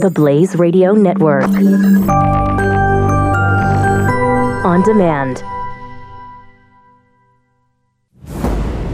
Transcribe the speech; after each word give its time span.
The 0.00 0.08
Blaze 0.08 0.56
Radio 0.56 0.92
Network. 0.92 1.44
On 4.64 4.82
demand. 4.82 5.42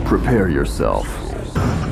Prepare 0.04 0.48
yourself 0.48 1.06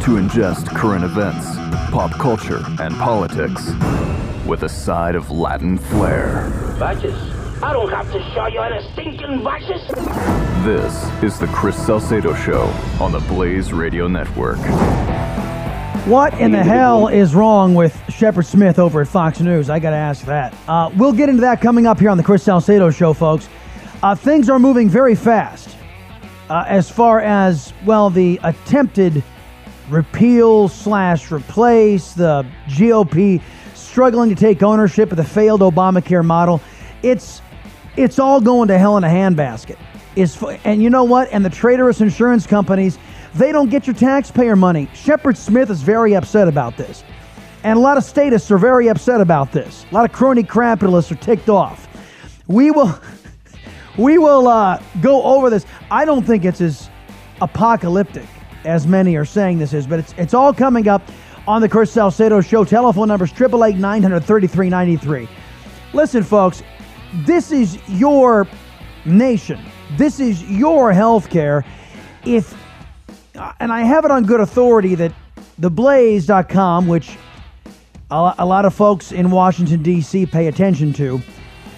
to 0.03 0.17
ingest 0.17 0.67
current 0.67 1.05
events, 1.05 1.47
pop 1.93 2.11
culture, 2.19 2.61
and 2.81 2.93
politics 2.97 3.71
with 4.47 4.65
a 4.65 4.69
side 4.69 5.15
of 5.15 5.31
Latin 5.31 5.79
flair. 5.79 6.49
Vices? 6.79 7.15
I 7.63 7.73
don't 7.73 7.91
have 7.91 8.11
to 8.11 8.21
show 8.35 8.49
you 8.49 8.61
any 8.63 8.83
stinking 8.95 9.43
vices. 9.45 9.87
This 10.65 11.23
is 11.23 11.39
the 11.39 11.47
Chris 11.55 11.77
Salcedo 11.77 12.35
Show 12.35 12.65
on 13.01 13.13
the 13.13 13.21
Blaze 13.21 13.73
Radio 13.73 14.09
Network. 14.09 14.59
What 16.07 16.39
in 16.39 16.53
the 16.53 16.63
hell 16.63 17.09
is 17.09 17.35
wrong 17.35 17.75
with 17.75 17.99
Shepard 18.11 18.45
Smith 18.45 18.79
over 18.79 19.01
at 19.01 19.09
Fox 19.09 19.41
News? 19.41 19.71
I 19.71 19.79
got 19.79 19.91
to 19.91 19.97
ask 19.97 20.27
that. 20.27 20.55
Uh, 20.69 20.91
we'll 20.99 21.15
get 21.15 21.31
into 21.31 21.41
that 21.41 21.63
coming 21.63 21.87
up 21.87 21.99
here 21.99 22.11
on 22.11 22.19
the 22.19 22.23
Chris 22.23 22.43
Salcedo 22.43 22.91
Show, 22.91 23.15
folks. 23.15 23.49
Uh, 24.03 24.15
things 24.15 24.51
are 24.51 24.59
moving 24.59 24.87
very 24.87 25.15
fast 25.15 25.79
uh, 26.51 26.67
as 26.69 26.91
far 26.91 27.21
as, 27.21 27.73
well, 27.87 28.11
the 28.11 28.39
attempted 28.43 29.23
repeal 29.89 30.69
slash 30.69 31.33
replace, 31.33 32.13
the 32.13 32.47
GOP 32.67 33.41
struggling 33.73 34.29
to 34.29 34.37
take 34.37 34.63
ownership 34.63 35.11
of 35.11 35.17
the 35.17 35.25
failed 35.25 35.63
Obamacare 35.63 36.25
model. 36.25 36.61
It's 37.03 37.41
it's 37.97 38.19
all 38.19 38.43
going 38.43 38.69
to 38.69 38.77
hell 38.77 38.99
in 38.99 39.05
a 39.05 39.09
handbasket. 39.09 39.79
Is 40.17 40.43
and 40.65 40.83
you 40.83 40.91
know 40.91 41.05
what? 41.05 41.31
And 41.33 41.43
the 41.43 41.51
traitorous 41.51 42.03
insurance 42.03 42.47
companies, 42.47 42.99
they 43.35 43.53
don't 43.53 43.71
get 43.71 43.87
your 43.87 43.95
taxpayer 43.95 44.57
money. 44.57 44.89
Shepard 44.95 45.37
Smith 45.37 45.71
is 45.71 45.83
very 45.83 46.15
upset 46.15 46.49
about 46.49 46.77
this. 46.77 47.05
And 47.65 47.79
a 47.79 47.81
lot 47.81 47.97
of 47.97 48.05
statists 48.05 48.51
are 48.51 48.59
very 48.59 48.89
upset 48.89 49.21
about 49.21 49.51
this. 49.51 49.87
A 49.91 49.95
lot 49.95 50.05
of 50.05 50.13
crony 50.13 50.43
capitalists 50.43 51.11
are 51.11 51.17
ticked 51.17 51.49
off. 51.49 51.89
We 52.47 52.71
will 52.71 52.99
we 53.99 54.19
will 54.19 54.49
uh, 54.49 54.83
go 55.01 55.23
over 55.23 55.51
this. 55.51 55.65
I 55.91 56.05
don't 56.05 56.25
think 56.25 56.45
it's 56.45 56.61
as 56.61 56.91
apocalyptic 57.41 58.27
as 58.65 58.87
many 58.87 59.17
are 59.17 59.25
saying 59.25 59.59
this 59.59 59.73
is, 59.73 59.87
but 59.87 59.99
it's 59.99 60.15
it's 60.19 60.35
all 60.35 60.53
coming 60.53 60.89
up 60.89 61.03
on 61.47 61.61
the 61.61 61.69
Chris 61.69 61.91
Salcedo 61.91 62.41
Show. 62.41 62.65
Telephone 62.65 63.09
numbers 63.09 63.31
888 63.33 63.79
933 63.79 64.69
93. 64.69 65.29
Listen, 65.93 66.23
folks, 66.23 66.63
this 67.25 67.51
is 67.53 67.79
your 67.89 68.47
nation. 69.05 69.61
This 69.97 70.21
is 70.21 70.43
your 70.51 70.93
health 70.93 71.31
care. 71.31 71.65
If, 72.25 72.55
and 73.61 73.73
I 73.73 73.83
have 73.83 74.05
it 74.05 74.11
on 74.11 74.25
good 74.25 74.41
authority 74.41 74.95
that 74.97 75.13
theblaze.com, 75.61 76.87
which 76.87 77.17
a 78.11 78.47
lot 78.47 78.65
of 78.65 78.75
folks 78.75 79.13
in 79.13 79.31
Washington, 79.31 79.83
D.C. 79.83 80.27
pay 80.27 80.47
attention 80.47 80.93
to, 80.95 81.21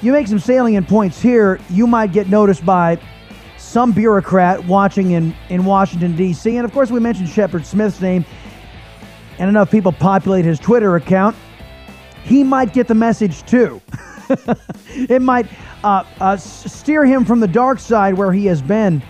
you 0.03 0.13
make 0.13 0.27
some 0.27 0.39
salient 0.39 0.87
points 0.87 1.21
here, 1.21 1.59
you 1.71 1.87
might 1.87 2.13
get 2.13 2.29
noticed 2.29 2.65
by 2.67 2.99
some 3.57 3.93
bureaucrat 3.93 4.65
watching 4.67 5.13
in, 5.13 5.35
in 5.49 5.65
Washington, 5.65 6.15
D.C. 6.15 6.57
And 6.57 6.65
of 6.65 6.73
course, 6.73 6.91
we 6.91 7.01
mentioned 7.01 7.29
Shepard 7.29 7.65
Smith's 7.65 8.01
name, 8.01 8.25
and 9.39 9.49
enough 9.49 9.71
people 9.71 9.93
populate 9.93 10.45
his 10.45 10.59
Twitter 10.59 10.97
account, 10.97 11.37
he 12.25 12.45
might 12.45 12.73
get 12.73 12.89
the 12.89 12.95
message 12.95 13.45
too. 13.47 13.81
it 14.89 15.23
might 15.23 15.47
uh, 15.85 16.05
uh, 16.21 16.37
steer 16.37 17.05
him 17.07 17.25
from 17.25 17.41
the 17.41 17.49
dark 17.49 17.79
side 17.79 18.15
where 18.15 18.33
he 18.33 18.47
has 18.47 18.61
been 18.61 19.03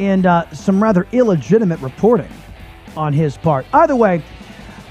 in 0.00 0.26
uh, 0.26 0.50
some 0.52 0.82
rather 0.82 1.06
illegitimate 1.12 1.80
reporting 1.80 2.28
on 2.96 3.12
his 3.12 3.36
part. 3.36 3.66
Either 3.72 3.94
way, 3.94 4.22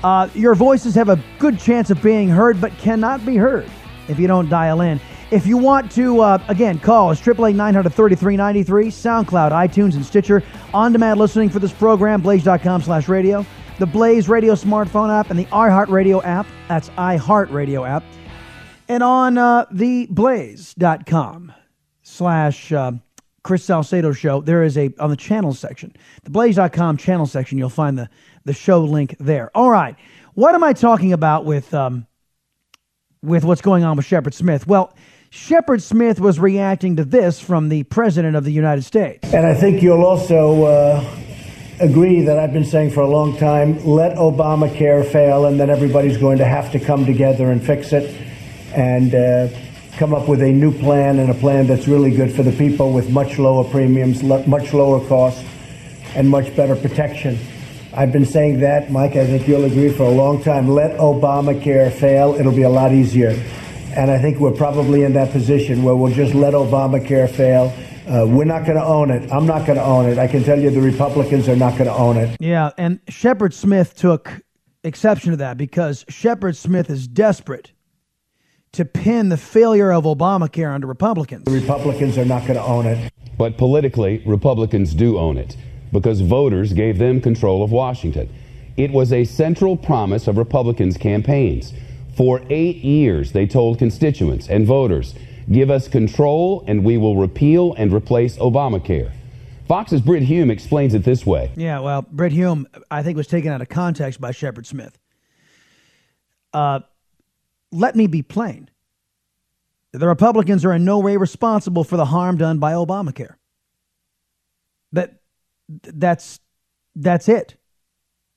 uh, 0.03 0.29
your 0.33 0.55
voices 0.55 0.95
have 0.95 1.09
a 1.09 1.21
good 1.39 1.59
chance 1.59 1.89
of 1.89 2.01
being 2.01 2.29
heard, 2.29 2.61
but 2.61 2.71
cannot 2.77 3.25
be 3.25 3.35
heard 3.35 3.69
if 4.07 4.19
you 4.19 4.27
don't 4.27 4.49
dial 4.49 4.81
in. 4.81 4.99
If 5.31 5.45
you 5.45 5.57
want 5.57 5.91
to, 5.91 6.21
uh, 6.21 6.43
again, 6.47 6.79
call 6.79 7.09
us 7.09 7.19
888 7.19 7.55
933 7.55 8.37
93, 8.37 8.87
SoundCloud, 8.87 9.51
iTunes, 9.51 9.95
and 9.95 10.05
Stitcher. 10.05 10.41
On 10.73 10.91
demand 10.91 11.19
listening 11.19 11.49
for 11.49 11.59
this 11.59 11.73
program, 11.73 12.21
blaze.com 12.21 12.81
slash 12.81 13.07
radio, 13.07 13.45
the 13.77 13.85
Blaze 13.85 14.27
Radio 14.29 14.53
smartphone 14.53 15.11
app, 15.11 15.29
and 15.29 15.37
the 15.37 15.45
iHeartRadio 15.45 16.23
app. 16.23 16.47
That's 16.67 16.89
iHeartRadio 16.91 17.87
app 17.87 18.03
and 18.89 19.03
on 19.03 19.37
uh, 19.37 19.65
the 19.71 20.07
blaze.com 20.07 21.53
slash 22.01 22.71
uh, 22.73 22.91
Chris 23.43 23.63
Salcedo 23.63 24.11
show, 24.11 24.41
there 24.41 24.63
is 24.63 24.77
a, 24.77 24.91
on 24.99 25.09
the 25.09 25.15
channel 25.15 25.53
section, 25.53 25.93
the 26.23 26.29
blaze.com 26.29 26.97
channel 26.97 27.25
section, 27.25 27.57
you'll 27.57 27.69
find 27.69 27.97
the, 27.97 28.09
the 28.45 28.53
show 28.53 28.83
link 28.83 29.15
there. 29.19 29.49
All 29.55 29.69
right. 29.69 29.95
What 30.33 30.55
am 30.55 30.63
I 30.63 30.73
talking 30.73 31.13
about 31.13 31.45
with, 31.45 31.73
um, 31.73 32.05
with 33.21 33.43
what's 33.43 33.61
going 33.61 33.83
on 33.83 33.97
with 33.97 34.05
Shepard 34.05 34.33
Smith? 34.33 34.67
Well, 34.67 34.93
Shepard 35.29 35.81
Smith 35.81 36.19
was 36.19 36.39
reacting 36.39 36.95
to 36.95 37.05
this 37.05 37.39
from 37.39 37.69
the 37.69 37.83
President 37.83 38.35
of 38.35 38.43
the 38.43 38.51
United 38.51 38.83
States. 38.83 39.31
And 39.33 39.45
I 39.45 39.53
think 39.53 39.83
you'll 39.83 40.03
also 40.03 40.63
uh, 40.63 41.17
agree 41.79 42.21
that 42.23 42.39
I've 42.39 42.53
been 42.53 42.65
saying 42.65 42.91
for 42.91 43.01
a 43.01 43.07
long 43.07 43.37
time 43.37 43.85
let 43.85 44.17
Obamacare 44.17 45.05
fail, 45.11 45.45
and 45.45 45.59
then 45.59 45.69
everybody's 45.69 46.17
going 46.17 46.39
to 46.39 46.45
have 46.45 46.71
to 46.71 46.79
come 46.79 47.05
together 47.05 47.51
and 47.51 47.63
fix 47.63 47.93
it 47.93 48.15
and 48.73 49.15
uh, 49.15 49.47
come 49.97 50.13
up 50.13 50.27
with 50.27 50.41
a 50.41 50.51
new 50.51 50.71
plan 50.71 51.19
and 51.19 51.29
a 51.29 51.33
plan 51.33 51.67
that's 51.67 51.87
really 51.87 52.11
good 52.11 52.33
for 52.33 52.43
the 52.43 52.51
people 52.51 52.93
with 52.93 53.09
much 53.09 53.37
lower 53.37 53.63
premiums, 53.63 54.23
much 54.23 54.73
lower 54.73 55.05
costs, 55.07 55.43
and 56.15 56.29
much 56.29 56.55
better 56.55 56.75
protection. 56.75 57.37
I've 57.93 58.11
been 58.11 58.25
saying 58.25 58.59
that, 58.59 58.91
Mike, 58.91 59.15
I 59.15 59.25
think 59.25 59.47
you'll 59.47 59.65
agree 59.65 59.91
for 59.91 60.03
a 60.03 60.11
long 60.11 60.41
time. 60.43 60.67
Let 60.67 60.97
Obamacare 60.97 61.91
fail, 61.91 62.35
it'll 62.35 62.51
be 62.51 62.63
a 62.63 62.69
lot 62.69 62.91
easier. 62.91 63.31
And 63.95 64.11
I 64.11 64.19
think 64.19 64.39
we're 64.39 64.51
probably 64.51 65.03
in 65.03 65.13
that 65.13 65.31
position 65.31 65.83
where 65.83 65.95
we'll 65.95 66.13
just 66.13 66.35
let 66.35 66.53
Obamacare 66.53 67.29
fail. 67.29 67.73
Uh, 68.07 68.25
we're 68.27 68.45
not 68.45 68.65
going 68.65 68.77
to 68.77 68.83
own 68.83 69.09
it. 69.09 69.31
I'm 69.31 69.45
not 69.45 69.65
going 69.65 69.77
to 69.77 69.83
own 69.83 70.07
it. 70.07 70.17
I 70.17 70.27
can 70.27 70.43
tell 70.43 70.59
you 70.59 70.69
the 70.69 70.81
Republicans 70.81 71.49
are 71.49 71.55
not 71.55 71.73
going 71.73 71.85
to 71.85 71.93
own 71.93 72.17
it. 72.17 72.37
Yeah, 72.39 72.71
and 72.77 72.99
Shepard 73.09 73.53
Smith 73.53 73.95
took 73.95 74.41
exception 74.83 75.31
to 75.31 75.37
that 75.37 75.57
because 75.57 76.05
Shepard 76.09 76.55
Smith 76.55 76.89
is 76.89 77.07
desperate 77.07 77.73
to 78.73 78.85
pin 78.85 79.29
the 79.29 79.37
failure 79.37 79.91
of 79.91 80.03
Obamacare 80.03 80.73
onto 80.73 80.87
Republicans. 80.87 81.45
The 81.45 81.51
Republicans 81.51 82.17
are 82.17 82.25
not 82.25 82.41
going 82.41 82.55
to 82.55 82.63
own 82.63 82.85
it. 82.85 83.11
But 83.37 83.57
politically, 83.57 84.21
Republicans 84.25 84.93
do 84.93 85.17
own 85.17 85.37
it 85.37 85.55
because 85.91 86.21
voters 86.21 86.73
gave 86.73 86.97
them 86.97 87.21
control 87.21 87.63
of 87.63 87.71
Washington. 87.71 88.29
It 88.77 88.91
was 88.91 89.11
a 89.11 89.25
central 89.25 89.75
promise 89.75 90.27
of 90.27 90.37
Republicans' 90.37 90.97
campaigns. 90.97 91.73
For 92.15 92.41
eight 92.49 92.77
years, 92.77 93.31
they 93.31 93.47
told 93.47 93.79
constituents 93.79 94.49
and 94.49 94.65
voters, 94.65 95.15
give 95.51 95.71
us 95.71 95.87
control 95.87 96.63
and 96.67 96.83
we 96.83 96.97
will 96.97 97.15
repeal 97.15 97.73
and 97.75 97.93
replace 97.93 98.37
Obamacare. 98.37 99.11
Fox's 99.67 100.01
Brit 100.01 100.23
Hume 100.23 100.49
explains 100.49 100.93
it 100.93 101.03
this 101.03 101.25
way. 101.25 101.51
Yeah, 101.55 101.79
well, 101.79 102.01
Brit 102.01 102.31
Hume, 102.31 102.67
I 102.89 103.03
think, 103.03 103.17
was 103.17 103.27
taken 103.27 103.51
out 103.51 103.61
of 103.61 103.69
context 103.69 104.19
by 104.19 104.31
Shepard 104.31 104.65
Smith. 104.65 104.97
Uh, 106.53 106.79
let 107.71 107.95
me 107.95 108.07
be 108.07 108.21
plain. 108.21 108.69
The 109.91 110.07
Republicans 110.07 110.65
are 110.65 110.73
in 110.73 110.85
no 110.85 110.99
way 110.99 111.17
responsible 111.17 111.83
for 111.83 111.97
the 111.97 112.05
harm 112.05 112.37
done 112.37 112.59
by 112.59 112.73
Obamacare. 112.73 113.35
That 114.91 115.21
that's 115.67 116.39
that's 116.95 117.27
it. 117.27 117.55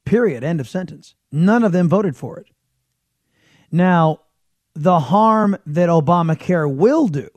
Period. 0.04 0.44
End 0.44 0.60
of 0.60 0.68
sentence. 0.68 1.14
None 1.30 1.64
of 1.64 1.72
them 1.72 1.88
voted 1.88 2.16
for 2.16 2.38
it. 2.38 2.46
Now, 3.70 4.20
the 4.74 4.98
harm 4.98 5.56
that 5.66 5.88
Obamacare 5.88 6.72
will 6.72 7.08
do, 7.08 7.28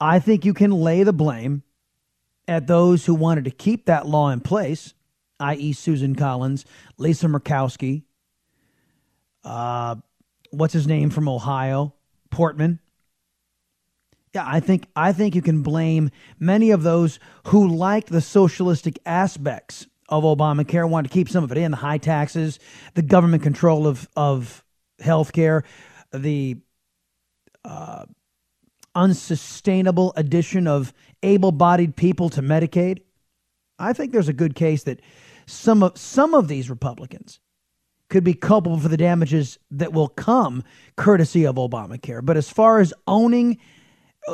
I 0.00 0.18
think 0.18 0.44
you 0.44 0.54
can 0.54 0.70
lay 0.70 1.02
the 1.02 1.12
blame 1.12 1.62
at 2.48 2.66
those 2.66 3.06
who 3.06 3.14
wanted 3.14 3.44
to 3.44 3.50
keep 3.50 3.86
that 3.86 4.06
law 4.06 4.30
in 4.30 4.40
place, 4.40 4.94
i.e., 5.40 5.72
Susan 5.72 6.14
Collins, 6.14 6.64
Lisa 6.98 7.26
Murkowski, 7.26 8.02
uh, 9.44 9.96
what's 10.56 10.72
his 10.72 10.86
name 10.86 11.10
from 11.10 11.28
Ohio, 11.28 11.94
Portman. 12.30 12.80
Yeah, 14.34 14.44
I 14.46 14.60
think 14.60 14.86
I 14.94 15.12
think 15.12 15.34
you 15.34 15.42
can 15.42 15.62
blame 15.62 16.10
many 16.38 16.70
of 16.70 16.82
those 16.82 17.18
who 17.46 17.68
like 17.68 18.06
the 18.06 18.20
socialistic 18.20 18.98
aspects 19.06 19.86
of 20.08 20.24
Obamacare, 20.24 20.88
want 20.88 21.06
to 21.06 21.12
keep 21.12 21.28
some 21.28 21.42
of 21.42 21.50
it 21.52 21.58
in, 21.58 21.70
the 21.70 21.78
high 21.78 21.98
taxes, 21.98 22.58
the 22.94 23.02
government 23.02 23.42
control 23.42 23.86
of 23.86 24.08
of 24.16 24.64
healthcare, 25.00 25.62
the 26.12 26.56
uh, 27.64 28.04
unsustainable 28.94 30.12
addition 30.16 30.66
of 30.66 30.92
able-bodied 31.22 31.96
people 31.96 32.28
to 32.30 32.42
Medicaid. 32.42 33.00
I 33.78 33.92
think 33.92 34.12
there's 34.12 34.28
a 34.28 34.32
good 34.32 34.54
case 34.54 34.84
that 34.84 35.00
some 35.46 35.82
of 35.82 35.96
some 35.98 36.34
of 36.34 36.48
these 36.48 36.70
Republicans 36.70 37.40
could 38.08 38.24
be 38.24 38.34
culpable 38.34 38.78
for 38.78 38.88
the 38.88 38.96
damages 38.96 39.58
that 39.70 39.92
will 39.92 40.08
come 40.08 40.62
courtesy 40.96 41.44
of 41.44 41.56
Obamacare. 41.56 42.24
But 42.24 42.36
as 42.36 42.48
far 42.48 42.80
as 42.80 42.94
owning, 43.06 43.58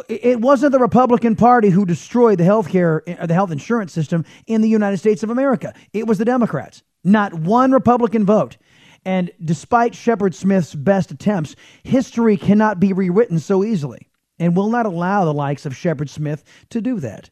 it 0.08 0.40
wasn't 0.40 0.72
the 0.72 0.78
Republican 0.78 1.36
Party 1.36 1.70
who 1.70 1.84
destroyed 1.84 2.38
the 2.38 2.44
health 2.44 2.68
care, 2.68 3.02
uh, 3.06 3.26
the 3.26 3.34
health 3.34 3.50
insurance 3.50 3.92
system 3.92 4.24
in 4.46 4.60
the 4.60 4.68
United 4.68 4.98
States 4.98 5.22
of 5.22 5.30
America. 5.30 5.74
It 5.92 6.06
was 6.06 6.18
the 6.18 6.24
Democrats. 6.24 6.82
Not 7.04 7.34
one 7.34 7.72
Republican 7.72 8.24
vote. 8.24 8.56
And 9.04 9.30
despite 9.44 9.94
Shepard 9.94 10.34
Smith's 10.34 10.74
best 10.74 11.10
attempts, 11.10 11.56
history 11.82 12.36
cannot 12.36 12.78
be 12.78 12.92
rewritten 12.92 13.38
so 13.38 13.64
easily 13.64 14.08
and 14.38 14.56
will 14.56 14.70
not 14.70 14.86
allow 14.86 15.24
the 15.24 15.34
likes 15.34 15.66
of 15.66 15.76
Shepard 15.76 16.08
Smith 16.08 16.44
to 16.70 16.80
do 16.80 17.00
that. 17.00 17.30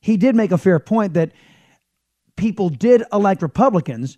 He 0.00 0.16
did 0.16 0.34
make 0.34 0.52
a 0.52 0.58
fair 0.58 0.78
point 0.78 1.14
that 1.14 1.32
people 2.36 2.70
did 2.70 3.02
elect 3.12 3.42
Republicans 3.42 4.16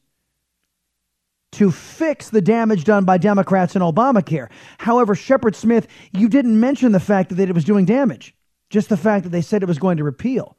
to 1.53 1.71
fix 1.71 2.31
the 2.31 2.41
damage 2.41 2.85
done 2.85 3.05
by 3.05 3.19
Democrats 3.19 3.77
in 3.77 3.83
Obamacare. 3.83 4.49
However, 4.79 5.15
Shepard 5.15 5.55
Smith, 5.55 5.87
you 6.13 6.29
didn't 6.29 6.59
mention 6.59 6.93
the 6.93 7.01
fact 7.01 7.37
that 7.37 7.49
it 7.49 7.55
was 7.55 7.65
doing 7.65 7.85
damage, 7.85 8.35
just 8.71 8.89
the 8.89 8.97
fact 8.97 9.25
that 9.25 9.31
they 9.31 9.43
said 9.43 9.63
it 9.63 9.69
was 9.69 9.79
going 9.79 9.99
to 9.99 10.05
repeal. 10.05 10.57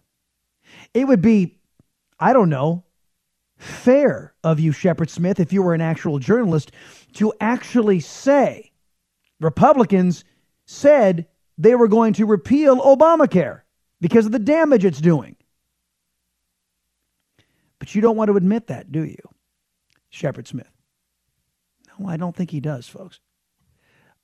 It 0.93 1.07
would 1.07 1.21
be, 1.21 1.59
I 2.19 2.31
don't 2.31 2.49
know, 2.49 2.83
fair 3.57 4.33
of 4.43 4.59
you, 4.59 4.71
Shepard 4.71 5.09
Smith, 5.09 5.39
if 5.39 5.51
you 5.51 5.63
were 5.63 5.73
an 5.73 5.81
actual 5.81 6.19
journalist, 6.19 6.71
to 7.13 7.33
actually 7.41 7.99
say 7.99 8.71
Republicans 9.39 10.23
said 10.65 11.27
they 11.57 11.75
were 11.75 11.87
going 11.87 12.13
to 12.13 12.25
repeal 12.25 12.79
Obamacare 12.81 13.61
because 13.99 14.25
of 14.25 14.31
the 14.31 14.39
damage 14.39 14.85
it's 14.85 15.01
doing. 15.01 15.35
But 17.79 17.95
you 17.95 18.01
don't 18.01 18.15
want 18.15 18.29
to 18.29 18.37
admit 18.37 18.67
that, 18.67 18.91
do 18.91 19.03
you, 19.03 19.17
Shepard 20.09 20.47
Smith? 20.47 20.72
No, 21.99 22.07
I 22.07 22.17
don't 22.17 22.35
think 22.35 22.51
he 22.51 22.59
does, 22.59 22.87
folks. 22.87 23.19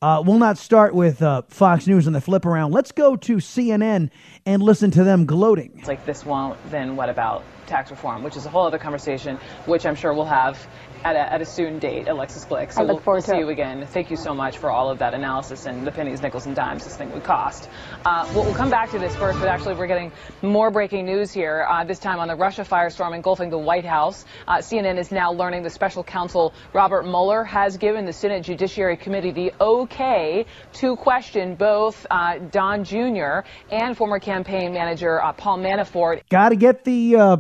Uh, 0.01 0.24
we'll 0.25 0.39
not 0.39 0.57
start 0.57 0.95
with 0.95 1.21
uh, 1.21 1.42
Fox 1.50 1.86
News 1.86 2.07
and 2.07 2.16
the 2.16 2.21
flip 2.21 2.45
around. 2.45 2.71
Let's 2.71 2.94
go 2.94 3.18
to 3.18 3.36
CNN 3.36 4.10
and 4.45 4.63
listen 4.63 4.92
to 4.92 5.04
them 5.04 5.25
gloating. 5.25 5.74
It's 5.77 5.89
like 5.89 6.06
this 6.06 6.25
won't, 6.25 6.57
then 6.71 6.95
what 6.95 7.10
about 7.10 7.44
tax 7.68 7.92
reform, 7.92 8.24
which 8.24 8.38
is 8.38 8.45
a 8.45 8.50
whole 8.50 8.66
other 8.66 8.77
conversation, 8.77 9.38
which 9.66 9.86
I'm 9.86 9.95
sure 9.95 10.13
we'll 10.13 10.24
have 10.24 10.57
at 11.04 11.16
a, 11.16 11.34
at 11.34 11.42
a 11.42 11.46
soon 11.46 11.80
date, 11.80 12.07
Alexis 12.07 12.46
Blick. 12.46 12.72
So 12.72 12.81
I 12.81 12.84
look 12.84 12.96
we'll, 12.96 13.04
forward 13.04 13.18
we'll 13.18 13.22
to 13.24 13.30
see 13.31 13.38
it. 13.38 13.40
you 13.40 13.50
again. 13.50 13.86
Thank 13.88 14.12
you 14.12 14.18
so 14.18 14.34
much 14.34 14.57
for 14.57 14.69
all 14.69 14.90
of 14.90 15.00
that 15.00 15.13
analysis 15.13 15.66
and 15.66 15.86
the 15.86 15.92
pennies, 15.92 16.22
nickels, 16.22 16.46
and 16.46 16.56
dimes 16.56 16.84
this 16.84 16.96
thing 16.96 17.12
would 17.12 17.24
cost. 17.24 17.69
Uh, 18.06 18.30
we'll, 18.34 18.46
we'll 18.46 18.56
come 18.56 18.69
back 18.69 18.92
to 18.92 19.00
this 19.00 19.16
first, 19.16 19.40
but 19.40 19.48
actually 19.48 19.75
we're 19.75 19.88
getting 19.88 20.12
more 20.42 20.72
breaking 20.72 21.06
news 21.06 21.31
here, 21.31 21.66
uh, 21.69 21.84
this 21.84 22.00
time 22.00 22.19
on 22.19 22.28
the 22.28 22.36
Russia 22.36 22.63
firestorm 22.63 23.16
engulfing 23.16 23.50
the 23.50 23.57
White 23.57 23.86
House. 23.86 24.25
Uh, 24.48 24.57
CNN 24.57 24.98
is 24.98 25.12
now 25.12 25.31
learning 25.31 25.63
the 25.63 25.69
special 25.69 26.04
counsel 26.04 26.54
Robert 26.74 27.04
Mueller 27.04 27.44
has 27.44 27.78
given 27.78 28.06
the 28.06 28.13
Senate 28.13 28.44
Judiciary 28.44 28.98
Committee 28.98 29.31
the 29.31 29.54
okay 29.60 30.45
to 30.74 30.95
question 30.95 31.56
both 31.56 32.06
uh, 32.10 32.38
Don 32.38 32.84
Jr. 32.84 33.42
and 33.72 33.95
former 33.95 34.19
campaign 34.19 34.74
manager 34.74 35.22
uh, 35.22 35.34
Paul 35.34 35.60
Manafort. 35.60 36.22
Got 36.30 36.50
to 36.50 36.56
get 36.56 36.84
the 36.84 37.16
uh, 37.16 37.38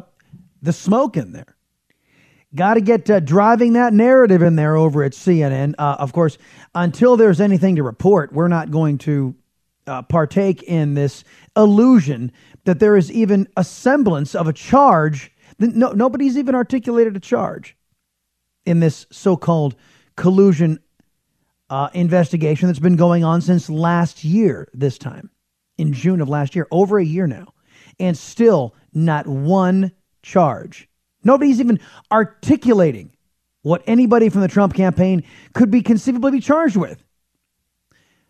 the 0.61 0.73
smoke 0.73 1.17
in 1.17 1.31
there. 1.31 1.55
Got 2.55 2.75
to 2.75 2.81
get 2.81 3.07
uh, 3.09 3.19
driving 3.19 3.73
that 3.73 3.93
narrative 3.93 4.41
in 4.41 4.55
there 4.55 4.75
over 4.75 5.03
at 5.03 5.11
CNN. 5.11 5.75
Uh, 5.77 5.97
of 5.99 6.13
course, 6.13 6.39
until 6.73 7.15
there's 7.15 7.39
anything 7.39 7.75
to 7.75 7.83
report, 7.83 8.33
we're 8.33 8.47
not 8.47 8.71
going 8.71 8.97
to 8.99 9.35
uh, 9.85 10.01
partake 10.01 10.63
in 10.63 10.95
this 10.95 11.23
illusion 11.55 12.31
that 12.65 12.79
there 12.79 12.97
is 12.97 13.11
even 13.11 13.47
a 13.55 13.63
semblance 13.63 14.33
of 14.33 14.47
a 14.47 14.53
charge. 14.53 15.31
No, 15.59 15.91
nobody's 15.91 16.37
even 16.37 16.55
articulated 16.55 17.15
a 17.15 17.19
charge 17.19 17.77
in 18.65 18.79
this 18.79 19.05
so-called 19.11 19.75
collusion 20.15 20.79
uh, 21.69 21.89
investigation 21.93 22.67
that's 22.67 22.79
been 22.79 22.95
going 22.95 23.23
on 23.23 23.41
since 23.41 23.69
last 23.69 24.23
year. 24.23 24.67
This 24.73 24.97
time, 24.97 25.29
in 25.77 25.93
June 25.93 26.19
of 26.19 26.29
last 26.29 26.55
year, 26.55 26.67
over 26.71 26.97
a 26.97 27.05
year 27.05 27.27
now, 27.27 27.53
and 27.99 28.17
still 28.17 28.73
not 28.91 29.27
one 29.27 29.91
charge. 30.23 30.88
Nobody's 31.23 31.59
even 31.59 31.79
articulating 32.11 33.11
what 33.61 33.83
anybody 33.87 34.29
from 34.29 34.41
the 34.41 34.47
Trump 34.47 34.73
campaign 34.73 35.23
could 35.53 35.69
be 35.69 35.81
conceivably 35.81 36.31
be 36.31 36.39
charged 36.39 36.77
with. 36.77 37.03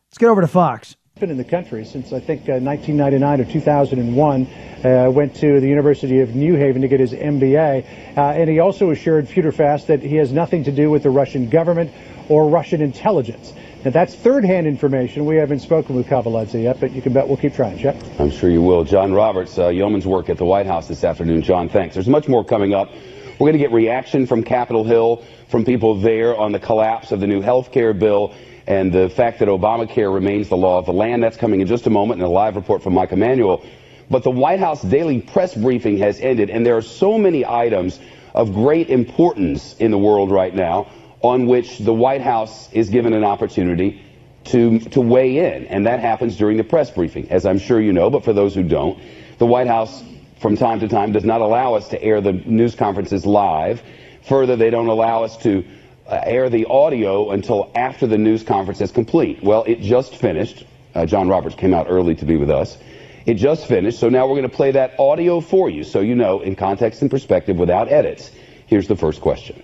Let's 0.10 0.18
get 0.18 0.28
over 0.28 0.42
to 0.42 0.48
Fox. 0.48 0.96
been 1.20 1.30
in 1.30 1.38
the 1.38 1.44
country 1.44 1.86
since 1.86 2.12
I 2.12 2.20
think 2.20 2.50
uh, 2.50 2.58
1999 2.58 3.42
or 3.42 3.46
2001. 3.46 4.48
Uh, 4.80 5.12
went 5.12 5.36
to 5.36 5.60
the 5.60 5.68
University 5.68 6.22
of 6.22 6.34
New 6.34 6.56
Haven 6.56 6.82
to 6.82 6.88
get 6.88 7.02
his 7.02 7.12
MBA, 7.12 8.18
uh, 8.18 8.22
and 8.22 8.50
he 8.50 8.60
also 8.60 8.92
assured 8.92 9.28
Fast 9.28 9.88
that 9.88 10.02
he 10.02 10.16
has 10.16 10.32
nothing 10.32 10.64
to 10.64 10.72
do 10.72 10.90
with 10.90 11.04
the 11.04 11.10
Russian 11.10 11.50
government 11.50 11.92
or 12.30 12.48
Russian 12.48 12.82
intelligence. 12.82 13.52
Now 13.86 13.92
that's 13.92 14.14
third-hand 14.14 14.68
information. 14.68 15.26
We 15.26 15.38
haven't 15.38 15.60
spoken 15.60 15.96
with 15.96 16.08
Kaveladze 16.08 16.62
yet, 16.62 16.82
but 16.82 16.92
you 16.92 17.02
can 17.02 17.14
bet 17.14 17.26
we'll 17.26 17.38
keep 17.38 17.56
trying. 17.56 17.78
Jeff. 17.78 18.20
I'm 18.20 18.30
sure 18.30 18.50
you 18.50 18.62
will. 18.62 18.84
John 18.84 19.14
Roberts, 19.14 19.58
uh, 19.58 19.70
yeoman's 19.70 20.06
work 20.06 20.30
at 20.30 20.38
the 20.38 20.44
White 20.44 20.66
House 20.66 20.90
this 20.90 21.06
afternoon. 21.06 21.42
John, 21.44 21.70
thanks. 21.70 21.96
There's 21.96 22.10
much 22.10 22.28
more 22.28 22.44
coming 22.44 22.74
up. 22.74 22.92
We're 23.40 23.46
going 23.46 23.54
to 23.54 23.60
get 23.60 23.72
reaction 23.72 24.28
from 24.28 24.44
Capitol 24.44 24.84
Hill, 24.84 25.24
from 25.48 25.64
people 25.64 25.96
there 25.96 26.38
on 26.38 26.52
the 26.52 26.60
collapse 26.60 27.14
of 27.14 27.22
the 27.22 27.28
new 27.28 27.40
health 27.40 27.72
care 27.72 27.94
bill 27.94 28.34
and 28.68 28.92
the 28.92 29.10
fact 29.10 29.40
that 29.40 29.48
Obamacare 29.48 30.14
remains 30.14 30.50
the 30.50 30.58
law 30.58 30.78
of 30.78 30.86
the 30.86 30.92
land. 30.92 31.24
That's 31.24 31.38
coming 31.38 31.62
in 31.62 31.68
just 31.68 31.88
a 31.88 31.90
moment 31.90 32.20
in 32.20 32.26
a 32.26 32.30
live 32.30 32.58
report 32.58 32.84
from 32.84 32.96
Mike 32.96 33.14
Emanuel. 33.14 33.66
But 34.10 34.24
the 34.24 34.32
White 34.32 34.60
House 34.60 34.82
daily 34.82 35.22
press 35.22 35.56
briefing 35.56 36.00
has 36.00 36.20
ended, 36.20 36.50
and 36.50 36.66
there 36.66 36.76
are 36.76 36.82
so 36.82 37.18
many 37.18 37.46
items 37.46 37.98
of 38.36 38.54
great 38.54 38.90
importance 38.90 39.76
in 39.80 39.92
the 39.92 39.98
world 39.98 40.32
right 40.32 40.54
now 40.54 40.88
on 41.22 41.48
which 41.48 41.80
the 41.80 41.94
White 41.94 42.22
House 42.22 42.72
is 42.72 42.90
given 42.90 43.14
an 43.14 43.24
opportunity 43.24 44.02
to, 44.46 44.80
to 44.80 45.02
weigh 45.02 45.54
in. 45.54 45.66
And 45.68 45.86
that 45.86 46.00
happens 46.00 46.38
during 46.38 46.58
the 46.58 46.64
press 46.64 46.90
briefing, 46.90 47.30
as 47.30 47.46
I'm 47.46 47.60
sure 47.60 47.80
you 47.80 47.94
know, 47.94 48.10
but 48.10 48.24
for 48.24 48.34
those 48.34 48.56
who 48.56 48.64
don't, 48.64 49.00
the 49.38 49.46
White 49.46 49.68
House 49.68 50.04
from 50.40 50.56
time 50.56 50.80
to 50.80 50.88
time 50.88 51.12
does 51.12 51.26
not 51.26 51.42
allow 51.42 51.74
us 51.74 51.90
to 51.90 52.02
air 52.02 52.22
the 52.22 52.34
news 52.34 52.76
conferences 52.76 53.26
live. 53.26 53.82
Further, 54.24 54.56
they 54.56 54.70
don't 54.70 54.88
allow 54.88 55.24
us 55.24 55.38
to 55.38 55.66
uh, 56.08 56.22
air 56.24 56.50
the 56.50 56.66
audio 56.66 57.32
until 57.32 57.72
after 57.76 58.08
the 58.08 58.18
news 58.18 58.44
conference 58.44 58.82
is 58.82 58.92
complete. 58.92 59.44
Well, 59.44 59.64
it 59.66 59.82
just 59.82 60.16
finished. 60.16 60.66
Uh, 60.96 61.06
John 61.06 61.28
Roberts 61.28 61.56
came 61.56 61.74
out 61.74 61.88
early 61.90 62.16
to 62.16 62.26
be 62.26 62.38
with 62.38 62.50
us. 62.50 62.78
It 63.26 63.36
just 63.36 63.68
finished, 63.68 64.00
so 64.00 64.10
now 64.10 64.26
we're 64.26 64.38
going 64.38 64.50
to 64.50 64.56
play 64.56 64.72
that 64.72 64.98
audio 64.98 65.40
for 65.40 65.70
you 65.70 65.84
so 65.84 66.00
you 66.00 66.16
know 66.16 66.40
in 66.40 66.56
context 66.56 67.02
and 67.02 67.12
perspective 67.12 67.58
without 67.58 67.92
edits. 67.92 68.32
Here's 68.66 68.88
the 68.88 68.96
first 68.96 69.22
question. 69.22 69.62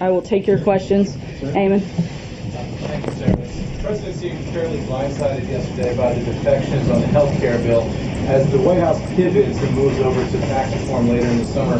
I 0.00 0.08
will 0.08 0.22
take 0.22 0.46
your 0.46 0.58
questions. 0.58 1.14
Amen. 1.42 1.80
Thank 1.80 3.04
you, 3.04 3.12
Sarah. 3.12 3.36
The 3.36 3.82
president 3.82 4.16
seemed 4.16 4.44
fairly 4.46 4.78
blindsided 4.80 5.46
yesterday 5.46 5.94
by 5.94 6.14
the 6.14 6.24
defections 6.24 6.88
on 6.88 7.02
the 7.02 7.06
health 7.08 7.38
care 7.38 7.58
bill. 7.58 7.82
As 8.30 8.50
the 8.50 8.58
White 8.58 8.78
House 8.78 8.98
pivots 9.14 9.58
and 9.58 9.74
moves 9.74 9.98
over 9.98 10.24
to 10.24 10.40
tax 10.46 10.72
reform 10.80 11.08
later 11.08 11.26
in 11.26 11.38
the 11.38 11.44
summer, 11.44 11.78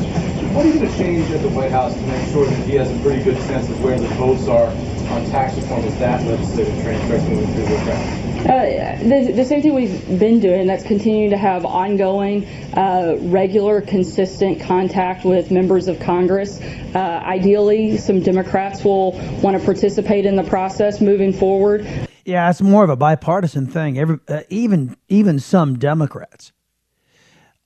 what 0.52 0.66
are 0.66 0.68
you 0.68 0.80
going 0.80 0.90
to 0.90 0.98
change 0.98 1.30
at 1.30 1.40
the 1.40 1.48
White 1.48 1.70
House 1.70 1.94
to 1.94 2.00
make 2.02 2.30
sure 2.30 2.44
that 2.46 2.68
he 2.68 2.74
has 2.74 2.90
a 2.90 3.02
pretty 3.02 3.22
good 3.22 3.40
sense 3.42 3.68
of 3.70 3.82
where 3.82 3.98
the 3.98 4.08
votes 4.08 4.48
are 4.48 4.68
on 4.68 5.24
tax 5.30 5.56
reform 5.56 5.82
as 5.84 5.98
that 5.98 6.22
legislative 6.26 6.74
train 6.82 7.00
starts 7.06 7.24
moving 7.24 7.54
through 7.54 7.64
the 7.64 7.84
ground? 7.84 8.29
Uh, 8.40 8.96
the, 9.02 9.32
the 9.36 9.44
same 9.44 9.60
thing 9.60 9.74
we've 9.74 10.18
been 10.18 10.40
doing, 10.40 10.66
that's 10.66 10.82
continuing 10.82 11.30
to 11.30 11.36
have 11.36 11.64
ongoing, 11.64 12.46
uh, 12.74 13.16
regular, 13.20 13.82
consistent 13.82 14.60
contact 14.60 15.24
with 15.24 15.50
members 15.50 15.88
of 15.88 16.00
Congress. 16.00 16.60
Uh, 16.94 16.98
ideally, 16.98 17.98
some 17.98 18.20
Democrats 18.20 18.82
will 18.82 19.12
want 19.40 19.58
to 19.58 19.64
participate 19.64 20.24
in 20.24 20.36
the 20.36 20.42
process 20.44 21.00
moving 21.00 21.32
forward. 21.32 21.86
Yeah, 22.24 22.48
it's 22.48 22.62
more 22.62 22.82
of 22.82 22.90
a 22.90 22.96
bipartisan 22.96 23.66
thing. 23.66 23.98
Every, 23.98 24.18
uh, 24.26 24.42
even 24.48 24.96
even 25.08 25.38
some 25.38 25.78
Democrats 25.78 26.52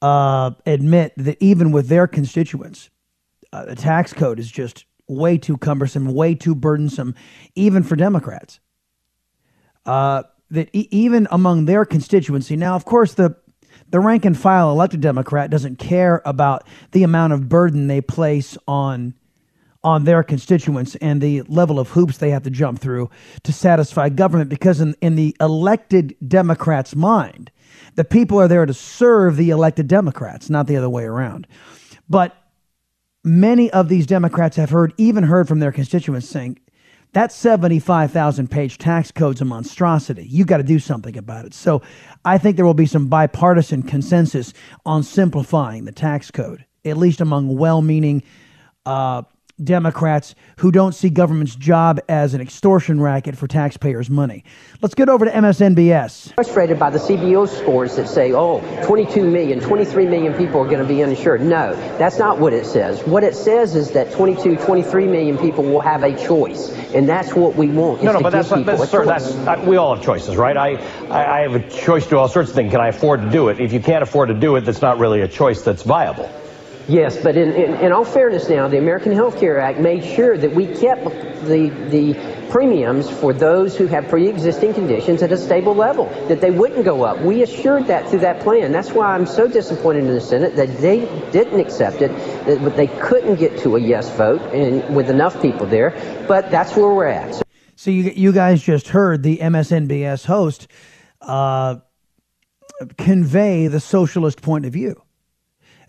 uh, 0.03 0.53
admit 0.67 1.13
that 1.17 1.37
even 1.41 1.71
with 1.71 1.89
their 1.89 2.07
constituents, 2.07 2.91
uh, 3.53 3.65
the 3.65 3.77
tax 3.77 4.13
code 4.13 4.39
is 4.39 4.51
just 4.51 4.87
way 5.07 5.39
too 5.39 5.57
cumbersome, 5.57 6.13
way 6.13 6.35
too 6.35 6.55
burdensome, 6.55 7.15
even 7.55 7.83
for 7.83 7.95
Democrats. 7.95 8.59
Uh, 9.87 10.25
that 10.55 10.71
e- 10.73 10.89
even 10.91 11.29
among 11.31 11.67
their 11.67 11.85
constituency, 11.85 12.57
now 12.57 12.75
of 12.75 12.85
course 12.85 13.15
the 13.15 13.37
the 13.91 14.01
rank 14.01 14.25
and 14.25 14.37
file 14.37 14.71
elected 14.71 15.01
Democrat 15.01 15.51
doesn't 15.51 15.79
care 15.79 16.23
about 16.25 16.67
the 16.93 17.03
amount 17.03 17.33
of 17.33 17.49
burden 17.49 17.87
they 17.87 18.01
place 18.01 18.57
on 18.67 19.15
on 19.85 20.05
their 20.05 20.23
constituents 20.23 20.97
and 20.97 21.21
the 21.21 21.43
level 21.43 21.79
of 21.79 21.91
hoops 21.91 22.17
they 22.17 22.31
have 22.31 22.43
to 22.43 22.51
jump 22.51 22.81
through 22.81 23.11
to 23.43 23.53
satisfy 23.53 24.09
government 24.09 24.49
because 24.49 24.81
in, 24.81 24.95
in 25.03 25.15
the 25.15 25.37
elected 25.41 26.17
democrats 26.27 26.97
mind 26.97 27.51
the 27.95 28.05
people 28.05 28.41
are 28.41 28.49
there 28.49 28.65
to 28.65 28.73
serve 28.73 29.37
the 29.37 29.51
elected 29.51 29.87
democrats 29.87 30.49
not 30.49 30.67
the 30.67 30.77
other 30.77 30.89
way 30.89 31.05
around. 31.05 31.47
But 32.09 32.37
many 33.23 33.71
of 33.71 33.89
these 33.89 34.07
democrats 34.07 34.57
have 34.57 34.71
heard 34.71 34.95
even 34.97 35.25
heard 35.25 35.47
from 35.49 35.61
their 35.61 35.73
constituents 35.73 36.29
saying 36.29 36.59
that 37.15 37.33
75,000 37.33 38.51
page 38.51 38.79
tax 38.79 39.11
code's 39.11 39.41
a 39.41 39.45
monstrosity. 39.45 40.27
You've 40.29 40.49
got 40.49 40.59
to 40.59 40.63
do 40.63 40.79
something 40.79 41.17
about 41.17 41.47
it. 41.47 41.55
So 41.55 41.81
I 42.25 42.39
think 42.39 42.57
there 42.57 42.65
will 42.65 42.75
be 42.75 42.87
some 42.87 43.07
bipartisan 43.07 43.83
consensus 43.83 44.53
on 44.85 45.03
simplifying 45.03 45.85
the 45.85 45.93
tax 45.93 46.31
code, 46.31 46.65
at 46.85 46.97
least 46.97 47.21
among 47.21 47.57
well 47.57 47.83
meaning 47.83 48.23
uh, 48.85 49.23
Democrats 49.63 50.35
who 50.59 50.73
don't 50.73 50.95
see 50.95 51.11
government's 51.11 51.55
job 51.55 52.01
as 52.09 52.35
an 52.35 52.41
extortion 52.41 53.01
racket 53.01 53.37
for 53.37 53.47
taxpayers' 53.47 54.11
money. 54.11 54.45
Let's 54.83 54.95
get 54.95 55.09
over 55.09 55.25
to 55.25 55.31
MSNBS. 55.31 56.35
Frustrated 56.35 56.79
by 56.79 56.91
the 56.91 56.99
CBO 56.99 57.49
scores 57.49 57.97
that 57.97 58.09
say, 58.09 58.33
oh, 58.33 58.61
22 58.85 59.29
million, 59.31 59.61
23 59.61 60.07
million 60.07 60.35
people 60.35 60.61
are 60.61 60.67
going 60.67 60.81
to 60.81 60.85
be 60.85 61.03
uninsured. 61.03 61.41
No, 61.41 61.75
that's 61.99 62.19
not 62.19 62.39
what 62.39 62.53
it 62.53 62.67
says. 62.67 63.03
What 63.05 63.23
it 63.23 63.35
says 63.35 63.77
is 63.77 63.93
that 63.93 64.13
22, 64.13 64.57
23 64.57 65.07
million 65.07 65.39
people 65.39 65.65
will 65.65 65.81
have 65.81 66.03
a 66.03 66.17
choice, 66.27 66.71
and 66.95 67.09
that's 67.09 67.35
what 67.35 67.55
we 67.55 67.69
want. 67.69 68.03
No, 68.03 68.11
is 68.11 68.15
no, 68.15 68.19
to 68.19 68.23
but 68.23 68.31
give 68.31 68.33
that's 68.33 68.51
not, 68.51 68.59
people 68.59 68.77
that's, 68.77 68.91
sir, 68.91 69.05
choice. 69.05 69.33
that's 69.35 69.47
I, 69.47 69.65
we 69.65 69.77
all 69.77 69.95
have 69.95 70.05
choices, 70.05 70.37
right? 70.37 70.57
I, 70.57 70.71
I 71.11 71.35
I 71.35 71.41
have 71.41 71.55
a 71.55 71.69
choice 71.69 72.05
to 72.05 72.11
do 72.11 72.19
all 72.19 72.29
sorts 72.29 72.51
of 72.51 72.55
things. 72.57 72.71
Can 72.71 72.81
I 72.81 72.89
afford 72.89 73.21
to 73.23 73.31
do 73.31 73.49
it? 73.49 73.61
If 73.61 73.73
you 73.73 73.81
can't 73.81 74.03
afford 74.03 74.29
to 74.29 74.35
do 74.35 74.57
it, 74.57 74.63
that's 74.63 74.83
not 74.83 74.99
really 74.99 75.21
a 75.21 75.29
choice 75.29 75.63
that's 75.63 75.83
viable. 75.83 76.31
Yes, 76.87 77.17
but 77.17 77.37
in, 77.37 77.53
in, 77.53 77.75
in 77.81 77.93
all 77.93 78.05
fairness 78.05 78.51
now, 78.51 78.69
the 78.69 78.77
American 78.77 79.13
Health 79.13 79.41
Care 79.41 79.59
Act 79.59 79.79
made 79.79 80.05
sure 80.05 80.37
that 80.37 80.53
we 80.53 80.67
kept 80.67 81.05
the, 81.47 81.71
the 81.89 82.15
premiums 82.51 83.09
for 83.09 83.33
those 83.33 83.77
who 83.77 83.87
have 83.87 84.07
pre-existing 84.09 84.75
conditions 84.75 85.23
at 85.23 85.33
a 85.33 85.37
stable 85.37 85.75
level, 85.75 86.07
that 86.29 86.43
they 86.43 86.51
wouldn't 86.51 86.85
go 86.85 87.03
up. 87.03 87.19
We 87.21 87.43
assured 87.43 87.87
that 87.87 88.09
through 88.09 88.21
that 88.21 88.41
plan. 88.41 88.71
That's 88.71 88.93
why 88.93 89.15
I'm 89.15 89.25
so 89.25 89.49
disappointed 89.49 90.05
in 90.05 90.09
the 90.09 90.21
Senate 90.21 90.57
that 90.57 90.77
they 90.79 91.01
didn't 91.33 91.59
accept 91.59 92.03
it, 92.03 92.11
that 92.45 92.77
they 92.77 92.87
couldn't 92.87 93.37
get 93.37 93.59
to 93.61 93.77
a 93.77 93.81
yes 93.81 94.15
vote 94.17 94.43
and 94.53 94.95
with 94.95 95.09
enough 95.09 95.41
people 95.41 95.67
there, 95.67 95.91
but 96.29 96.51
that's 96.51 96.77
where 96.77 96.93
we're 96.93 97.09
at. 97.09 97.35
So 97.35 97.43
So 97.77 97.91
you 97.91 98.13
you 98.15 98.33
guys 98.33 98.63
just 98.63 98.89
heard 98.89 99.23
the 99.23 99.39
MSNBS 99.39 100.27
host 100.27 100.69
uh, 101.23 101.77
convey 102.99 103.69
the 103.69 103.81
socialist 103.81 104.43
point 104.43 104.67
of 104.67 104.73
view 104.73 105.04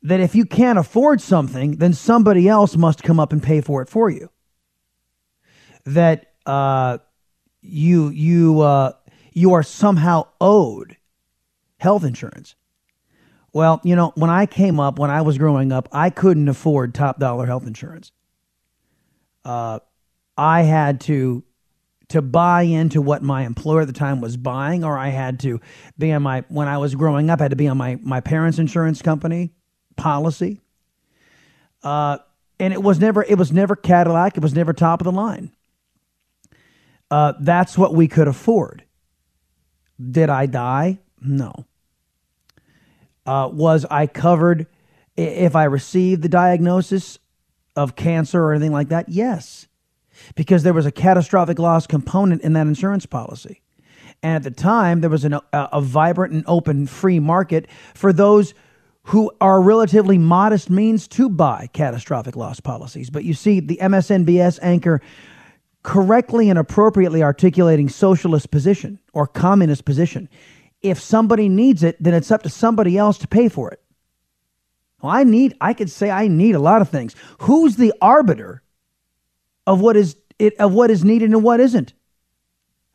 that 0.05 0.19
if 0.19 0.35
you 0.35 0.45
can't 0.45 0.77
afford 0.77 1.19
something, 1.19 1.77
then 1.77 1.91
somebody 1.91 2.47
else 2.47 2.77
must 2.77 3.01
come 3.01 3.19
up 3.19 3.33
and 3.33 3.41
pay 3.41 3.59
for 3.59 3.81
it 3.81 3.89
for 3.89 4.07
you. 4.07 4.29
That 5.85 6.31
uh, 6.45 6.99
you 7.61 8.09
you 8.09 8.61
uh, 8.61 8.91
you 9.33 9.53
are 9.53 9.63
somehow 9.63 10.27
owed 10.39 10.97
health 11.77 12.03
insurance. 12.03 12.55
Well, 13.51 13.81
you 13.83 13.95
know, 13.95 14.11
when 14.15 14.29
I 14.29 14.45
came 14.45 14.79
up, 14.79 14.99
when 14.99 15.09
I 15.09 15.21
was 15.21 15.39
growing 15.39 15.71
up, 15.71 15.89
I 15.91 16.11
couldn't 16.11 16.49
afford 16.49 16.93
top 16.93 17.19
dollar 17.19 17.47
health 17.47 17.65
insurance. 17.65 18.11
Uh, 19.43 19.79
I 20.37 20.61
had 20.61 21.01
to 21.01 21.43
to 22.09 22.21
buy 22.21 22.61
into 22.61 23.01
what 23.01 23.23
my 23.23 23.43
employer 23.43 23.81
at 23.81 23.87
the 23.87 23.93
time 23.93 24.21
was 24.21 24.37
buying, 24.37 24.83
or 24.83 24.99
I 24.99 25.09
had 25.09 25.39
to 25.39 25.59
be 25.97 26.11
on 26.11 26.21
my 26.21 26.43
when 26.49 26.67
I 26.67 26.77
was 26.77 26.93
growing 26.93 27.31
up, 27.31 27.41
I 27.41 27.45
had 27.45 27.51
to 27.51 27.55
be 27.55 27.67
on 27.67 27.77
my 27.77 27.97
my 28.03 28.21
parents' 28.21 28.59
insurance 28.59 29.01
company 29.01 29.51
policy. 29.95 30.61
Uh, 31.83 32.17
and 32.59 32.73
it 32.73 32.81
was 32.81 32.99
never 32.99 33.23
it 33.23 33.37
was 33.37 33.51
never 33.51 33.75
Cadillac, 33.75 34.37
it 34.37 34.43
was 34.43 34.53
never 34.53 34.73
top 34.73 35.01
of 35.01 35.05
the 35.05 35.11
line. 35.11 35.51
Uh, 37.11 37.33
that's 37.39 37.77
what 37.77 37.93
we 37.93 38.07
could 38.07 38.27
afford. 38.27 38.83
Did 39.99 40.29
I 40.29 40.47
die? 40.47 40.99
No. 41.21 41.65
Uh, 43.25 43.49
was 43.51 43.85
I 43.89 44.07
covered 44.07 44.67
if 45.15 45.55
I 45.55 45.63
received 45.65 46.21
the 46.21 46.29
diagnosis 46.29 47.19
of 47.75 47.95
cancer 47.95 48.43
or 48.43 48.53
anything 48.53 48.71
like 48.71 48.89
that? 48.89 49.09
Yes, 49.09 49.67
because 50.35 50.63
there 50.63 50.73
was 50.73 50.85
a 50.85 50.91
catastrophic 50.91 51.59
loss 51.59 51.87
component 51.87 52.41
in 52.41 52.53
that 52.53 52.67
insurance 52.67 53.05
policy. 53.05 53.61
And 54.21 54.35
at 54.35 54.43
the 54.43 54.51
time, 54.51 55.01
there 55.01 55.09
was 55.09 55.25
an, 55.25 55.33
a, 55.33 55.41
a 55.53 55.81
vibrant 55.81 56.33
and 56.33 56.43
open 56.47 56.87
free 56.87 57.19
market 57.19 57.67
for 57.93 58.11
those 58.11 58.53
who 59.05 59.31
are 59.39 59.61
relatively 59.61 60.17
modest 60.17 60.69
means 60.69 61.07
to 61.07 61.29
buy 61.29 61.69
catastrophic 61.73 62.35
loss 62.35 62.59
policies. 62.59 63.09
But 63.09 63.23
you 63.23 63.35
see, 63.35 63.59
the 63.59 63.77
MSNBS 63.81 64.59
anchor 64.63 64.99
correctly 65.83 66.49
and 66.49 66.57
appropriately 66.57 67.21
articulating 67.21 67.87
socialist 67.87 68.49
position 68.49 68.99
or 69.13 69.27
communist 69.27 69.85
position. 69.85 70.27
If 70.81 70.99
somebody 70.99 71.49
needs 71.49 71.83
it, 71.83 72.01
then 72.01 72.15
it's 72.15 72.31
up 72.31 72.41
to 72.43 72.49
somebody 72.49 72.97
else 72.97 73.19
to 73.19 73.27
pay 73.27 73.47
for 73.47 73.69
it. 73.69 73.79
Well, 75.01 75.11
I 75.11 75.23
need, 75.23 75.55
I 75.61 75.75
could 75.75 75.91
say 75.91 76.09
I 76.09 76.27
need 76.27 76.55
a 76.55 76.59
lot 76.59 76.81
of 76.81 76.89
things. 76.89 77.15
Who's 77.41 77.75
the 77.75 77.93
arbiter 78.01 78.63
of 79.67 79.81
what 79.81 79.95
is 79.95 80.15
it 80.39 80.55
of 80.57 80.73
what 80.73 80.89
is 80.89 81.05
needed 81.05 81.29
and 81.29 81.43
what 81.43 81.59
isn't? 81.59 81.93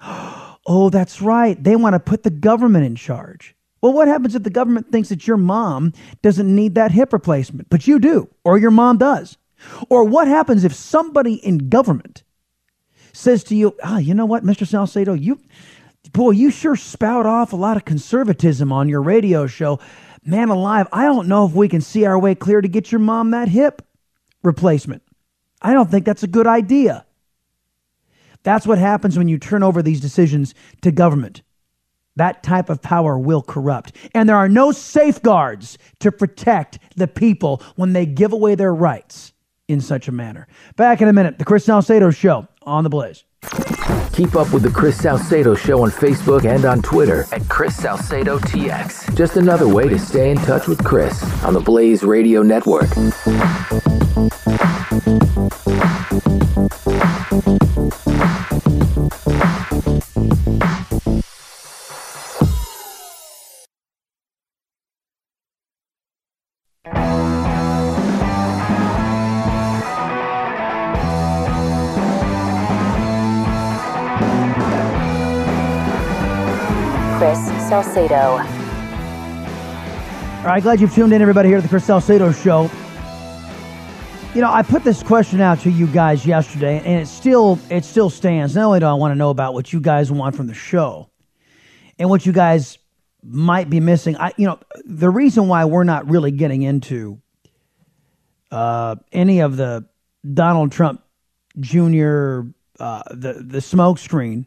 Oh, 0.67 0.91
that's 0.91 1.23
right. 1.23 1.61
They 1.61 1.75
want 1.75 1.95
to 1.95 1.99
put 1.99 2.23
the 2.23 2.31
government 2.31 2.85
in 2.85 2.95
charge. 2.95 3.57
Well, 3.83 3.93
what 3.93 4.09
happens 4.09 4.35
if 4.35 4.43
the 4.43 4.51
government 4.51 4.93
thinks 4.93 5.09
that 5.09 5.27
your 5.27 5.39
mom 5.39 5.93
doesn't 6.23 6.55
need 6.55 6.75
that 6.75 6.93
hip 6.93 7.13
replacement, 7.13 7.71
but 7.71 7.87
you 7.87 7.99
do, 7.99 8.29
or 8.45 8.59
your 8.59 8.71
mom 8.71 8.99
does? 8.99 9.39
Or 9.89 10.05
what 10.05 10.29
happens 10.29 10.65
if 10.65 10.75
somebody 10.75 11.35
in 11.35 11.69
government 11.69 12.23
says 13.13 13.43
to 13.45 13.57
you, 13.57 13.77
ah, 13.83 13.99
you 13.99 14.15
know 14.15 14.27
what, 14.27 14.45
Mr. 14.45 14.67
Salcedo, 14.67 15.15
you, 15.15 15.41
boy, 16.13 16.31
you 16.31 16.51
sure 16.51 16.77
spout 16.77 17.27
off 17.27 17.53
a 17.53 17.57
lot 17.57 17.77
of 17.77 17.85
conservatism 17.85 18.73
on 18.73 18.89
your 18.89 19.03
radio 19.03 19.47
show. 19.47 19.81
Man 20.25 20.51
alive, 20.51 20.87
I 20.93 21.05
don't 21.05 21.29
know 21.29 21.47
if 21.47 21.53
we 21.53 21.69
can 21.69 21.81
see 21.81 22.05
our 22.05 22.19
way 22.19 22.35
clear 22.35 22.61
to 22.61 22.69
get 22.69 22.93
your 22.93 22.99
mom 22.99 23.31
that 23.31 23.49
hip 23.49 23.83
replacement. 24.43 25.03
I 25.63 25.73
don't 25.73 25.91
think 25.91 26.05
that's 26.05 26.23
a 26.23 26.29
good 26.29 26.47
idea. 26.47 27.07
That's 28.43 28.67
what 28.67 28.79
happens 28.79 29.19
when 29.19 29.29
you 29.29 29.39
turn 29.39 29.63
over 29.63 29.83
these 29.83 30.01
decisions 30.01 30.55
to 30.83 30.91
government. 30.91 31.43
That 32.17 32.43
type 32.43 32.69
of 32.69 32.83
power 32.83 33.19
will 33.19 33.43
corrupt. 33.43 33.97
And 34.15 34.29
there 34.29 34.37
are 34.37 34.49
no 34.49 34.73
safeguards 34.73 35.79
to 36.01 36.13
protect 36.13 36.79
the 36.97 37.07
people 37.07 37.63
when 37.77 37.93
they 37.93 38.07
give 38.07 38.33
away 38.33 38.55
their 38.55 38.75
rights 38.75 39.33
in 39.69 39.81
such 39.81 40.09
a 40.09 40.13
manner. 40.13 40.49
Back 40.77 41.01
in 41.01 41.09
a 41.09 41.13
minute, 41.13 41.39
the 41.39 41.45
Chris 41.45 41.65
Salcedo 41.65 42.11
Show 42.11 42.49
on 42.63 42.85
the 42.85 42.91
Blaze. 42.91 43.25
Keep 44.13 44.35
up 44.35 44.53
with 44.53 44.63
the 44.63 44.71
Chris 44.71 44.99
Salcedo 44.99 45.55
Show 45.55 45.83
on 45.83 45.91
Facebook 45.91 46.45
and 46.45 46.65
on 46.65 46.83
Twitter 46.83 47.25
at 47.33 47.49
Chris 47.49 47.77
Salcedo 47.77 48.39
TX. 48.39 49.17
Just 49.17 49.37
another 49.37 49.69
way 49.69 49.89
to 49.89 49.99
stay 49.99 50.31
in 50.31 50.37
touch 50.39 50.67
with 50.67 50.85
Chris 50.85 51.23
on 51.45 51.55
the 51.55 51.61
Blaze 51.61 52.03
Radio 52.03 52.43
Network. 52.43 52.91
Salcedo. 77.83 78.37
All 80.41 80.45
right, 80.45 80.63
glad 80.63 80.83
you've 80.83 80.95
tuned 80.95 81.15
in, 81.15 81.23
everybody, 81.23 81.49
here 81.49 81.57
at 81.57 81.63
the 81.63 81.69
Chris 81.69 81.85
Salcedo 81.85 82.31
Show. 82.31 82.71
You 84.35 84.43
know, 84.43 84.53
I 84.53 84.63
put 84.63 84.85
this 84.85 85.03
question 85.03 85.41
out 85.41 85.61
to 85.61 85.71
you 85.71 85.87
guys 85.87 86.27
yesterday, 86.27 86.83
and 86.85 87.01
it 87.01 87.07
still 87.07 87.59
it 87.71 87.87
still 87.87 88.11
stands. 88.11 88.55
Not 88.55 88.67
only 88.67 88.81
do 88.81 88.87
I 88.87 88.93
want 88.93 89.13
to 89.13 89.17
know 89.17 89.31
about 89.31 89.55
what 89.55 89.73
you 89.73 89.81
guys 89.81 90.13
want 90.13 90.37
from 90.37 90.47
the 90.47 90.55
show, 90.55 91.09
and 91.99 92.11
what 92.11 92.27
you 92.27 92.33
guys 92.33 92.77
might 93.23 93.71
be 93.71 93.81
missing. 93.81 94.15
I, 94.19 94.33
you 94.37 94.47
know, 94.47 94.59
the 94.85 95.09
reason 95.09 95.49
why 95.49 95.65
we're 95.65 95.85
not 95.85 96.09
really 96.11 96.33
getting 96.33 96.61
into 96.61 97.19
uh, 98.51 98.97
any 99.11 99.41
of 99.41 99.57
the 99.57 99.87
Donald 100.35 100.71
Trump 100.71 101.03
Jr. 101.59 102.43
Uh, 102.79 103.03
the 103.11 103.43
the 103.47 103.63
smoke 103.63 103.99
screen 103.99 104.47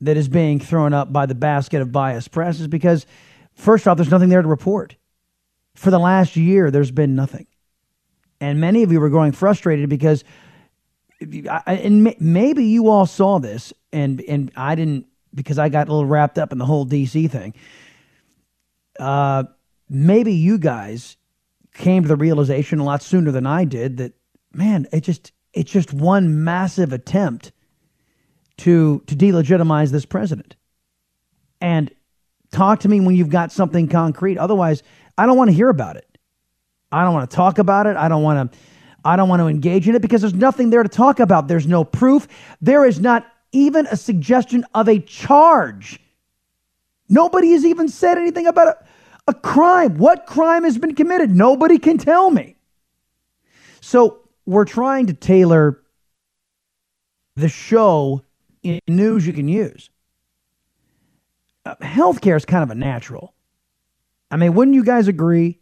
that 0.00 0.16
is 0.16 0.28
being 0.28 0.58
thrown 0.58 0.92
up 0.92 1.12
by 1.12 1.26
the 1.26 1.34
basket 1.34 1.82
of 1.82 1.92
biased 1.92 2.30
press 2.30 2.60
is 2.60 2.68
because, 2.68 3.06
first 3.54 3.86
off, 3.86 3.96
there's 3.96 4.10
nothing 4.10 4.28
there 4.28 4.42
to 4.42 4.48
report. 4.48 4.96
For 5.74 5.90
the 5.90 5.98
last 5.98 6.36
year, 6.36 6.70
there's 6.70 6.90
been 6.90 7.14
nothing. 7.14 7.46
And 8.40 8.60
many 8.60 8.82
of 8.82 8.90
you 8.90 9.00
were 9.00 9.10
growing 9.10 9.32
frustrated 9.32 9.88
because, 9.88 10.24
and 11.20 12.14
maybe 12.18 12.64
you 12.64 12.88
all 12.88 13.06
saw 13.06 13.38
this, 13.38 13.72
and, 13.92 14.20
and 14.22 14.50
I 14.56 14.74
didn't 14.74 15.06
because 15.34 15.58
I 15.58 15.68
got 15.68 15.88
a 15.88 15.92
little 15.92 16.06
wrapped 16.06 16.38
up 16.38 16.52
in 16.52 16.58
the 16.58 16.64
whole 16.64 16.86
DC 16.86 17.30
thing. 17.30 17.54
Uh, 18.98 19.44
maybe 19.88 20.32
you 20.32 20.58
guys 20.58 21.16
came 21.74 22.02
to 22.02 22.08
the 22.08 22.16
realization 22.16 22.78
a 22.78 22.84
lot 22.84 23.02
sooner 23.02 23.30
than 23.30 23.46
I 23.46 23.64
did 23.64 23.98
that, 23.98 24.12
man, 24.52 24.86
it 24.92 25.02
just 25.02 25.32
it's 25.52 25.70
just 25.70 25.92
one 25.92 26.44
massive 26.44 26.92
attempt 26.92 27.52
to 28.60 29.02
to 29.06 29.16
delegitimize 29.16 29.90
this 29.90 30.04
president. 30.04 30.56
And 31.60 31.90
talk 32.50 32.80
to 32.80 32.88
me 32.88 33.00
when 33.00 33.14
you've 33.14 33.30
got 33.30 33.52
something 33.52 33.88
concrete. 33.88 34.38
Otherwise, 34.38 34.82
I 35.16 35.26
don't 35.26 35.36
want 35.36 35.48
to 35.48 35.54
hear 35.54 35.68
about 35.68 35.96
it. 35.96 36.06
I 36.92 37.04
don't 37.04 37.14
want 37.14 37.30
to 37.30 37.36
talk 37.36 37.58
about 37.58 37.86
it. 37.86 37.96
I 37.96 38.08
don't 38.08 38.22
want 38.22 38.52
to 38.52 38.58
I 39.04 39.16
don't 39.16 39.28
want 39.28 39.40
to 39.40 39.46
engage 39.46 39.88
in 39.88 39.94
it 39.94 40.02
because 40.02 40.20
there's 40.20 40.34
nothing 40.34 40.70
there 40.70 40.82
to 40.82 40.88
talk 40.88 41.20
about. 41.20 41.48
There's 41.48 41.66
no 41.66 41.84
proof. 41.84 42.28
There 42.60 42.84
is 42.84 43.00
not 43.00 43.26
even 43.52 43.86
a 43.86 43.96
suggestion 43.96 44.64
of 44.74 44.88
a 44.88 44.98
charge. 44.98 45.98
Nobody 47.08 47.52
has 47.52 47.64
even 47.64 47.88
said 47.88 48.18
anything 48.18 48.46
about 48.46 48.68
a, 48.68 48.84
a 49.28 49.34
crime. 49.34 49.96
What 49.96 50.26
crime 50.26 50.64
has 50.64 50.76
been 50.76 50.94
committed? 50.94 51.30
Nobody 51.30 51.78
can 51.78 51.96
tell 51.96 52.30
me. 52.30 52.56
So 53.80 54.28
we're 54.44 54.66
trying 54.66 55.06
to 55.06 55.14
tailor 55.14 55.80
the 57.36 57.48
show 57.48 58.22
in 58.62 58.80
news 58.88 59.26
you 59.26 59.32
can 59.32 59.48
use. 59.48 59.90
Uh, 61.64 61.74
healthcare 61.82 62.36
is 62.36 62.44
kind 62.44 62.62
of 62.62 62.70
a 62.70 62.74
natural. 62.74 63.34
I 64.30 64.36
mean, 64.36 64.54
wouldn't 64.54 64.74
you 64.74 64.84
guys 64.84 65.08
agree? 65.08 65.60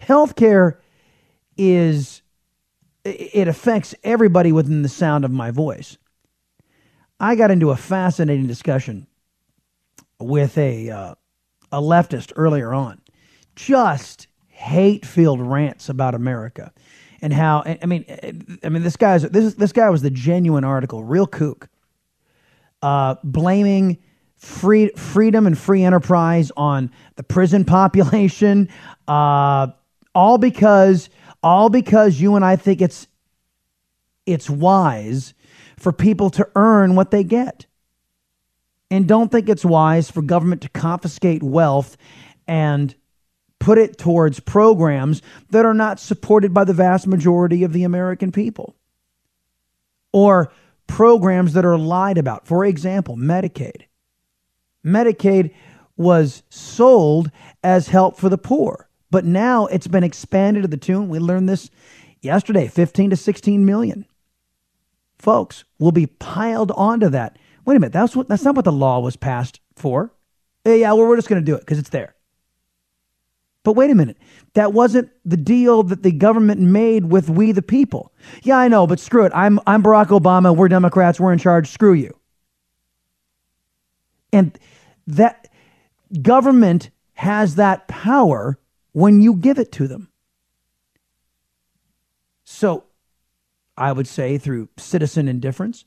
Healthcare 0.00 0.76
is 1.56 2.22
it 3.04 3.48
affects 3.48 3.94
everybody 4.04 4.52
within 4.52 4.82
the 4.82 4.88
sound 4.88 5.24
of 5.24 5.30
my 5.30 5.50
voice. 5.50 5.96
I 7.18 7.34
got 7.34 7.50
into 7.50 7.70
a 7.70 7.76
fascinating 7.76 8.46
discussion 8.46 9.06
with 10.20 10.56
a 10.58 10.90
uh, 10.90 11.14
a 11.72 11.80
leftist 11.80 12.32
earlier 12.36 12.72
on, 12.72 13.00
just 13.56 14.26
hate-filled 14.48 15.40
rants 15.40 15.88
about 15.88 16.14
America 16.14 16.72
and 17.20 17.32
how 17.32 17.62
I 17.64 17.86
mean 17.86 18.04
I 18.62 18.68
mean 18.68 18.82
this 18.82 18.96
guy's 18.96 19.22
this 19.22 19.54
this 19.54 19.72
guy 19.72 19.90
was 19.90 20.02
the 20.02 20.10
genuine 20.10 20.64
article, 20.64 21.02
real 21.04 21.26
kook, 21.26 21.68
uh, 22.82 23.16
blaming 23.24 23.98
free 24.36 24.90
freedom 24.90 25.46
and 25.46 25.58
free 25.58 25.82
enterprise 25.82 26.52
on 26.56 26.90
the 27.16 27.22
prison 27.22 27.64
population, 27.64 28.68
uh, 29.06 29.68
all 30.14 30.38
because 30.38 31.10
all 31.42 31.68
because 31.68 32.20
you 32.20 32.36
and 32.36 32.44
I 32.44 32.56
think 32.56 32.80
it's 32.80 33.06
it's 34.26 34.48
wise 34.48 35.34
for 35.76 35.92
people 35.92 36.30
to 36.30 36.48
earn 36.54 36.94
what 36.94 37.10
they 37.10 37.24
get. 37.24 37.66
And 38.90 39.06
don't 39.06 39.30
think 39.30 39.48
it's 39.48 39.64
wise 39.64 40.10
for 40.10 40.22
government 40.22 40.62
to 40.62 40.68
confiscate 40.70 41.42
wealth 41.42 41.96
and 42.46 42.94
put 43.68 43.76
it 43.76 43.98
towards 43.98 44.40
programs 44.40 45.20
that 45.50 45.66
are 45.66 45.74
not 45.74 46.00
supported 46.00 46.54
by 46.54 46.64
the 46.64 46.72
vast 46.72 47.06
majority 47.06 47.64
of 47.64 47.74
the 47.74 47.84
American 47.84 48.32
people. 48.32 48.74
Or 50.10 50.50
programs 50.86 51.52
that 51.52 51.66
are 51.66 51.76
lied 51.76 52.16
about. 52.16 52.46
For 52.46 52.64
example, 52.64 53.14
Medicaid. 53.18 53.82
Medicaid 54.82 55.52
was 55.98 56.44
sold 56.48 57.30
as 57.62 57.88
help 57.88 58.16
for 58.16 58.30
the 58.30 58.38
poor, 58.38 58.88
but 59.10 59.26
now 59.26 59.66
it's 59.66 59.86
been 59.86 60.02
expanded 60.02 60.62
to 60.62 60.68
the 60.68 60.78
tune. 60.78 61.10
We 61.10 61.18
learned 61.18 61.50
this 61.50 61.68
yesterday 62.22 62.68
15 62.68 63.10
to 63.10 63.16
16 63.16 63.66
million 63.66 64.06
folks 65.18 65.64
will 65.78 65.92
be 65.92 66.06
piled 66.06 66.70
onto 66.70 67.10
that. 67.10 67.38
Wait 67.66 67.76
a 67.76 67.80
minute, 67.80 67.92
that's 67.92 68.16
what 68.16 68.28
that's 68.28 68.44
not 68.44 68.56
what 68.56 68.64
the 68.64 68.72
law 68.72 69.00
was 69.00 69.16
passed 69.16 69.60
for. 69.76 70.14
Yeah, 70.64 70.94
well, 70.94 71.06
we're 71.06 71.16
just 71.16 71.28
going 71.28 71.42
to 71.42 71.44
do 71.44 71.54
it 71.54 71.60
because 71.60 71.78
it's 71.78 71.90
there. 71.90 72.14
But 73.64 73.72
wait 73.74 73.90
a 73.90 73.94
minute, 73.94 74.16
that 74.54 74.72
wasn't 74.72 75.10
the 75.24 75.36
deal 75.36 75.82
that 75.84 76.02
the 76.02 76.12
government 76.12 76.60
made 76.60 77.06
with 77.06 77.28
we 77.28 77.52
the 77.52 77.62
people. 77.62 78.12
Yeah, 78.42 78.56
I 78.56 78.68
know, 78.68 78.86
but 78.86 79.00
screw 79.00 79.24
it. 79.24 79.32
I'm 79.34 79.60
I'm 79.66 79.82
Barack 79.82 80.06
Obama. 80.06 80.56
We're 80.56 80.68
Democrats. 80.68 81.20
We're 81.20 81.32
in 81.32 81.38
charge. 81.38 81.68
Screw 81.68 81.92
you. 81.92 82.16
And 84.32 84.58
that 85.06 85.48
government 86.22 86.90
has 87.14 87.56
that 87.56 87.88
power 87.88 88.58
when 88.92 89.20
you 89.20 89.34
give 89.34 89.58
it 89.58 89.72
to 89.72 89.88
them. 89.88 90.08
So 92.44 92.84
I 93.76 93.92
would 93.92 94.06
say 94.06 94.38
through 94.38 94.68
citizen 94.76 95.28
indifference. 95.28 95.84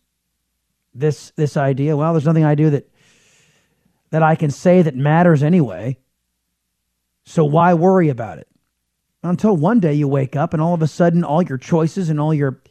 This 0.93 1.31
this 1.37 1.55
idea, 1.55 1.95
well, 1.95 2.13
there's 2.13 2.25
nothing 2.25 2.43
I 2.43 2.55
do 2.55 2.69
that 2.69 2.89
that 4.09 4.23
I 4.23 4.35
can 4.35 4.51
say 4.51 4.81
that 4.81 4.95
matters 4.95 5.41
anyway. 5.41 5.97
So 7.31 7.45
why 7.45 7.73
worry 7.73 8.09
about 8.09 8.39
it? 8.39 8.49
Until 9.23 9.55
one 9.55 9.79
day 9.79 9.93
you 9.93 10.05
wake 10.05 10.35
up 10.35 10.53
and 10.53 10.61
all 10.61 10.73
of 10.73 10.81
a 10.81 10.87
sudden 10.87 11.23
all 11.23 11.41
your 11.41 11.57
choices 11.57 12.09
and 12.09 12.19
all 12.19 12.33
your 12.33 12.61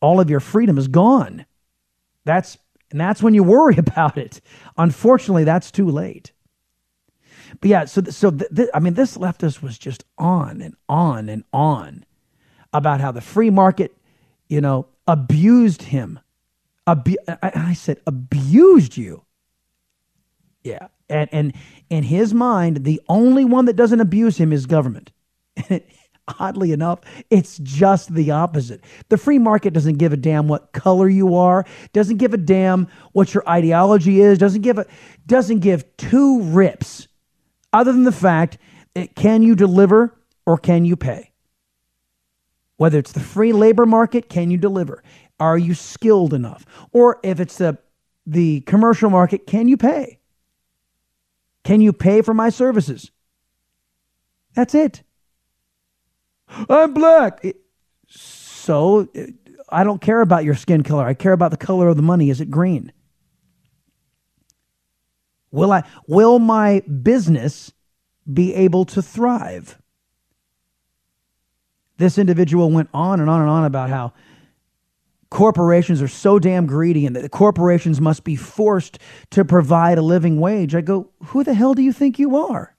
all 0.00 0.18
of 0.18 0.28
your 0.28 0.40
freedom 0.40 0.76
is 0.76 0.88
gone. 0.88 1.46
That's 2.24 2.58
and 2.90 3.00
that's 3.00 3.22
when 3.22 3.32
you 3.32 3.44
worry 3.44 3.76
about 3.78 4.18
it. 4.18 4.40
Unfortunately, 4.76 5.44
that's 5.44 5.70
too 5.70 5.88
late. 5.88 6.32
But 7.60 7.70
yeah, 7.70 7.84
so 7.84 8.02
so 8.02 8.32
th- 8.32 8.50
th- 8.52 8.70
I 8.74 8.80
mean, 8.80 8.94
this 8.94 9.16
leftist 9.16 9.62
was 9.62 9.78
just 9.78 10.04
on 10.18 10.60
and 10.60 10.74
on 10.88 11.28
and 11.28 11.44
on 11.52 12.04
about 12.72 13.00
how 13.00 13.12
the 13.12 13.20
free 13.20 13.50
market, 13.50 13.96
you 14.48 14.60
know, 14.60 14.88
abused 15.06 15.82
him. 15.82 16.18
I, 16.88 16.96
I 17.42 17.74
said, 17.74 18.00
abused 18.04 18.96
you. 18.96 19.22
Yeah. 20.64 20.88
And, 21.08 21.28
and 21.32 21.54
in 21.88 22.04
his 22.04 22.34
mind, 22.34 22.84
the 22.84 23.00
only 23.08 23.44
one 23.44 23.66
that 23.66 23.76
doesn't 23.76 24.00
abuse 24.00 24.38
him 24.38 24.52
is 24.52 24.66
government. 24.66 25.12
oddly 26.40 26.72
enough, 26.72 27.00
it's 27.30 27.58
just 27.58 28.14
the 28.14 28.30
opposite. 28.30 28.82
The 29.08 29.16
free 29.16 29.38
market 29.38 29.72
doesn't 29.72 29.96
give 29.96 30.12
a 30.12 30.16
damn 30.16 30.48
what 30.48 30.72
color 30.72 31.08
you 31.08 31.36
are, 31.36 31.64
doesn't 31.92 32.16
give 32.16 32.34
a 32.34 32.38
damn 32.38 32.88
what 33.12 33.34
your 33.34 33.48
ideology 33.48 34.20
is, 34.20 34.38
doesn't 34.38 34.62
give 34.62 34.78
a 34.78 34.86
doesn't 35.26 35.60
give 35.60 35.96
two 35.96 36.42
rips 36.42 37.08
other 37.72 37.92
than 37.92 38.04
the 38.04 38.12
fact 38.12 38.58
that 38.94 39.14
can 39.14 39.42
you 39.42 39.54
deliver 39.54 40.16
or 40.46 40.58
can 40.58 40.84
you 40.84 40.96
pay? 40.96 41.32
Whether 42.76 42.98
it's 42.98 43.12
the 43.12 43.20
free 43.20 43.52
labor 43.52 43.86
market, 43.86 44.28
can 44.28 44.50
you 44.50 44.58
deliver? 44.58 45.02
Are 45.38 45.56
you 45.56 45.74
skilled 45.74 46.34
enough? 46.34 46.64
Or 46.92 47.20
if 47.22 47.40
it's 47.40 47.58
the 47.58 47.78
the 48.26 48.60
commercial 48.62 49.10
market, 49.10 49.46
can 49.46 49.68
you 49.68 49.76
pay? 49.76 50.18
Can 51.66 51.80
you 51.80 51.92
pay 51.92 52.22
for 52.22 52.32
my 52.32 52.48
services? 52.48 53.10
That's 54.54 54.72
it. 54.72 55.02
I'm 56.70 56.94
black. 56.94 57.44
So 58.08 59.08
I 59.68 59.82
don't 59.82 60.00
care 60.00 60.20
about 60.20 60.44
your 60.44 60.54
skin 60.54 60.84
color. 60.84 61.04
I 61.04 61.14
care 61.14 61.32
about 61.32 61.50
the 61.50 61.56
color 61.56 61.88
of 61.88 61.96
the 61.96 62.04
money. 62.04 62.30
Is 62.30 62.40
it 62.40 62.52
green? 62.52 62.92
Will 65.50 65.72
I 65.72 65.82
will 66.06 66.38
my 66.38 66.82
business 66.82 67.72
be 68.32 68.54
able 68.54 68.84
to 68.84 69.02
thrive? 69.02 69.76
This 71.96 72.16
individual 72.16 72.70
went 72.70 72.90
on 72.94 73.18
and 73.18 73.28
on 73.28 73.40
and 73.40 73.50
on 73.50 73.64
about 73.64 73.90
how 73.90 74.12
corporations 75.36 76.00
are 76.00 76.08
so 76.08 76.38
damn 76.38 76.64
greedy 76.64 77.04
and 77.04 77.14
that 77.14 77.20
the 77.20 77.28
corporations 77.28 78.00
must 78.00 78.24
be 78.24 78.36
forced 78.36 78.98
to 79.28 79.44
provide 79.44 79.98
a 79.98 80.02
living 80.02 80.40
wage. 80.40 80.74
I 80.74 80.80
go, 80.80 81.10
who 81.26 81.44
the 81.44 81.52
hell 81.52 81.74
do 81.74 81.82
you 81.82 81.92
think 81.92 82.18
you 82.18 82.36
are? 82.36 82.74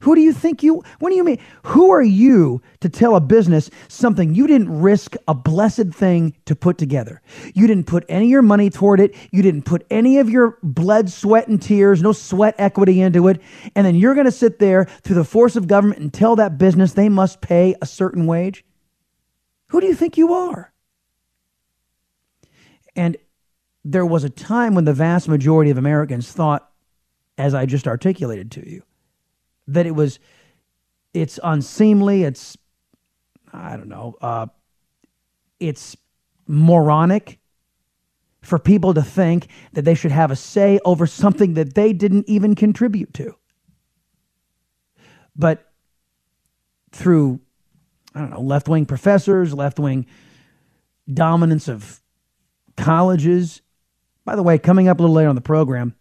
Who 0.00 0.16
do 0.16 0.20
you 0.20 0.32
think 0.32 0.64
you, 0.64 0.82
what 0.98 1.10
do 1.10 1.14
you 1.14 1.22
mean? 1.22 1.38
Who 1.66 1.92
are 1.92 2.02
you 2.02 2.60
to 2.80 2.88
tell 2.88 3.14
a 3.14 3.20
business 3.20 3.70
something 3.86 4.34
you 4.34 4.48
didn't 4.48 4.80
risk 4.80 5.14
a 5.28 5.34
blessed 5.34 5.94
thing 5.94 6.34
to 6.46 6.56
put 6.56 6.76
together? 6.76 7.22
You 7.54 7.68
didn't 7.68 7.86
put 7.86 8.04
any 8.08 8.26
of 8.26 8.30
your 8.30 8.42
money 8.42 8.68
toward 8.68 8.98
it. 8.98 9.14
You 9.30 9.42
didn't 9.42 9.62
put 9.62 9.86
any 9.90 10.18
of 10.18 10.28
your 10.28 10.58
blood, 10.60 11.08
sweat, 11.08 11.46
and 11.46 11.62
tears, 11.62 12.02
no 12.02 12.10
sweat 12.10 12.56
equity 12.58 13.00
into 13.00 13.28
it. 13.28 13.40
And 13.76 13.86
then 13.86 13.94
you're 13.94 14.14
going 14.14 14.26
to 14.26 14.32
sit 14.32 14.58
there 14.58 14.86
through 15.02 15.16
the 15.16 15.24
force 15.24 15.54
of 15.54 15.68
government 15.68 16.00
and 16.00 16.12
tell 16.12 16.34
that 16.34 16.58
business 16.58 16.94
they 16.94 17.08
must 17.08 17.40
pay 17.40 17.76
a 17.80 17.86
certain 17.86 18.26
wage? 18.26 18.64
Who 19.68 19.80
do 19.80 19.86
you 19.86 19.94
think 19.94 20.16
you 20.16 20.32
are? 20.32 20.72
And 22.94 23.16
there 23.84 24.06
was 24.06 24.24
a 24.24 24.30
time 24.30 24.74
when 24.74 24.84
the 24.84 24.92
vast 24.92 25.28
majority 25.28 25.70
of 25.70 25.78
Americans 25.78 26.32
thought, 26.32 26.70
as 27.38 27.54
I 27.54 27.66
just 27.66 27.86
articulated 27.86 28.50
to 28.52 28.68
you, 28.68 28.82
that 29.68 29.86
it 29.86 29.92
was 29.92 30.18
it's 31.16 31.40
unseemly 31.42 32.24
it's 32.24 32.58
i 33.52 33.76
don't 33.76 33.88
know 33.88 34.14
uh, 34.20 34.46
it's 35.58 35.96
moronic 36.46 37.38
for 38.42 38.58
people 38.58 38.94
to 38.94 39.02
think 39.02 39.48
that 39.72 39.82
they 39.82 39.94
should 39.94 40.12
have 40.12 40.30
a 40.30 40.36
say 40.36 40.78
over 40.84 41.06
something 41.06 41.54
that 41.54 41.74
they 41.74 41.92
didn't 41.92 42.28
even 42.28 42.54
contribute 42.54 43.12
to 43.14 43.34
but 45.34 45.72
through 46.92 47.40
i 48.16 48.18
don't 48.18 48.30
know 48.30 48.40
left-wing 48.40 48.84
professors 48.84 49.54
left-wing 49.54 50.04
dominance 51.12 51.68
of 51.68 52.00
colleges 52.76 53.62
by 54.24 54.34
the 54.34 54.42
way 54.42 54.58
coming 54.58 54.88
up 54.88 54.98
a 54.98 55.02
little 55.02 55.14
later 55.14 55.28
on 55.28 55.36
the 55.36 55.40
program 55.40 55.94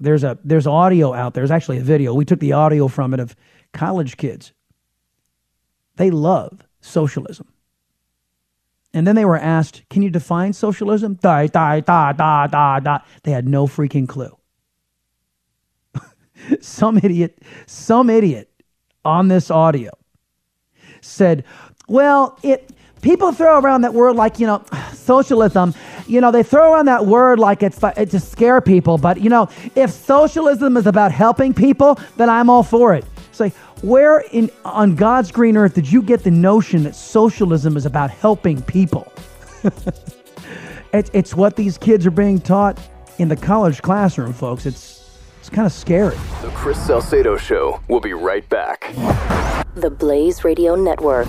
there's 0.00 0.24
a 0.24 0.38
there's 0.44 0.66
audio 0.66 1.12
out 1.14 1.34
there. 1.34 1.42
There's 1.42 1.50
actually 1.50 1.78
a 1.78 1.82
video. 1.82 2.14
We 2.14 2.24
took 2.24 2.40
the 2.40 2.52
audio 2.52 2.88
from 2.88 3.14
it 3.14 3.20
of 3.20 3.34
college 3.72 4.16
kids. 4.16 4.52
They 5.96 6.10
love 6.10 6.60
socialism. 6.80 7.48
And 8.92 9.06
then 9.06 9.16
they 9.16 9.24
were 9.24 9.38
asked, 9.38 9.82
"Can 9.90 10.02
you 10.02 10.10
define 10.10 10.52
socialism?" 10.52 11.14
Da 11.14 11.46
da 11.46 11.80
da 11.80 12.12
da 12.12 12.46
da 12.46 12.80
da. 12.80 12.98
They 13.22 13.32
had 13.32 13.48
no 13.48 13.66
freaking 13.66 14.08
clue. 14.08 14.36
some 16.60 16.98
idiot, 16.98 17.40
some 17.66 18.10
idiot 18.10 18.50
on 19.04 19.28
this 19.28 19.50
audio 19.50 19.90
said, 21.04 21.44
"Well, 21.88 22.38
it 22.42 22.70
people 23.04 23.32
throw 23.32 23.60
around 23.60 23.82
that 23.82 23.92
word 23.92 24.16
like, 24.16 24.40
you 24.40 24.46
know, 24.46 24.64
socialism, 24.94 25.74
you 26.06 26.20
know, 26.20 26.32
they 26.32 26.42
throw 26.42 26.72
around 26.72 26.86
that 26.86 27.06
word 27.06 27.38
like 27.38 27.62
it's, 27.62 27.78
it's 27.96 28.12
to 28.12 28.18
scare 28.18 28.60
people. 28.60 28.98
But, 28.98 29.20
you 29.20 29.28
know, 29.30 29.48
if 29.76 29.90
socialism 29.90 30.76
is 30.76 30.86
about 30.86 31.12
helping 31.12 31.54
people, 31.54 32.00
then 32.16 32.28
I'm 32.28 32.50
all 32.50 32.62
for 32.62 32.94
it. 32.94 33.04
It's 33.28 33.40
like, 33.40 33.54
where 33.82 34.20
in 34.32 34.50
on 34.64 34.94
God's 34.94 35.30
green 35.30 35.56
earth 35.56 35.74
did 35.74 35.90
you 35.90 36.00
get 36.00 36.24
the 36.24 36.30
notion 36.30 36.84
that 36.84 36.96
socialism 36.96 37.76
is 37.76 37.84
about 37.84 38.10
helping 38.10 38.62
people? 38.62 39.12
it's, 40.92 41.10
it's 41.12 41.34
what 41.34 41.56
these 41.56 41.76
kids 41.76 42.06
are 42.06 42.10
being 42.10 42.40
taught 42.40 42.80
in 43.18 43.28
the 43.28 43.36
college 43.36 43.82
classroom, 43.82 44.32
folks. 44.32 44.64
It's 44.64 44.93
it's 45.44 45.54
kind 45.54 45.66
of 45.66 45.72
scary. 45.72 46.16
The 46.40 46.48
Chris 46.54 46.86
Salcedo 46.86 47.36
Show. 47.36 47.78
We'll 47.86 48.00
be 48.00 48.14
right 48.14 48.48
back. 48.48 48.94
The 49.74 49.90
Blaze 49.90 50.42
Radio 50.42 50.74
Network. 50.74 51.26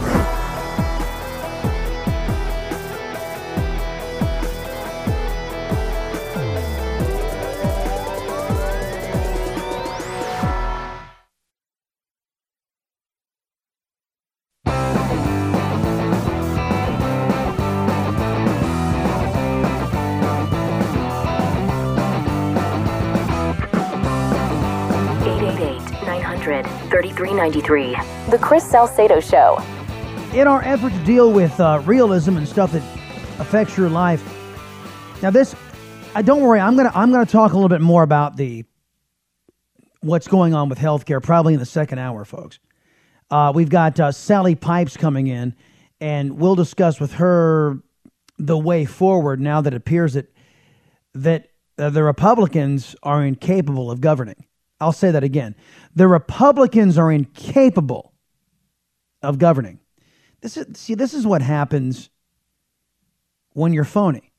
The 28.30 28.38
Chris 28.38 28.64
Salcedo 28.64 29.20
Show. 29.20 29.62
In 30.34 30.48
our 30.48 30.62
effort 30.64 30.94
to 30.94 31.04
deal 31.04 31.32
with 31.32 31.60
uh, 31.60 31.82
realism 31.86 32.38
and 32.38 32.48
stuff 32.48 32.72
that 32.72 32.84
affects 33.40 33.78
your 33.78 33.90
life, 33.90 34.24
now 35.22 35.30
this, 35.30 35.56
uh, 36.14 36.22
don't 36.22 36.42
worry, 36.42 36.60
I'm 36.60 36.76
gonna 36.76 36.92
I'm 36.94 37.12
gonna 37.12 37.26
talk 37.26 37.52
a 37.52 37.56
little 37.56 37.70
bit 37.70 37.82
more 37.82 38.04
about 38.04 38.38
the 38.38 38.66
what's 40.02 40.28
going 40.28 40.54
on 40.54 40.70
with 40.70 40.78
healthcare 40.78 41.22
probably 41.22 41.54
in 41.54 41.60
the 41.60 41.66
second 41.66 42.00
hour, 42.00 42.26
folks. 42.26 42.60
Uh, 43.32 43.52
we've 43.56 43.70
got 43.70 44.00
uh, 44.00 44.12
Sally 44.12 44.56
Pipes 44.56 44.96
coming 44.96 45.28
in, 45.28 45.56
and 46.00 46.38
we'll 46.38 46.56
discuss 46.56 47.00
with 47.00 47.14
her 47.14 47.80
the 48.38 48.58
way 48.58 48.86
forward. 48.86 49.42
Now 49.42 49.62
that 49.62 49.74
it 49.74 49.78
appears 49.78 50.14
that 50.14 50.32
that 51.14 51.50
uh, 51.78 51.90
the 51.90 52.04
Republicans 52.04 52.96
are 53.04 53.24
incapable 53.24 53.90
of 53.90 54.02
governing. 54.02 54.46
I'll 54.80 54.92
say 54.92 55.12
that 55.12 55.24
again. 55.24 55.56
The 55.96 56.08
Republicans 56.08 56.98
are 56.98 57.12
incapable 57.12 58.14
of 59.22 59.40
governing. 59.40 59.80
This 60.42 60.58
is 60.58 60.78
see 60.78 60.96
this 60.96 61.14
is 61.14 61.26
what 61.26 61.42
happens 61.42 62.10
when 63.54 63.74
you're 63.74 63.86
phony. 63.86 64.32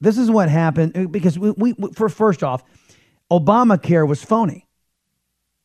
This 0.00 0.16
is 0.16 0.30
what 0.30 0.48
happened 0.48 0.96
uh, 0.96 1.06
because 1.06 1.38
we, 1.38 1.50
we 1.52 1.74
for 1.94 2.08
first 2.08 2.42
off, 2.42 2.62
Obamacare 3.30 4.06
was 4.06 4.22
phony. 4.22 4.68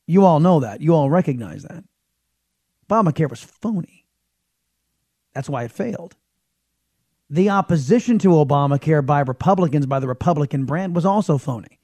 You 0.07 0.25
all 0.25 0.39
know 0.39 0.59
that. 0.61 0.81
You 0.81 0.95
all 0.95 1.09
recognize 1.09 1.63
that. 1.63 1.83
Obamacare 2.89 3.29
was 3.29 3.41
phony. 3.41 4.05
That's 5.33 5.49
why 5.49 5.63
it 5.63 5.71
failed. 5.71 6.15
The 7.29 7.49
opposition 7.49 8.19
to 8.19 8.29
Obamacare 8.29 9.05
by 9.05 9.21
Republicans, 9.21 9.85
by 9.85 9.99
the 9.99 10.07
Republican 10.07 10.65
brand, 10.65 10.95
was 10.95 11.05
also 11.05 11.37
phony 11.37 11.79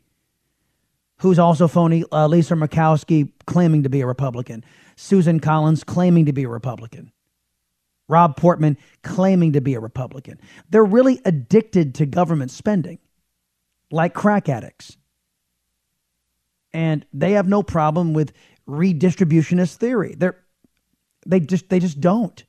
who's 1.19 1.39
also 1.39 1.67
phony, 1.67 2.03
uh, 2.11 2.27
Lisa 2.27 2.55
Murkowski 2.55 3.31
claiming 3.45 3.83
to 3.83 3.89
be 3.89 4.01
a 4.01 4.07
Republican, 4.07 4.63
Susan 4.95 5.39
Collins 5.39 5.83
claiming 5.83 6.25
to 6.25 6.33
be 6.33 6.43
a 6.43 6.49
Republican, 6.49 7.11
Rob 8.07 8.35
Portman 8.35 8.77
claiming 9.03 9.53
to 9.53 9.61
be 9.61 9.75
a 9.75 9.79
Republican. 9.79 10.39
They're 10.69 10.83
really 10.83 11.21
addicted 11.25 11.95
to 11.95 12.05
government 12.05 12.51
spending, 12.51 12.99
like 13.91 14.13
crack 14.13 14.49
addicts. 14.49 14.97
And 16.73 17.05
they 17.13 17.33
have 17.33 17.47
no 17.47 17.63
problem 17.63 18.13
with 18.13 18.33
redistributionist 18.67 19.75
theory. 19.75 20.15
They're, 20.17 20.37
they 21.25 21.39
just 21.39 21.69
they 21.69 21.79
just 21.79 21.99
don't. 21.99 22.43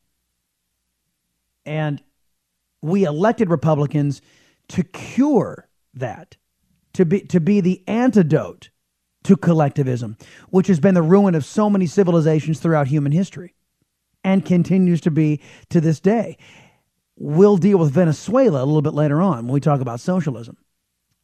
And 1.64 2.02
we 2.82 3.04
elected 3.04 3.50
Republicans 3.50 4.22
to 4.68 4.82
cure 4.82 5.68
that 5.94 6.36
to 6.94 7.04
be 7.04 7.20
to 7.22 7.40
be 7.40 7.60
the 7.60 7.82
antidote 7.86 8.70
to 9.24 9.36
collectivism, 9.36 10.16
which 10.48 10.66
has 10.66 10.80
been 10.80 10.94
the 10.94 11.02
ruin 11.02 11.34
of 11.34 11.44
so 11.44 11.68
many 11.68 11.86
civilizations 11.86 12.58
throughout 12.58 12.88
human 12.88 13.12
history 13.12 13.54
and 14.24 14.44
continues 14.44 15.00
to 15.02 15.10
be 15.10 15.40
to 15.68 15.80
this 15.80 16.00
day. 16.00 16.36
We'll 17.16 17.58
deal 17.58 17.78
with 17.78 17.92
Venezuela 17.92 18.62
a 18.62 18.64
little 18.64 18.82
bit 18.82 18.94
later 18.94 19.20
on 19.20 19.44
when 19.44 19.52
we 19.52 19.60
talk 19.60 19.80
about 19.80 20.00
socialism 20.00 20.56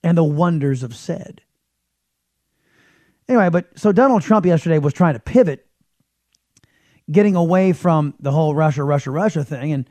and 0.03 0.17
the 0.17 0.25
wonders 0.25 0.83
of 0.83 0.95
said. 0.95 1.41
Anyway, 3.29 3.49
but 3.49 3.67
so 3.77 3.93
Donald 3.93 4.23
Trump 4.23 4.47
yesterday 4.47 4.79
was 4.79 4.93
trying 4.93 5.15
to 5.15 5.21
pivot, 5.21 5.67
getting 7.11 7.35
away 7.35 7.73
from 7.73 8.15
the 8.21 8.31
whole 8.31 8.55
Russia, 8.55 8.85
Russia, 8.85 9.11
Russia 9.11 9.43
thing, 9.43 9.73
and 9.73 9.91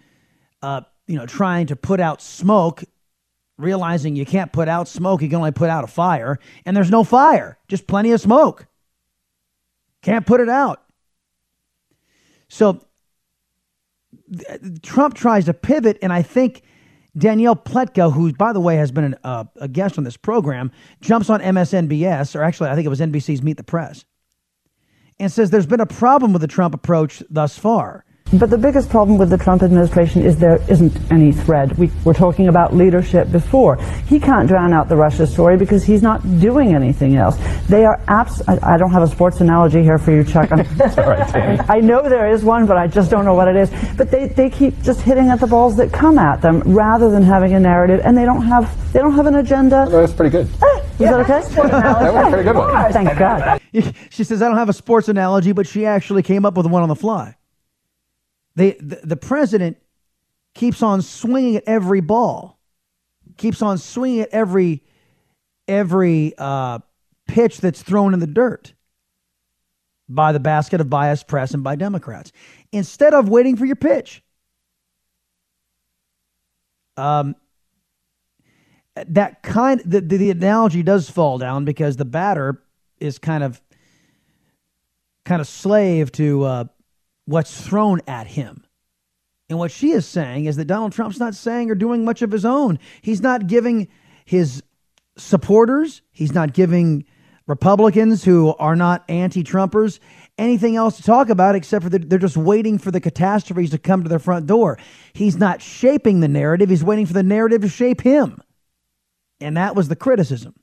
uh, 0.62 0.82
you 1.08 1.18
know, 1.18 1.26
trying 1.26 1.68
to 1.68 1.76
put 1.76 2.00
out 2.00 2.22
smoke 2.22 2.84
realizing 3.58 4.16
you 4.16 4.26
can't 4.26 4.52
put 4.52 4.68
out 4.68 4.88
smoke, 4.88 5.22
you 5.22 5.30
can 5.30 5.38
only 5.38 5.52
put 5.52 5.70
out 5.70 5.84
a 5.84 5.88
fire, 5.88 6.40
and 6.66 6.76
there's 6.76 6.92
no 6.92 7.04
fire, 7.04 7.58
just 7.68 7.88
plenty 7.88 8.12
of 8.12 8.20
smoke. 8.20 8.68
Can't 10.02 10.26
put 10.26 10.42
it 10.42 10.50
out. 10.50 10.84
So 12.48 12.86
Trump 14.82 15.16
tries 15.16 15.46
to 15.46 15.54
pivot, 15.54 15.98
and 16.02 16.12
I 16.12 16.22
think 16.22 16.64
Danielle 17.18 17.56
Pletka, 17.56 18.12
who, 18.12 18.34
by 18.34 18.54
the 18.54 18.60
way, 18.60 18.76
has 18.76 18.92
been 18.92 19.06
an, 19.06 19.16
uh, 19.24 19.46
a 19.56 19.68
guest 19.68 19.98
on 19.98 20.04
this 20.04 20.18
program, 20.18 20.72
jumps 21.02 21.30
on 21.30 21.40
MSNBS, 21.40 22.36
or 22.36 22.44
actually, 22.44 22.70
I 22.70 22.76
think 22.76 22.86
it 22.86 22.90
was 22.90 23.00
NBC's 23.00 23.42
Meet 23.42 23.58
the 23.58 23.64
Press, 23.64 24.06
and 25.20 25.32
says 25.32 25.50
there's 25.50 25.66
been 25.66 25.80
a 25.80 25.86
problem 25.86 26.34
with 26.34 26.42
the 26.42 26.48
Trump 26.48 26.76
approach 26.76 27.24
thus 27.30 27.58
far. 27.58 28.04
But 28.34 28.50
the 28.50 28.58
biggest 28.58 28.90
problem 28.90 29.20
with 29.20 29.30
the 29.30 29.38
Trump 29.38 29.62
administration 29.62 30.24
is 30.24 30.36
there 30.38 30.60
isn't 30.68 31.12
any 31.12 31.32
thread. 31.32 31.78
We 31.78 31.92
were 32.04 32.14
talking 32.14 32.48
about 32.48 32.76
leadership 32.76 33.32
before. 33.32 33.76
He 34.08 34.20
can't 34.20 34.48
drown 34.48 34.74
out 34.74 34.90
the 34.90 34.96
Russia 34.96 35.28
story 35.28 35.58
because 35.58 35.84
he's 35.84 36.02
not 36.02 36.22
doing 36.40 36.74
anything 36.74 37.18
else. 37.18 37.38
They 37.70 37.86
are 37.86 38.02
abs. 38.08 38.42
I, 38.48 38.74
I 38.74 38.78
don't 38.78 38.92
have 38.92 39.04
a 39.04 39.08
sports 39.08 39.42
analogy 39.42 39.84
here 39.84 40.00
for 40.00 40.12
you, 40.12 40.24
Chuck. 40.24 40.50
right, 40.52 41.70
I 41.70 41.80
know 41.80 42.10
there 42.10 42.28
is 42.28 42.44
one, 42.44 42.66
but 42.66 42.78
I 42.78 42.88
just 42.88 43.12
don't 43.12 43.26
know 43.26 43.36
what 43.36 43.48
it 43.48 43.56
is. 43.56 43.72
But 43.96 44.10
they, 44.10 44.28
they 44.28 44.50
keep 44.50 44.82
just 44.82 45.02
hitting 45.02 45.30
at 45.30 45.40
the 45.40 45.48
balls 45.48 45.78
that 45.78 45.94
come 45.94 46.18
at 46.18 46.42
them 46.42 46.62
rather 46.66 47.12
than 47.12 47.22
having 47.22 47.54
a 47.54 47.60
narrative, 47.60 48.02
and 48.04 48.18
they 48.18 48.26
don't 48.26 48.44
have 48.44 48.92
they 48.92 49.00
don't 49.00 49.14
have 49.14 49.28
an 49.28 49.36
agenda. 49.36 49.88
That's 49.90 50.14
pretty 50.14 50.32
good. 50.32 50.48
Eh, 50.48 50.80
is 50.80 51.00
yeah, 51.00 51.12
that 51.12 51.30
okay? 51.30 51.56
that 51.70 52.14
was 52.14 52.28
a 52.28 52.30
pretty 52.32 52.44
good 52.44 52.56
one. 52.56 52.92
Thank 52.92 53.18
God. 53.20 53.62
She 54.10 54.24
says 54.24 54.42
I 54.42 54.48
don't 54.48 54.58
have 54.58 54.70
a 54.70 54.74
sports 54.74 55.10
analogy, 55.10 55.52
but 55.52 55.68
she 55.68 55.86
actually 55.86 56.24
came 56.24 56.44
up 56.44 56.58
with 56.58 56.66
one 56.66 56.82
on 56.82 56.90
the 56.90 56.96
fly. 56.96 57.36
The, 58.56 58.78
the 58.80 59.18
president 59.18 59.78
keeps 60.54 60.82
on 60.82 61.02
swinging 61.02 61.58
at 61.58 61.64
every 61.68 62.02
ball, 62.02 62.60
keeps 63.38 63.62
on 63.62 63.78
swinging 63.78 64.22
at 64.22 64.30
every 64.30 64.84
every 65.68 66.34
uh, 66.38 66.80
pitch 67.28 67.58
that's 67.60 67.82
thrown 67.82 68.14
in 68.14 68.20
the 68.20 68.28
dirt 68.28 68.74
by 70.08 70.32
the 70.32 70.40
basket 70.40 70.80
of 70.80 70.90
biased 70.90 71.28
press 71.28 71.54
and 71.54 71.64
by 71.64 71.76
Democrats 71.76 72.32
instead 72.72 73.14
of 73.14 73.28
waiting 73.30 73.56
for 73.56 73.66
your 73.66 73.76
pitch. 73.76 74.22
Um, 76.98 77.36
that 78.96 79.44
kind 79.44 79.82
the, 79.84 80.00
the, 80.00 80.18
the 80.18 80.32
analogy 80.32 80.82
does 80.82 81.10
fall 81.10 81.38
down 81.38 81.66
because 81.66 81.98
the 81.98 82.06
batter 82.06 82.64
is 83.00 83.18
kind 83.20 83.44
of 83.44 83.62
kind 85.26 85.42
of 85.42 85.48
slave 85.48 86.12
to 86.14 86.44
uh, 86.44 86.64
what's 87.26 87.62
thrown 87.62 88.02
at 88.08 88.28
him. 88.28 88.64
And 89.50 89.60
what 89.60 89.72
she 89.72 89.92
is 89.92 90.06
saying 90.06 90.46
is 90.46 90.56
that 90.56 90.66
Donald 90.66 90.92
Trump's 90.92 91.20
not 91.20 91.36
saying 91.36 91.70
or 91.70 91.76
doing 91.76 92.04
much 92.04 92.22
of 92.22 92.32
his 92.32 92.46
own. 92.46 92.80
He's 93.02 93.22
not 93.22 93.48
giving 93.48 93.88
his 94.26 94.64
supporters, 95.18 96.02
he's 96.12 96.34
not 96.34 96.54
giving 96.54 97.06
Republicans 97.48 98.24
who 98.24 98.56
are 98.56 98.76
not 98.76 99.04
anti 99.08 99.44
Trumpers 99.44 100.00
anything 100.38 100.76
else 100.76 100.98
to 100.98 101.04
talk 101.04 101.30
about 101.30 101.56
except 101.56 101.84
for 101.84 101.90
the, 101.90 102.00
they're 102.00 102.20
just 102.20 102.38
waiting 102.38 102.78
for 102.78 102.92
the 102.92 103.00
catastrophes 103.00 103.70
to 103.70 103.78
come 103.78 104.04
to 104.04 104.10
their 104.10 104.20
front 104.20 104.48
door. 104.48 104.78
He's 105.14 105.38
not 105.38 105.62
shaping 105.62 106.20
the 106.20 106.28
narrative, 106.28 106.70
he's 106.70 106.84
waiting 106.84 107.06
for 107.06 107.14
the 107.14 107.24
narrative 107.24 107.62
to 107.62 107.70
shape 107.70 108.02
him. 108.02 108.42
And 109.40 109.58
that 109.58 109.76
was 109.76 109.88
the 109.88 109.96
criticism. 109.96 110.56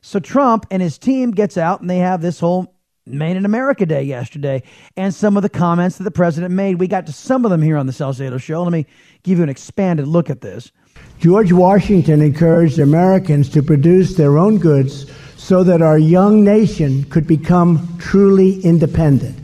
So 0.00 0.18
Trump 0.18 0.66
and 0.70 0.82
his 0.82 0.98
team 0.98 1.30
gets 1.30 1.56
out 1.56 1.80
and 1.80 1.90
they 1.90 1.98
have 1.98 2.22
this 2.22 2.40
whole 2.40 2.74
Made 3.04 3.36
in 3.36 3.44
America 3.44 3.84
Day 3.84 4.04
yesterday, 4.04 4.62
and 4.96 5.12
some 5.12 5.36
of 5.36 5.42
the 5.42 5.48
comments 5.48 5.98
that 5.98 6.04
the 6.04 6.12
president 6.12 6.54
made. 6.54 6.78
We 6.78 6.86
got 6.86 7.04
to 7.06 7.12
some 7.12 7.44
of 7.44 7.50
them 7.50 7.60
here 7.60 7.76
on 7.76 7.86
the 7.86 7.92
Salcedo 7.92 8.38
Show. 8.38 8.62
Let 8.62 8.70
me 8.70 8.86
give 9.24 9.38
you 9.38 9.44
an 9.44 9.50
expanded 9.50 10.06
look 10.06 10.30
at 10.30 10.40
this. 10.40 10.70
George 11.18 11.52
Washington 11.52 12.20
encouraged 12.20 12.78
Americans 12.78 13.48
to 13.48 13.62
produce 13.62 14.14
their 14.14 14.38
own 14.38 14.58
goods 14.58 15.10
so 15.36 15.64
that 15.64 15.82
our 15.82 15.98
young 15.98 16.44
nation 16.44 17.02
could 17.10 17.26
become 17.26 17.96
truly 17.98 18.60
independent. 18.60 19.36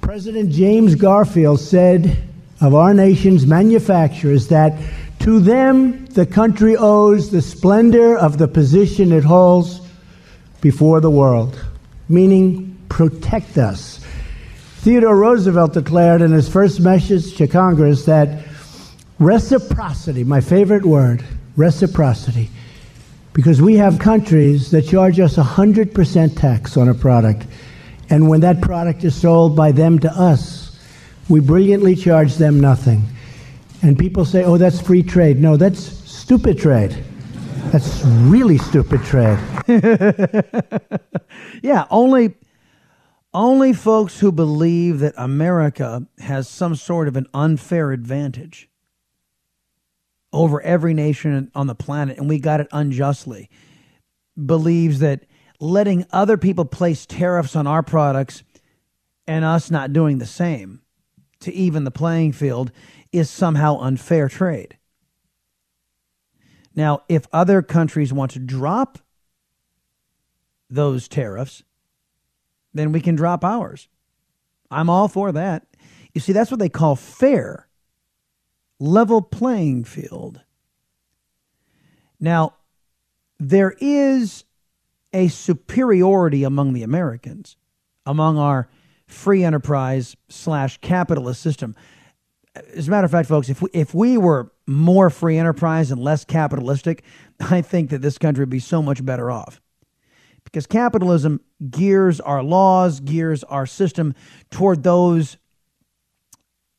President 0.00 0.52
James 0.52 0.94
Garfield 0.94 1.58
said 1.58 2.16
of 2.60 2.76
our 2.76 2.94
nation's 2.94 3.44
manufacturers 3.44 4.46
that 4.48 4.72
to 5.18 5.40
them 5.40 6.06
the 6.06 6.26
country 6.26 6.76
owes 6.76 7.30
the 7.30 7.42
splendor 7.42 8.16
of 8.16 8.38
the 8.38 8.46
position 8.46 9.10
it 9.10 9.24
holds 9.24 9.80
before 10.60 11.00
the 11.00 11.10
world, 11.10 11.60
meaning 12.08 12.73
protect 12.94 13.58
us. 13.58 13.98
Theodore 14.76 15.16
Roosevelt 15.16 15.72
declared 15.72 16.22
in 16.22 16.30
his 16.30 16.48
first 16.48 16.78
message 16.78 17.34
to 17.38 17.48
Congress 17.48 18.04
that 18.04 18.46
reciprocity, 19.18 20.22
my 20.22 20.40
favorite 20.40 20.84
word, 20.84 21.24
reciprocity, 21.56 22.50
because 23.32 23.60
we 23.60 23.74
have 23.74 23.98
countries 23.98 24.70
that 24.70 24.86
charge 24.86 25.18
us 25.18 25.34
100% 25.34 26.38
tax 26.38 26.76
on 26.76 26.88
a 26.88 26.94
product. 26.94 27.48
And 28.10 28.28
when 28.28 28.42
that 28.42 28.60
product 28.60 29.02
is 29.02 29.20
sold 29.20 29.56
by 29.56 29.72
them 29.72 29.98
to 29.98 30.10
us, 30.12 30.78
we 31.28 31.40
brilliantly 31.40 31.96
charge 31.96 32.36
them 32.36 32.60
nothing. 32.60 33.02
And 33.82 33.98
people 33.98 34.24
say, 34.24 34.44
oh, 34.44 34.56
that's 34.56 34.80
free 34.80 35.02
trade. 35.02 35.40
No, 35.40 35.56
that's 35.56 35.80
stupid 35.80 36.60
trade. 36.60 36.96
That's 37.72 38.04
really 38.04 38.58
stupid 38.58 39.02
trade. 39.02 39.40
yeah, 41.60 41.86
only 41.90 42.34
only 43.34 43.72
folks 43.72 44.20
who 44.20 44.30
believe 44.30 45.00
that 45.00 45.14
America 45.16 46.06
has 46.18 46.48
some 46.48 46.76
sort 46.76 47.08
of 47.08 47.16
an 47.16 47.26
unfair 47.34 47.90
advantage 47.90 48.70
over 50.32 50.62
every 50.62 50.94
nation 50.94 51.50
on 51.54 51.66
the 51.66 51.74
planet 51.74 52.16
and 52.16 52.28
we 52.28 52.38
got 52.38 52.60
it 52.60 52.68
unjustly 52.72 53.50
believes 54.46 55.00
that 55.00 55.24
letting 55.60 56.04
other 56.10 56.36
people 56.36 56.64
place 56.64 57.06
tariffs 57.06 57.54
on 57.54 57.66
our 57.66 57.82
products 57.82 58.42
and 59.26 59.44
us 59.44 59.70
not 59.70 59.92
doing 59.92 60.18
the 60.18 60.26
same 60.26 60.80
to 61.40 61.52
even 61.52 61.84
the 61.84 61.90
playing 61.90 62.32
field 62.32 62.72
is 63.12 63.30
somehow 63.30 63.78
unfair 63.78 64.28
trade. 64.28 64.76
Now, 66.74 67.02
if 67.08 67.26
other 67.32 67.62
countries 67.62 68.12
want 68.12 68.32
to 68.32 68.40
drop 68.40 68.98
those 70.68 71.06
tariffs, 71.06 71.62
then 72.74 72.92
we 72.92 73.00
can 73.00 73.14
drop 73.14 73.44
ours. 73.44 73.88
I'm 74.70 74.90
all 74.90 75.08
for 75.08 75.32
that. 75.32 75.66
You 76.12 76.20
see, 76.20 76.32
that's 76.32 76.50
what 76.50 76.60
they 76.60 76.68
call 76.68 76.96
fair, 76.96 77.68
level 78.78 79.22
playing 79.22 79.84
field. 79.84 80.40
Now, 82.20 82.54
there 83.38 83.74
is 83.80 84.44
a 85.12 85.28
superiority 85.28 86.44
among 86.44 86.72
the 86.72 86.82
Americans, 86.82 87.56
among 88.04 88.38
our 88.38 88.68
free 89.06 89.44
enterprise 89.44 90.16
slash 90.28 90.78
capitalist 90.78 91.40
system. 91.40 91.76
As 92.74 92.88
a 92.88 92.90
matter 92.90 93.04
of 93.04 93.10
fact, 93.10 93.28
folks, 93.28 93.48
if 93.48 93.60
we, 93.60 93.68
if 93.72 93.94
we 93.94 94.16
were 94.16 94.52
more 94.66 95.10
free 95.10 95.36
enterprise 95.36 95.90
and 95.90 96.00
less 96.00 96.24
capitalistic, 96.24 97.04
I 97.40 97.62
think 97.62 97.90
that 97.90 98.02
this 98.02 98.18
country 98.18 98.42
would 98.42 98.50
be 98.50 98.60
so 98.60 98.82
much 98.82 99.04
better 99.04 99.30
off 99.30 99.60
because 100.54 100.68
capitalism 100.68 101.40
gears 101.68 102.20
our 102.20 102.40
laws, 102.40 103.00
gears 103.00 103.42
our 103.42 103.66
system 103.66 104.14
toward 104.52 104.84
those 104.84 105.36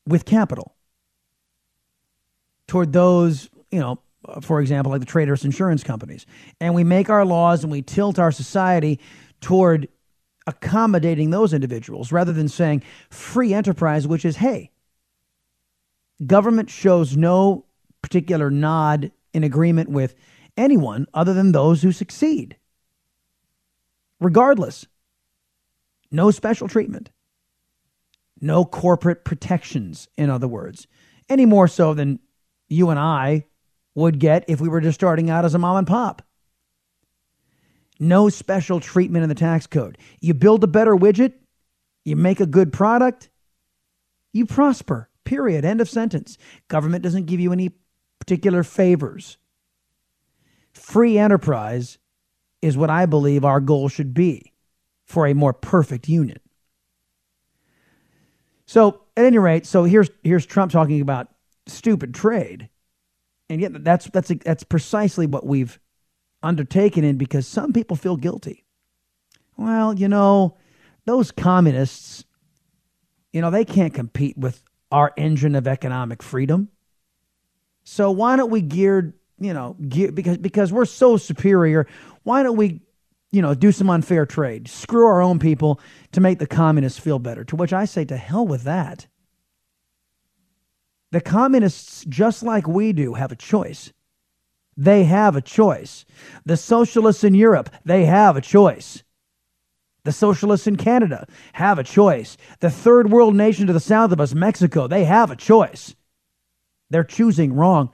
with 0.06 0.24
capital, 0.24 0.74
toward 2.66 2.94
those, 2.94 3.50
you 3.70 3.78
know, 3.78 4.00
for 4.40 4.62
example, 4.62 4.90
like 4.90 5.00
the 5.00 5.06
traders 5.06 5.44
insurance 5.44 5.84
companies. 5.84 6.24
And 6.58 6.74
we 6.74 6.84
make 6.84 7.10
our 7.10 7.26
laws 7.26 7.64
and 7.64 7.70
we 7.70 7.82
tilt 7.82 8.18
our 8.18 8.32
society 8.32 8.98
toward 9.42 9.88
accommodating 10.46 11.28
those 11.28 11.52
individuals 11.52 12.10
rather 12.10 12.32
than 12.32 12.48
saying 12.48 12.82
free 13.10 13.52
enterprise, 13.52 14.08
which 14.08 14.24
is, 14.24 14.36
hey, 14.36 14.70
government 16.26 16.70
shows 16.70 17.14
no 17.14 17.66
particular 18.00 18.50
nod 18.50 19.12
in 19.34 19.44
agreement 19.44 19.90
with 19.90 20.14
anyone 20.56 21.06
other 21.12 21.34
than 21.34 21.52
those 21.52 21.82
who 21.82 21.92
succeed 21.92 22.56
regardless. 24.20 24.86
No 26.10 26.30
special 26.30 26.68
treatment. 26.68 27.10
No 28.40 28.64
corporate 28.64 29.24
protections, 29.24 30.08
in 30.16 30.30
other 30.30 30.48
words, 30.48 30.86
any 31.28 31.46
more 31.46 31.68
so 31.68 31.94
than 31.94 32.20
you 32.68 32.90
and 32.90 32.98
I 32.98 33.46
would 33.94 34.18
get 34.18 34.44
if 34.46 34.60
we 34.60 34.68
were 34.68 34.80
just 34.80 34.98
starting 34.98 35.30
out 35.30 35.44
as 35.44 35.54
a 35.54 35.58
mom 35.58 35.78
and 35.78 35.86
pop. 35.86 36.22
No 37.98 38.28
special 38.28 38.78
treatment 38.78 39.22
in 39.22 39.30
the 39.30 39.34
tax 39.34 39.66
code. 39.66 39.96
You 40.20 40.34
build 40.34 40.62
a 40.62 40.66
better 40.66 40.94
widget, 40.94 41.32
you 42.04 42.14
make 42.14 42.40
a 42.40 42.46
good 42.46 42.72
product, 42.72 43.30
you 44.32 44.44
prosper. 44.44 45.08
Period. 45.24 45.64
End 45.64 45.80
of 45.80 45.88
sentence. 45.88 46.38
Government 46.68 47.02
doesn't 47.02 47.26
give 47.26 47.40
you 47.40 47.52
any 47.52 47.72
particular 48.20 48.62
favors. 48.62 49.38
Free 50.72 51.18
enterprise 51.18 51.98
is 52.66 52.76
what 52.76 52.90
I 52.90 53.06
believe 53.06 53.44
our 53.44 53.60
goal 53.60 53.88
should 53.88 54.12
be 54.12 54.52
for 55.04 55.26
a 55.26 55.34
more 55.34 55.52
perfect 55.52 56.08
union. 56.08 56.38
So, 58.66 59.02
at 59.16 59.24
any 59.24 59.38
rate, 59.38 59.64
so 59.66 59.84
here's 59.84 60.10
here's 60.24 60.44
Trump 60.44 60.72
talking 60.72 61.00
about 61.00 61.28
stupid 61.68 62.12
trade, 62.12 62.68
and 63.48 63.60
yet 63.60 63.84
that's 63.84 64.10
that's 64.10 64.32
that's 64.44 64.64
precisely 64.64 65.26
what 65.26 65.46
we've 65.46 65.78
undertaken 66.42 67.04
in 67.04 67.16
because 67.16 67.46
some 67.46 67.72
people 67.72 67.96
feel 67.96 68.16
guilty. 68.16 68.64
Well, 69.56 69.94
you 69.94 70.08
know, 70.08 70.56
those 71.04 71.30
communists, 71.30 72.24
you 73.32 73.40
know, 73.40 73.50
they 73.50 73.64
can't 73.64 73.94
compete 73.94 74.36
with 74.36 74.60
our 74.90 75.12
engine 75.16 75.54
of 75.54 75.68
economic 75.68 76.20
freedom. 76.20 76.68
So 77.84 78.10
why 78.10 78.36
don't 78.36 78.50
we 78.50 78.60
gear, 78.62 79.14
you 79.38 79.52
know, 79.52 79.76
gear, 79.88 80.12
because 80.12 80.38
because 80.38 80.72
we're 80.72 80.84
so 80.84 81.16
superior, 81.16 81.86
why 82.22 82.42
don't 82.42 82.56
we, 82.56 82.80
you 83.32 83.42
know, 83.42 83.54
do 83.54 83.72
some 83.72 83.90
unfair 83.90 84.26
trade, 84.26 84.68
screw 84.68 85.06
our 85.06 85.20
own 85.20 85.38
people 85.38 85.80
to 86.12 86.20
make 86.20 86.38
the 86.38 86.46
communists 86.46 86.98
feel 86.98 87.18
better? 87.18 87.44
To 87.44 87.56
which 87.56 87.72
I 87.72 87.84
say, 87.84 88.04
to 88.06 88.16
hell 88.16 88.46
with 88.46 88.64
that. 88.64 89.06
The 91.12 91.20
communists, 91.20 92.04
just 92.08 92.42
like 92.42 92.66
we 92.66 92.92
do, 92.92 93.14
have 93.14 93.32
a 93.32 93.36
choice. 93.36 93.92
They 94.76 95.04
have 95.04 95.36
a 95.36 95.40
choice. 95.40 96.04
The 96.44 96.56
socialists 96.56 97.24
in 97.24 97.34
Europe, 97.34 97.70
they 97.84 98.04
have 98.04 98.36
a 98.36 98.42
choice. 98.42 99.02
The 100.04 100.12
socialists 100.12 100.66
in 100.66 100.76
Canada 100.76 101.26
have 101.54 101.78
a 101.78 101.84
choice. 101.84 102.36
The 102.60 102.70
third 102.70 103.10
world 103.10 103.34
nation 103.34 103.66
to 103.66 103.72
the 103.72 103.80
south 103.80 104.12
of 104.12 104.20
us, 104.20 104.34
Mexico, 104.34 104.86
they 104.86 105.04
have 105.04 105.30
a 105.30 105.36
choice. 105.36 105.96
They're 106.90 107.04
choosing 107.04 107.54
wrong. 107.54 107.90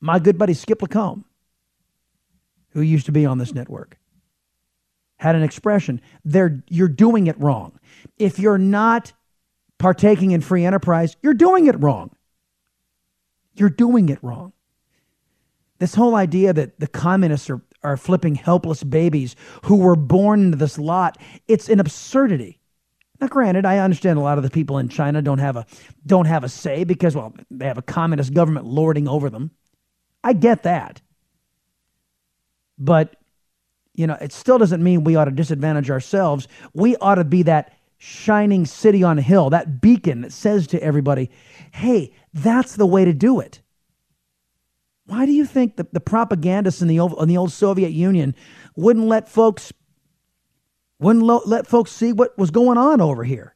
My 0.00 0.18
good 0.18 0.38
buddy 0.38 0.54
Skip 0.54 0.82
Lacombe, 0.82 1.24
who 2.70 2.80
used 2.80 3.06
to 3.06 3.12
be 3.12 3.26
on 3.26 3.38
this 3.38 3.52
network, 3.52 3.98
had 5.16 5.34
an 5.34 5.42
expression. 5.42 6.00
They're, 6.24 6.62
you're 6.68 6.88
doing 6.88 7.26
it 7.26 7.38
wrong. 7.40 7.78
If 8.18 8.38
you're 8.38 8.58
not 8.58 9.12
partaking 9.78 10.30
in 10.30 10.40
free 10.40 10.64
enterprise, 10.64 11.16
you're 11.22 11.34
doing 11.34 11.66
it 11.66 11.80
wrong. 11.80 12.10
You're 13.54 13.70
doing 13.70 14.08
it 14.08 14.18
wrong. 14.22 14.52
This 15.78 15.94
whole 15.94 16.14
idea 16.14 16.52
that 16.52 16.78
the 16.78 16.86
communists 16.86 17.50
are, 17.50 17.62
are 17.82 17.96
flipping 17.96 18.34
helpless 18.34 18.82
babies 18.82 19.36
who 19.64 19.76
were 19.76 19.96
born 19.96 20.46
into 20.46 20.56
this 20.56 20.78
lot, 20.78 21.18
it's 21.46 21.68
an 21.68 21.80
absurdity. 21.80 22.60
Now, 23.20 23.26
granted, 23.26 23.66
I 23.66 23.78
understand 23.78 24.18
a 24.18 24.22
lot 24.22 24.38
of 24.38 24.44
the 24.44 24.50
people 24.50 24.78
in 24.78 24.88
China 24.88 25.22
don't 25.22 25.38
have 25.38 25.56
a 25.56 25.66
don't 26.06 26.26
have 26.26 26.44
a 26.44 26.48
say 26.48 26.84
because, 26.84 27.16
well, 27.16 27.34
they 27.50 27.66
have 27.66 27.78
a 27.78 27.82
communist 27.82 28.32
government 28.32 28.66
lording 28.66 29.08
over 29.08 29.28
them. 29.28 29.50
I 30.22 30.32
get 30.32 30.62
that. 30.64 31.00
But, 32.78 33.16
you 33.94 34.06
know, 34.06 34.16
it 34.20 34.32
still 34.32 34.58
doesn't 34.58 34.82
mean 34.82 35.04
we 35.04 35.16
ought 35.16 35.24
to 35.24 35.30
disadvantage 35.30 35.90
ourselves. 35.90 36.48
We 36.74 36.96
ought 36.96 37.16
to 37.16 37.24
be 37.24 37.42
that 37.44 37.76
shining 37.98 38.64
city 38.64 39.02
on 39.02 39.18
a 39.18 39.22
hill, 39.22 39.50
that 39.50 39.80
beacon 39.80 40.20
that 40.20 40.32
says 40.32 40.66
to 40.68 40.82
everybody, 40.82 41.30
hey, 41.72 42.12
that's 42.32 42.76
the 42.76 42.86
way 42.86 43.04
to 43.04 43.12
do 43.12 43.40
it. 43.40 43.60
Why 45.06 45.26
do 45.26 45.32
you 45.32 45.46
think 45.46 45.76
the, 45.76 45.86
the 45.90 46.00
propagandists 46.00 46.82
in 46.82 46.88
the, 46.88 47.00
old, 47.00 47.20
in 47.20 47.28
the 47.28 47.38
old 47.38 47.50
Soviet 47.50 47.90
Union 47.90 48.34
wouldn't 48.76 49.06
let 49.06 49.28
folks 49.28 49.72
wouldn't 51.00 51.24
lo- 51.24 51.42
let 51.46 51.66
folks 51.66 51.92
see 51.92 52.12
what 52.12 52.36
was 52.36 52.50
going 52.50 52.76
on 52.76 53.00
over 53.00 53.24
here? 53.24 53.54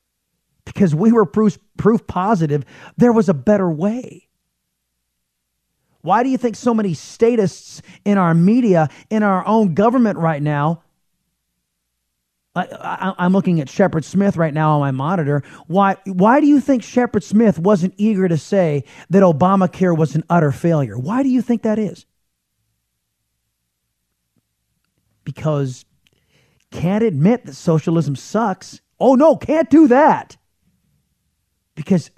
Because 0.64 0.94
we 0.94 1.12
were 1.12 1.26
proof, 1.26 1.58
proof 1.76 2.06
positive 2.06 2.64
there 2.96 3.12
was 3.12 3.28
a 3.28 3.34
better 3.34 3.70
way. 3.70 4.28
Why 6.02 6.22
do 6.22 6.28
you 6.28 6.36
think 6.36 6.56
so 6.56 6.74
many 6.74 6.94
statists 6.94 7.80
in 8.04 8.18
our 8.18 8.34
media, 8.34 8.88
in 9.08 9.22
our 9.22 9.46
own 9.46 9.74
government 9.74 10.18
right 10.18 10.42
now? 10.42 10.82
I, 12.54 13.14
am 13.18 13.32
looking 13.32 13.60
at 13.60 13.70
Shepard 13.70 14.04
Smith 14.04 14.36
right 14.36 14.52
now 14.52 14.72
on 14.72 14.80
my 14.80 14.90
monitor. 14.90 15.42
Why, 15.68 15.96
why 16.04 16.40
do 16.40 16.46
you 16.46 16.60
think 16.60 16.82
Shepard 16.82 17.24
Smith 17.24 17.58
wasn't 17.58 17.94
eager 17.96 18.28
to 18.28 18.36
say 18.36 18.84
that 19.08 19.22
Obamacare 19.22 19.96
was 19.96 20.14
an 20.14 20.24
utter 20.28 20.52
failure? 20.52 20.98
Why 20.98 21.22
do 21.22 21.30
you 21.30 21.40
think 21.40 21.62
that 21.62 21.78
is? 21.78 22.04
Because 25.24 25.86
can't 26.70 27.04
admit 27.04 27.46
that 27.46 27.54
socialism 27.54 28.16
sucks. 28.16 28.82
Oh, 29.00 29.14
no, 29.14 29.36
can't 29.36 29.70
do 29.70 29.88
that. 29.88 30.36
Because 31.74 32.10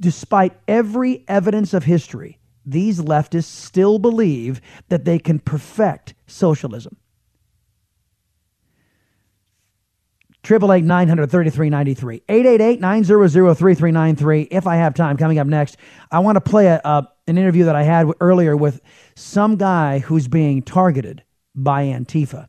despite 0.00 0.52
every 0.68 1.24
evidence 1.28 1.72
of 1.72 1.84
history, 1.84 2.39
these 2.70 3.00
leftists 3.00 3.44
still 3.44 3.98
believe 3.98 4.60
that 4.88 5.04
they 5.04 5.18
can 5.18 5.38
perfect 5.38 6.14
socialism. 6.26 6.96
888 10.42 10.84
900 10.84 11.30
3393. 11.30 12.22
888 12.28 12.80
900 12.80 13.54
3393. 13.54 14.42
If 14.50 14.66
I 14.66 14.76
have 14.76 14.94
time, 14.94 15.16
coming 15.16 15.38
up 15.38 15.46
next, 15.46 15.76
I 16.10 16.18
want 16.20 16.36
to 16.36 16.40
play 16.40 16.66
a, 16.66 16.80
a, 16.82 17.08
an 17.26 17.36
interview 17.36 17.64
that 17.64 17.76
I 17.76 17.82
had 17.82 18.06
earlier 18.20 18.56
with 18.56 18.80
some 19.14 19.56
guy 19.56 19.98
who's 19.98 20.28
being 20.28 20.62
targeted 20.62 21.22
by 21.54 21.84
Antifa. 21.84 22.48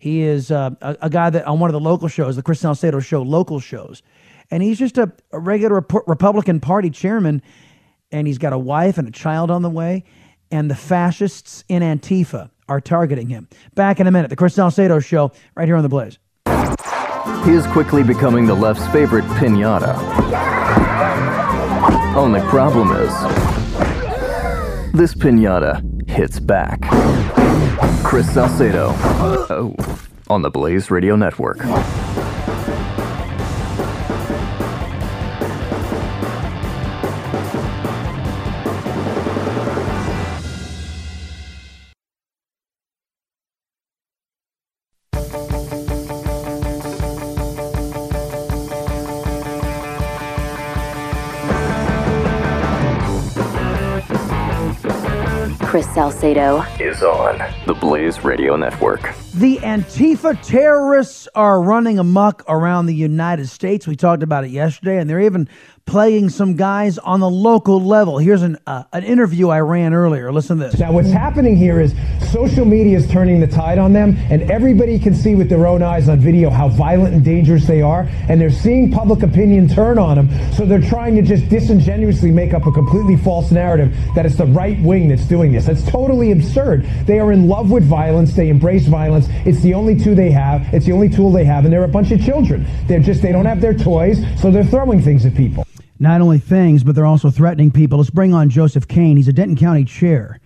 He 0.00 0.22
is 0.22 0.50
uh, 0.50 0.70
a, 0.80 0.96
a 1.02 1.10
guy 1.10 1.30
that 1.30 1.46
on 1.46 1.60
one 1.60 1.70
of 1.70 1.74
the 1.74 1.80
local 1.80 2.08
shows, 2.08 2.36
the 2.36 2.42
Chris 2.42 2.60
Salcedo 2.60 3.00
show, 3.00 3.22
local 3.22 3.60
shows, 3.60 4.02
and 4.50 4.62
he's 4.62 4.78
just 4.78 4.98
a, 4.98 5.12
a 5.32 5.38
regular 5.38 5.76
Rep- 5.76 6.08
Republican 6.08 6.60
Party 6.60 6.90
chairman, 6.90 7.42
and 8.12 8.26
he's 8.26 8.38
got 8.38 8.52
a 8.52 8.58
wife 8.58 8.98
and 8.98 9.06
a 9.08 9.10
child 9.10 9.50
on 9.50 9.62
the 9.62 9.70
way, 9.70 10.04
and 10.50 10.70
the 10.70 10.74
fascists 10.74 11.64
in 11.68 11.82
Antifa 11.82 12.50
are 12.68 12.80
targeting 12.80 13.28
him. 13.28 13.48
Back 13.74 14.00
in 14.00 14.06
a 14.06 14.10
minute, 14.10 14.28
the 14.28 14.36
Chris 14.36 14.54
Salcedo 14.54 15.00
show, 15.00 15.32
right 15.54 15.66
here 15.66 15.76
on 15.76 15.82
the 15.82 15.88
Blaze. 15.88 16.18
He 17.44 17.52
is 17.52 17.66
quickly 17.68 18.02
becoming 18.02 18.46
the 18.46 18.54
left's 18.54 18.86
favorite 18.88 19.24
pinata. 19.36 19.94
Oh, 22.14 22.24
Only 22.24 22.40
problem 22.40 22.90
is, 22.92 23.12
this 24.92 25.14
pinata 25.14 25.82
hits 26.08 26.40
back. 26.40 26.80
Chris 28.04 28.32
Salcedo. 28.32 28.92
Oh, 29.50 29.74
on 30.28 30.42
the 30.42 30.50
Blaze 30.50 30.90
Radio 30.90 31.16
Network. 31.16 31.58
Salcedo 56.34 56.62
is 56.78 57.02
on 57.02 57.38
the 57.66 57.72
Blaze 57.72 58.22
Radio 58.22 58.54
Network. 58.54 59.00
The 59.34 59.56
Antifa 59.58 60.38
terrorists 60.46 61.26
are 61.34 61.62
running 61.62 61.98
amok 61.98 62.44
around 62.48 62.84
the 62.84 62.94
United 62.94 63.48
States. 63.48 63.86
We 63.86 63.96
talked 63.96 64.22
about 64.22 64.44
it 64.44 64.50
yesterday, 64.50 64.98
and 64.98 65.08
they're 65.08 65.20
even 65.20 65.48
playing 65.88 66.28
some 66.28 66.54
guys 66.54 66.98
on 66.98 67.18
the 67.18 67.30
local 67.30 67.82
level. 67.82 68.18
Here's 68.18 68.42
an 68.42 68.58
uh, 68.66 68.84
an 68.92 69.04
interview 69.04 69.48
I 69.48 69.60
ran 69.60 69.94
earlier. 69.94 70.30
Listen 70.30 70.58
to 70.58 70.68
this. 70.68 70.78
Now, 70.78 70.92
what's 70.92 71.10
happening 71.10 71.56
here 71.56 71.80
is 71.80 71.94
social 72.30 72.66
media 72.66 72.98
is 72.98 73.10
turning 73.10 73.40
the 73.40 73.46
tide 73.46 73.78
on 73.78 73.94
them, 73.94 74.16
and 74.30 74.50
everybody 74.50 74.98
can 74.98 75.14
see 75.14 75.34
with 75.34 75.48
their 75.48 75.66
own 75.66 75.82
eyes 75.82 76.10
on 76.10 76.20
video 76.20 76.50
how 76.50 76.68
violent 76.68 77.14
and 77.14 77.24
dangerous 77.24 77.66
they 77.66 77.80
are, 77.80 78.02
and 78.28 78.38
they're 78.38 78.50
seeing 78.50 78.90
public 78.92 79.22
opinion 79.22 79.66
turn 79.66 79.98
on 79.98 80.16
them, 80.16 80.52
so 80.52 80.66
they're 80.66 80.80
trying 80.80 81.16
to 81.16 81.22
just 81.22 81.48
disingenuously 81.48 82.30
make 82.30 82.52
up 82.52 82.66
a 82.66 82.72
completely 82.72 83.16
false 83.16 83.50
narrative 83.50 83.96
that 84.14 84.26
it's 84.26 84.36
the 84.36 84.46
right 84.46 84.78
wing 84.82 85.08
that's 85.08 85.24
doing 85.24 85.52
this. 85.52 85.64
That's 85.64 85.84
totally 85.88 86.32
absurd. 86.32 86.84
They 87.06 87.18
are 87.18 87.32
in 87.32 87.48
love 87.48 87.70
with 87.70 87.84
violence. 87.84 88.34
They 88.34 88.50
embrace 88.50 88.86
violence. 88.86 89.26
It's 89.46 89.60
the 89.62 89.72
only 89.72 89.98
tool 89.98 90.14
they 90.14 90.30
have. 90.32 90.62
It's 90.74 90.84
the 90.84 90.92
only 90.92 91.08
tool 91.08 91.32
they 91.32 91.44
have, 91.44 91.64
and 91.64 91.72
they're 91.72 91.84
a 91.84 91.88
bunch 91.88 92.10
of 92.12 92.22
children. 92.22 92.66
They're 92.86 93.00
just 93.00 93.22
they 93.22 93.32
don't 93.32 93.46
have 93.46 93.62
their 93.62 93.74
toys, 93.74 94.22
so 94.38 94.50
they're 94.50 94.64
throwing 94.64 95.00
things 95.00 95.24
at 95.24 95.34
people. 95.34 95.64
Not 96.00 96.20
only 96.20 96.38
things, 96.38 96.84
but 96.84 96.94
they're 96.94 97.06
also 97.06 97.30
threatening 97.30 97.72
people. 97.72 97.98
Let's 97.98 98.10
bring 98.10 98.32
on 98.32 98.50
Joseph 98.50 98.86
Kane. 98.86 99.16
He's 99.16 99.26
a 99.26 99.32
Denton 99.32 99.56
County 99.56 99.84
chair. 99.84 100.38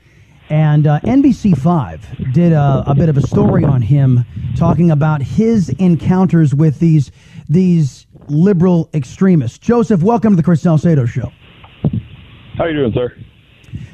And 0.48 0.86
uh, 0.86 1.00
NBC5 1.00 2.32
did 2.32 2.52
a, 2.52 2.84
a 2.86 2.94
bit 2.94 3.08
of 3.08 3.16
a 3.16 3.22
story 3.22 3.64
on 3.64 3.82
him 3.82 4.24
talking 4.56 4.90
about 4.90 5.22
his 5.22 5.68
encounters 5.70 6.54
with 6.54 6.78
these, 6.78 7.10
these 7.48 8.06
liberal 8.28 8.88
extremists. 8.94 9.58
Joseph, 9.58 10.02
welcome 10.02 10.32
to 10.32 10.36
the 10.36 10.42
Chris 10.42 10.62
Salcedo 10.62 11.04
Show. 11.06 11.30
How 12.56 12.64
are 12.64 12.70
you 12.70 12.76
doing, 12.78 12.92
sir? 12.92 13.14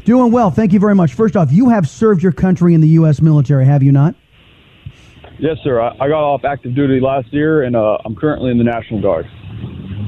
Doing 0.05 0.33
well. 0.33 0.51
Thank 0.51 0.73
you 0.73 0.81
very 0.81 0.95
much. 0.95 1.15
First 1.15 1.37
off, 1.37 1.53
you 1.53 1.69
have 1.69 1.89
served 1.89 2.23
your 2.23 2.33
country 2.33 2.75
in 2.75 2.81
the 2.81 2.89
U.S. 2.89 3.21
military, 3.21 3.65
have 3.65 3.83
you 3.83 3.93
not? 3.93 4.15
Yes, 5.39 5.59
sir. 5.63 5.81
I, 5.81 5.91
I 6.01 6.09
got 6.09 6.25
off 6.25 6.45
active 6.45 6.75
duty 6.75 7.01
last 7.01 7.33
year, 7.33 7.63
and 7.63 7.77
uh, 7.77 7.99
I'm 8.05 8.17
currently 8.17 8.51
in 8.51 8.59
the 8.59 8.65
National 8.65 9.01
Guard. 9.01 9.27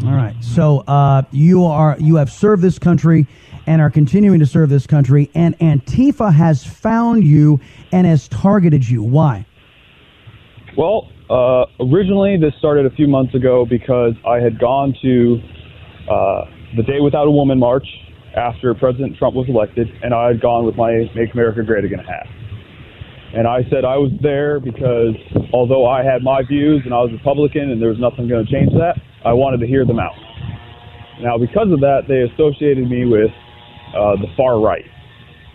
All 0.05 0.15
right. 0.15 0.35
So 0.41 0.79
uh, 0.87 1.23
you 1.31 1.65
are 1.65 1.97
you 1.99 2.17
have 2.17 2.31
served 2.31 2.63
this 2.63 2.79
country 2.79 3.27
and 3.67 3.83
are 3.83 3.91
continuing 3.91 4.41
to 4.41 4.47
serve 4.47 4.71
this 4.71 4.87
country, 4.87 5.31
and 5.35 5.59
Antifa 5.59 6.33
has 6.33 6.65
found 6.65 7.25
you 7.25 7.61
and 7.93 8.07
has 8.07 8.27
targeted 8.29 8.89
you. 8.89 9.03
Why? 9.03 9.47
Well, 10.77 11.09
uh, 11.29 11.67
originally 11.81 12.39
this 12.41 12.55
started 12.59 12.87
a 12.87 12.91
few 12.91 13.09
months 13.09 13.35
ago 13.35 13.67
because 13.69 14.15
I 14.27 14.37
had 14.37 14.59
gone 14.59 14.95
to 15.03 15.39
uh, 16.11 16.45
the 16.77 16.83
Day 16.83 17.01
Without 17.01 17.27
a 17.27 17.31
Woman 17.31 17.59
march 17.59 17.87
after 18.37 18.75
President 18.75 19.17
Trump 19.19 19.35
was 19.35 19.49
elected, 19.49 19.89
and 20.03 20.15
I 20.15 20.29
had 20.29 20.41
gone 20.41 20.65
with 20.65 20.77
my 20.77 21.11
Make 21.15 21.35
America 21.35 21.63
Great 21.63 21.85
Again 21.85 21.99
hat. 21.99 22.27
And 23.35 23.47
I 23.47 23.63
said 23.71 23.85
I 23.85 23.97
was 23.97 24.11
there 24.23 24.59
because 24.59 25.15
although 25.53 25.87
I 25.87 26.03
had 26.03 26.23
my 26.23 26.43
views 26.43 26.83
and 26.85 26.93
I 26.93 26.99
was 26.99 27.13
Republican 27.13 27.71
and 27.71 27.81
there 27.81 27.91
was 27.91 28.01
nothing 28.01 28.27
going 28.27 28.45
to 28.45 28.51
change 28.51 28.73
that, 28.73 28.99
I 29.25 29.33
wanted 29.33 29.61
to 29.61 29.67
hear 29.67 29.85
them 29.85 29.99
out. 29.99 30.15
Now, 31.21 31.37
because 31.37 31.71
of 31.71 31.81
that, 31.81 32.09
they 32.09 32.25
associated 32.33 32.89
me 32.89 33.05
with 33.05 33.31
uh, 33.95 34.17
the 34.17 34.29
far 34.37 34.61
right. 34.61 34.85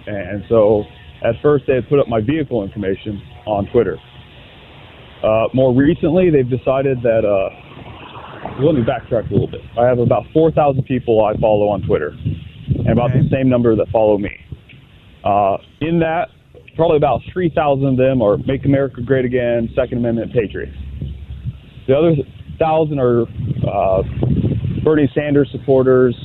And 0.06 0.44
so 0.50 0.84
at 1.24 1.36
first 1.42 1.66
they 1.68 1.76
had 1.76 1.90
put 1.90 2.00
up 2.00 2.08
my 2.08 2.22
vehicle 2.22 2.64
information 2.64 3.22
on 3.48 3.66
Twitter. 3.72 3.98
Uh, 5.24 5.48
more 5.54 5.74
recently, 5.74 6.30
they've 6.30 6.50
decided 6.50 7.02
that, 7.02 7.26
uh, 7.26 8.62
let 8.62 8.76
me 8.76 8.82
backtrack 8.82 9.30
a 9.30 9.34
little 9.34 9.50
bit. 9.50 9.62
I 9.80 9.88
have 9.88 9.98
about 9.98 10.26
4,000 10.34 10.84
people 10.84 11.26
I 11.26 11.36
follow 11.40 11.68
on 11.70 11.82
Twitter 11.82 12.10
and 12.10 12.90
about 12.90 13.12
the 13.12 13.28
same 13.32 13.50
number 13.50 13.76
that 13.76 13.88
follow 13.92 14.20
me. 14.20 14.30
Uh, 15.24 15.58
in 15.82 16.00
that, 16.00 16.30
probably 16.76 16.98
about 16.98 17.22
3,000 17.34 17.86
of 17.86 17.98
them 17.98 18.22
are 18.22 18.38
Make 18.46 18.66
America 18.66 19.02
Great 19.02 19.26
Again, 19.26 19.70
Second 19.76 19.98
Amendment 19.98 20.32
Patriots. 20.32 20.78
The 21.88 21.96
other 21.96 22.14
1,000 22.58 23.00
are 23.00 23.22
uh, 23.24 24.04
Bernie 24.84 25.10
Sanders 25.14 25.50
supporters, 25.52 26.16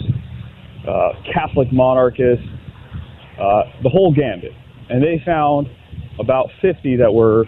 uh, 0.87 1.13
Catholic 1.33 1.73
monarchists, 1.73 2.47
uh, 3.41 3.63
the 3.83 3.89
whole 3.89 4.15
gambit. 4.15 4.53
And 4.89 5.03
they 5.03 5.23
found 5.25 5.69
about 6.19 6.49
50 6.61 6.97
that 6.97 7.13
were 7.13 7.47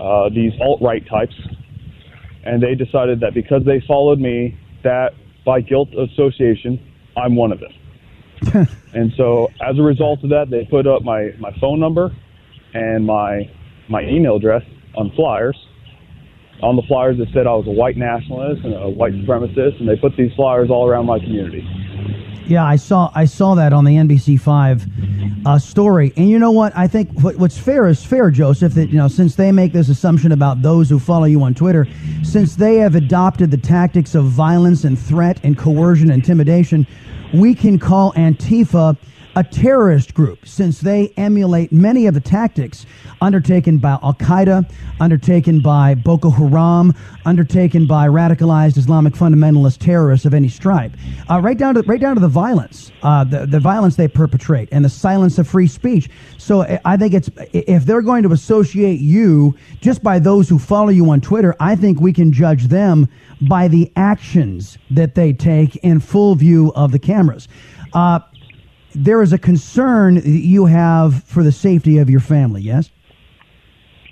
uh, 0.00 0.28
these 0.30 0.52
alt-right 0.60 1.06
types. 1.08 1.34
And 2.44 2.62
they 2.62 2.74
decided 2.74 3.20
that 3.20 3.34
because 3.34 3.62
they 3.64 3.82
followed 3.86 4.18
me, 4.18 4.58
that 4.82 5.10
by 5.44 5.60
guilt 5.60 5.88
association, 5.94 6.80
I'm 7.16 7.36
one 7.36 7.52
of 7.52 7.60
them. 7.60 8.68
and 8.94 9.12
so 9.16 9.48
as 9.60 9.78
a 9.78 9.82
result 9.82 10.24
of 10.24 10.30
that, 10.30 10.46
they 10.50 10.64
put 10.68 10.86
up 10.86 11.02
my, 11.02 11.30
my 11.38 11.50
phone 11.60 11.78
number 11.78 12.10
and 12.74 13.06
my 13.06 13.48
my 13.88 14.02
email 14.02 14.36
address 14.36 14.62
on 14.96 15.12
flyers. 15.14 15.56
On 16.62 16.76
the 16.76 16.82
flyers, 16.82 17.18
that 17.18 17.28
said 17.32 17.46
I 17.46 17.54
was 17.54 17.66
a 17.66 17.70
white 17.70 17.96
nationalist 17.96 18.64
and 18.64 18.74
a 18.74 18.88
white 18.88 19.12
supremacist, 19.14 19.80
and 19.80 19.88
they 19.88 19.96
put 19.96 20.16
these 20.16 20.32
flyers 20.34 20.70
all 20.70 20.88
around 20.88 21.06
my 21.06 21.18
community. 21.18 21.66
Yeah, 22.46 22.64
I 22.64 22.76
saw 22.76 23.10
I 23.14 23.24
saw 23.24 23.54
that 23.54 23.72
on 23.72 23.84
the 23.84 23.96
NBC 23.96 24.40
five 24.40 24.84
uh, 25.46 25.58
story, 25.58 26.12
and 26.16 26.28
you 26.28 26.38
know 26.38 26.50
what? 26.50 26.76
I 26.76 26.86
think 26.86 27.10
what, 27.20 27.36
what's 27.36 27.56
fair 27.56 27.86
is 27.86 28.04
fair, 28.04 28.30
Joseph. 28.30 28.74
That 28.74 28.90
you 28.90 28.98
know, 28.98 29.08
since 29.08 29.36
they 29.36 29.52
make 29.52 29.72
this 29.72 29.88
assumption 29.88 30.32
about 30.32 30.62
those 30.62 30.88
who 30.88 30.98
follow 30.98 31.24
you 31.24 31.42
on 31.42 31.54
Twitter, 31.54 31.86
since 32.22 32.56
they 32.56 32.76
have 32.76 32.94
adopted 32.94 33.50
the 33.50 33.56
tactics 33.56 34.14
of 34.14 34.24
violence 34.26 34.84
and 34.84 34.98
threat 34.98 35.40
and 35.44 35.56
coercion, 35.56 36.10
and 36.10 36.22
intimidation, 36.22 36.86
we 37.32 37.54
can 37.54 37.78
call 37.78 38.12
Antifa 38.14 38.96
a 39.34 39.42
terrorist 39.42 40.14
group 40.14 40.46
since 40.46 40.80
they 40.80 41.12
emulate 41.16 41.72
many 41.72 42.06
of 42.06 42.14
the 42.14 42.20
tactics 42.20 42.84
undertaken 43.20 43.78
by 43.78 43.92
Al 44.02 44.14
Qaeda, 44.14 44.70
undertaken 45.00 45.60
by 45.60 45.94
Boko 45.94 46.28
Haram, 46.28 46.92
undertaken 47.24 47.86
by 47.86 48.06
radicalized 48.08 48.76
Islamic 48.76 49.14
fundamentalist 49.14 49.78
terrorists 49.78 50.26
of 50.26 50.34
any 50.34 50.48
stripe, 50.48 50.92
uh, 51.30 51.40
right 51.40 51.56
down 51.56 51.74
to 51.74 51.82
right 51.82 52.00
down 52.00 52.14
to 52.14 52.20
the 52.20 52.28
violence, 52.28 52.92
uh, 53.02 53.24
the 53.24 53.46
the 53.46 53.60
violence 53.60 53.96
they 53.96 54.08
perpetrate, 54.08 54.68
and 54.72 54.84
the 54.84 54.90
silence 54.90 55.38
of 55.38 55.48
free 55.48 55.68
speech. 55.68 56.10
So 56.36 56.78
I 56.84 56.96
think 56.96 57.14
it's 57.14 57.30
if 57.52 57.86
they're 57.86 58.02
going 58.02 58.24
to 58.24 58.32
associate 58.32 59.00
you 59.00 59.56
just 59.80 60.02
by 60.02 60.18
those 60.18 60.48
who 60.48 60.58
follow 60.58 60.90
you 60.90 61.08
on 61.10 61.20
Twitter, 61.20 61.54
I 61.60 61.76
think 61.76 62.00
we 62.00 62.12
can 62.12 62.32
judge 62.32 62.64
them 62.64 63.08
by 63.40 63.68
the 63.68 63.90
actions 63.96 64.78
that 64.90 65.14
they 65.14 65.32
take 65.32 65.76
in 65.76 66.00
full 66.00 66.34
view 66.34 66.72
of 66.74 66.92
the 66.92 66.98
cameras. 66.98 67.48
Uh, 67.94 68.20
there 68.94 69.22
is 69.22 69.32
a 69.32 69.38
concern 69.38 70.16
that 70.16 70.26
you 70.26 70.66
have 70.66 71.24
for 71.24 71.42
the 71.42 71.52
safety 71.52 71.98
of 71.98 72.08
your 72.10 72.20
family, 72.20 72.62
yes? 72.62 72.90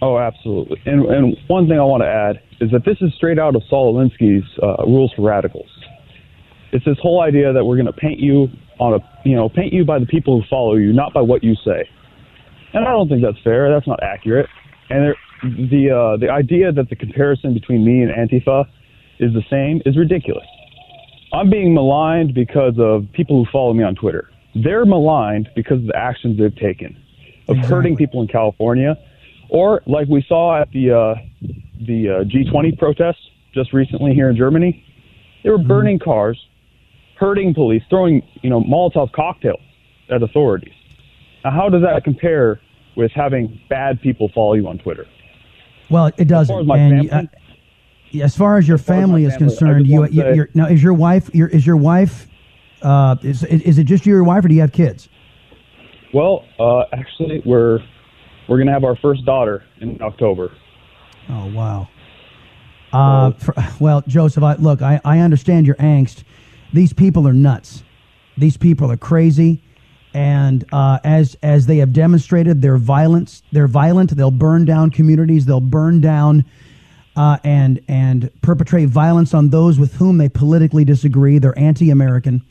Oh, 0.02 0.18
absolutely. 0.18 0.80
And, 0.86 1.04
and 1.06 1.36
one 1.46 1.68
thing 1.68 1.78
I 1.78 1.84
want 1.84 2.02
to 2.02 2.08
add 2.08 2.40
is 2.60 2.70
that 2.72 2.84
this 2.84 2.96
is 3.00 3.12
straight 3.16 3.38
out 3.38 3.54
of 3.54 3.62
Saul 3.68 3.94
Alinsky's 3.94 4.46
uh, 4.62 4.84
Rules 4.84 5.12
for 5.14 5.22
Radicals. 5.22 5.68
It's 6.72 6.84
this 6.84 6.98
whole 7.02 7.20
idea 7.20 7.52
that 7.52 7.64
we're 7.64 7.76
going 7.76 7.86
to 7.86 7.92
paint 7.92 8.20
you 8.20 8.48
on 8.78 8.94
a, 8.94 9.20
you 9.24 9.36
know, 9.36 9.48
paint 9.48 9.72
you 9.72 9.84
by 9.84 9.98
the 9.98 10.06
people 10.06 10.40
who 10.40 10.46
follow 10.48 10.76
you, 10.76 10.92
not 10.92 11.12
by 11.12 11.20
what 11.20 11.44
you 11.44 11.54
say. 11.64 11.88
And 12.72 12.86
I 12.86 12.92
don't 12.92 13.08
think 13.08 13.22
that's 13.22 13.42
fair. 13.42 13.70
That's 13.72 13.86
not 13.86 14.02
accurate. 14.02 14.46
And 14.88 15.04
there, 15.04 15.16
the 15.42 15.90
uh, 15.90 16.16
the 16.18 16.30
idea 16.30 16.72
that 16.72 16.88
the 16.88 16.96
comparison 16.96 17.54
between 17.54 17.84
me 17.84 18.02
and 18.02 18.10
Antifa 18.10 18.66
is 19.18 19.32
the 19.32 19.42
same 19.50 19.82
is 19.84 19.98
ridiculous. 19.98 20.46
I'm 21.32 21.50
being 21.50 21.74
maligned 21.74 22.34
because 22.34 22.74
of 22.78 23.06
people 23.12 23.44
who 23.44 23.50
follow 23.50 23.72
me 23.72 23.84
on 23.84 23.94
Twitter. 23.94 24.28
They're 24.54 24.84
maligned 24.84 25.48
because 25.54 25.78
of 25.78 25.86
the 25.86 25.96
actions 25.96 26.38
they've 26.38 26.54
taken 26.54 26.96
of 27.48 27.56
hurting 27.58 27.96
people 27.96 28.22
in 28.22 28.28
California, 28.28 28.96
or 29.48 29.82
like 29.86 30.08
we 30.08 30.24
saw 30.28 30.60
at 30.60 30.70
the 30.72 30.90
uh, 30.92 31.14
the 31.86 32.08
uh, 32.08 32.24
G20 32.24 32.78
protests 32.78 33.28
just 33.54 33.72
recently 33.72 34.14
here 34.14 34.28
in 34.30 34.36
Germany. 34.36 34.84
They 35.42 35.50
were 35.50 35.58
burning 35.58 35.98
cars, 35.98 36.38
hurting 37.18 37.54
police, 37.54 37.82
throwing 37.88 38.22
you 38.42 38.50
know 38.50 38.60
Molotov 38.60 39.12
cocktails 39.12 39.60
at 40.10 40.22
authorities. 40.22 40.74
Now, 41.44 41.50
how 41.52 41.68
does 41.68 41.82
that 41.82 42.04
compare 42.04 42.60
with 42.96 43.10
having 43.12 43.60
bad 43.68 44.00
people 44.00 44.30
follow 44.34 44.54
you 44.54 44.68
on 44.68 44.78
Twitter? 44.78 45.06
Well, 45.88 46.12
it 46.16 46.26
doesn't. 46.28 46.54
as 46.54 46.60
and, 46.60 47.10
family- 47.10 47.10
uh, 47.10 48.24
as 48.24 48.36
far 48.36 48.58
as 48.58 48.66
your 48.66 48.74
as 48.76 48.84
family 48.84 49.24
is 49.24 49.32
family, 49.32 49.34
I 49.34 49.48
concerned, 49.48 49.86
you, 49.86 50.06
you 50.06 50.22
say- 50.22 50.34
you're, 50.34 50.48
now 50.54 50.66
is 50.66 50.82
your 50.82 50.94
wife 50.94 51.32
your, 51.34 51.48
is 51.48 51.66
your 51.66 51.76
wife 51.76 52.26
uh, 52.82 53.16
is 53.22 53.44
is 53.44 53.78
it 53.78 53.84
just 53.84 54.06
you 54.06 54.12
and 54.12 54.18
your 54.18 54.24
wife 54.24 54.44
or 54.44 54.48
do 54.48 54.54
you 54.54 54.60
have 54.60 54.72
kids? 54.72 55.08
Well, 56.12 56.44
uh, 56.58 56.84
actually, 56.92 57.42
we're 57.44 57.80
we're 58.48 58.58
gonna 58.58 58.72
have 58.72 58.84
our 58.84 58.96
first 58.96 59.24
daughter 59.24 59.64
in 59.80 60.00
October. 60.02 60.52
Oh 61.28 61.46
wow. 61.52 61.88
Uh, 62.92 63.30
for, 63.32 63.54
well, 63.78 64.02
Joseph, 64.08 64.42
I, 64.42 64.56
look, 64.56 64.82
I, 64.82 65.00
I 65.04 65.20
understand 65.20 65.64
your 65.64 65.76
angst. 65.76 66.24
These 66.72 66.92
people 66.92 67.28
are 67.28 67.32
nuts. 67.32 67.84
These 68.36 68.56
people 68.56 68.90
are 68.90 68.96
crazy, 68.96 69.62
and 70.12 70.64
uh, 70.72 70.98
as 71.04 71.36
as 71.42 71.66
they 71.66 71.76
have 71.78 71.92
demonstrated, 71.92 72.62
their 72.62 72.78
violence. 72.78 73.42
They're 73.52 73.68
violent. 73.68 74.16
They'll 74.16 74.30
burn 74.30 74.64
down 74.64 74.90
communities. 74.90 75.46
They'll 75.46 75.60
burn 75.60 76.00
down 76.00 76.44
uh, 77.16 77.38
and 77.44 77.80
and 77.88 78.30
perpetrate 78.42 78.88
violence 78.88 79.34
on 79.34 79.50
those 79.50 79.78
with 79.78 79.94
whom 79.94 80.18
they 80.18 80.28
politically 80.28 80.84
disagree. 80.84 81.38
They're 81.38 81.58
anti-American, 81.58 82.42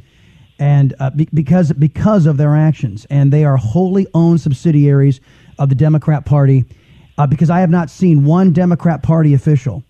and 0.60 0.94
uh, 1.00 1.10
be, 1.10 1.28
because 1.34 1.74
because 1.74 2.26
of 2.26 2.38
their 2.38 2.56
actions, 2.56 3.06
and 3.10 3.34
they 3.34 3.46
are 3.46 3.58
wholly 3.58 4.06
owned 4.14 4.42
subsidiaries 4.42 5.20
of 5.58 5.70
the 5.70 5.76
Democrat 5.76 6.26
Party. 6.26 6.66
Uh, 7.18 7.28
because 7.28 7.50
I 7.50 7.60
have 7.60 7.70
not 7.70 7.90
seen 7.90 8.24
one 8.24 8.54
Democrat 8.54 9.04
Party 9.04 9.34
official 9.34 9.84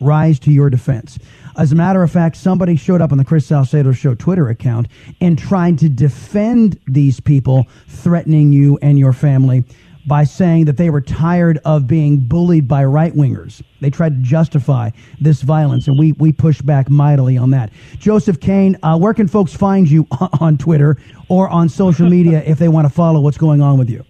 rise 0.00 0.38
to 0.40 0.50
your 0.50 0.70
defense. 0.70 1.18
As 1.56 1.72
a 1.72 1.74
matter 1.74 2.02
of 2.02 2.10
fact, 2.10 2.36
somebody 2.36 2.76
showed 2.76 3.00
up 3.00 3.12
on 3.12 3.18
the 3.18 3.24
Chris 3.24 3.46
Salcedo 3.46 3.92
Show 3.92 4.14
Twitter 4.14 4.48
account 4.48 4.88
and 5.20 5.38
tried 5.38 5.78
to 5.78 5.88
defend 5.88 6.78
these 6.86 7.20
people 7.20 7.66
threatening 7.88 8.52
you 8.52 8.78
and 8.82 8.98
your 8.98 9.12
family 9.12 9.64
by 10.10 10.24
saying 10.24 10.64
that 10.64 10.76
they 10.76 10.90
were 10.90 11.00
tired 11.00 11.60
of 11.64 11.86
being 11.86 12.18
bullied 12.18 12.66
by 12.66 12.84
right 12.84 13.14
wingers. 13.14 13.62
They 13.80 13.90
tried 13.90 14.16
to 14.16 14.22
justify 14.28 14.90
this 15.20 15.42
violence, 15.42 15.86
and 15.86 15.96
we, 15.96 16.10
we 16.14 16.32
pushed 16.32 16.66
back 16.66 16.90
mightily 16.90 17.38
on 17.38 17.52
that. 17.52 17.70
Joseph 18.00 18.40
Kane, 18.40 18.76
uh, 18.82 18.98
where 18.98 19.14
can 19.14 19.28
folks 19.28 19.54
find 19.54 19.88
you 19.88 20.08
on 20.40 20.58
Twitter 20.58 20.96
or 21.28 21.48
on 21.48 21.68
social 21.68 22.10
media 22.10 22.42
if 22.44 22.58
they 22.58 22.66
want 22.66 22.88
to 22.88 22.92
follow 22.92 23.20
what's 23.20 23.38
going 23.38 23.62
on 23.62 23.78
with 23.78 23.88
you? 23.88 24.04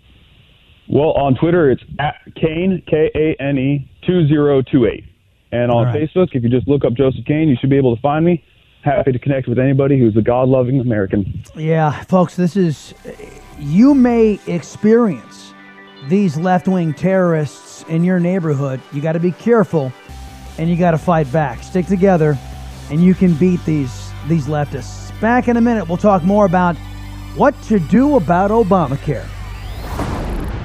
Well, 0.89 1.11
on 1.11 1.35
Twitter, 1.35 1.71
it's 1.71 1.83
at 1.99 2.15
Kane 2.35 2.83
K 2.89 3.11
A 3.15 3.43
N 3.43 3.59
E 3.59 3.91
two 4.07 4.27
zero 4.27 4.63
two 4.63 4.87
eight, 4.87 5.05
and 5.53 5.71
on 5.71 5.85
right. 5.85 5.95
Facebook, 5.95 6.29
if 6.33 6.43
you 6.43 6.49
just 6.49 6.67
look 6.67 6.83
up 6.83 6.95
Joseph 6.95 7.27
Kane, 7.27 7.47
you 7.47 7.57
should 7.61 7.69
be 7.69 7.77
able 7.77 7.95
to 7.95 8.01
find 8.01 8.25
me. 8.25 8.43
Happy 8.83 9.13
to 9.13 9.19
connect 9.19 9.49
with 9.49 9.59
anybody 9.59 9.99
who's 9.99 10.17
a 10.17 10.23
God-loving 10.23 10.81
American. 10.81 11.45
Yeah, 11.55 12.05
folks, 12.05 12.37
this 12.37 12.57
is. 12.57 12.95
You 13.59 13.95
may 13.95 14.41
experience 14.47 15.50
these 16.09 16.37
left 16.37 16.69
wing 16.69 16.95
terrorists 16.95 17.85
in 17.89 18.05
your 18.05 18.19
neighborhood. 18.21 18.81
You 18.93 19.01
got 19.01 19.13
to 19.13 19.21
be 19.21 19.33
careful 19.33 19.93
and 20.59 20.69
you 20.71 20.77
got 20.77 20.93
to 20.93 20.99
fight 20.99 21.31
back. 21.33 21.63
Stick 21.63 21.87
together 21.87 22.39
and 22.91 23.03
you 23.03 23.15
can 23.15 23.35
beat 23.35 23.65
these, 23.65 24.11
these 24.29 24.47
leftists. 24.47 25.19
Back 25.21 25.49
in 25.49 25.57
a 25.57 25.61
minute, 25.61 25.89
we'll 25.89 25.97
talk 25.97 26.23
more 26.23 26.47
about 26.47 26.77
what 27.37 27.61
to 27.63 27.79
do 27.79 28.17
about 28.17 28.51
Obamacare. 28.51 29.27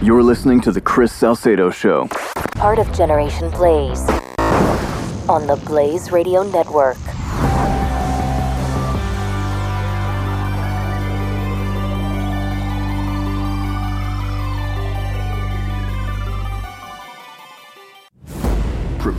You're 0.02 0.24
listening 0.24 0.62
to 0.62 0.72
The 0.72 0.82
Chris 0.82 1.12
Salcedo 1.14 1.70
Show. 1.70 2.08
Part 2.56 2.80
of 2.80 2.92
Generation 2.94 3.50
Blaze 3.52 4.08
on 5.28 5.48
the 5.48 5.60
Blaze 5.66 6.12
Radio 6.12 6.44
Network. 6.44 6.98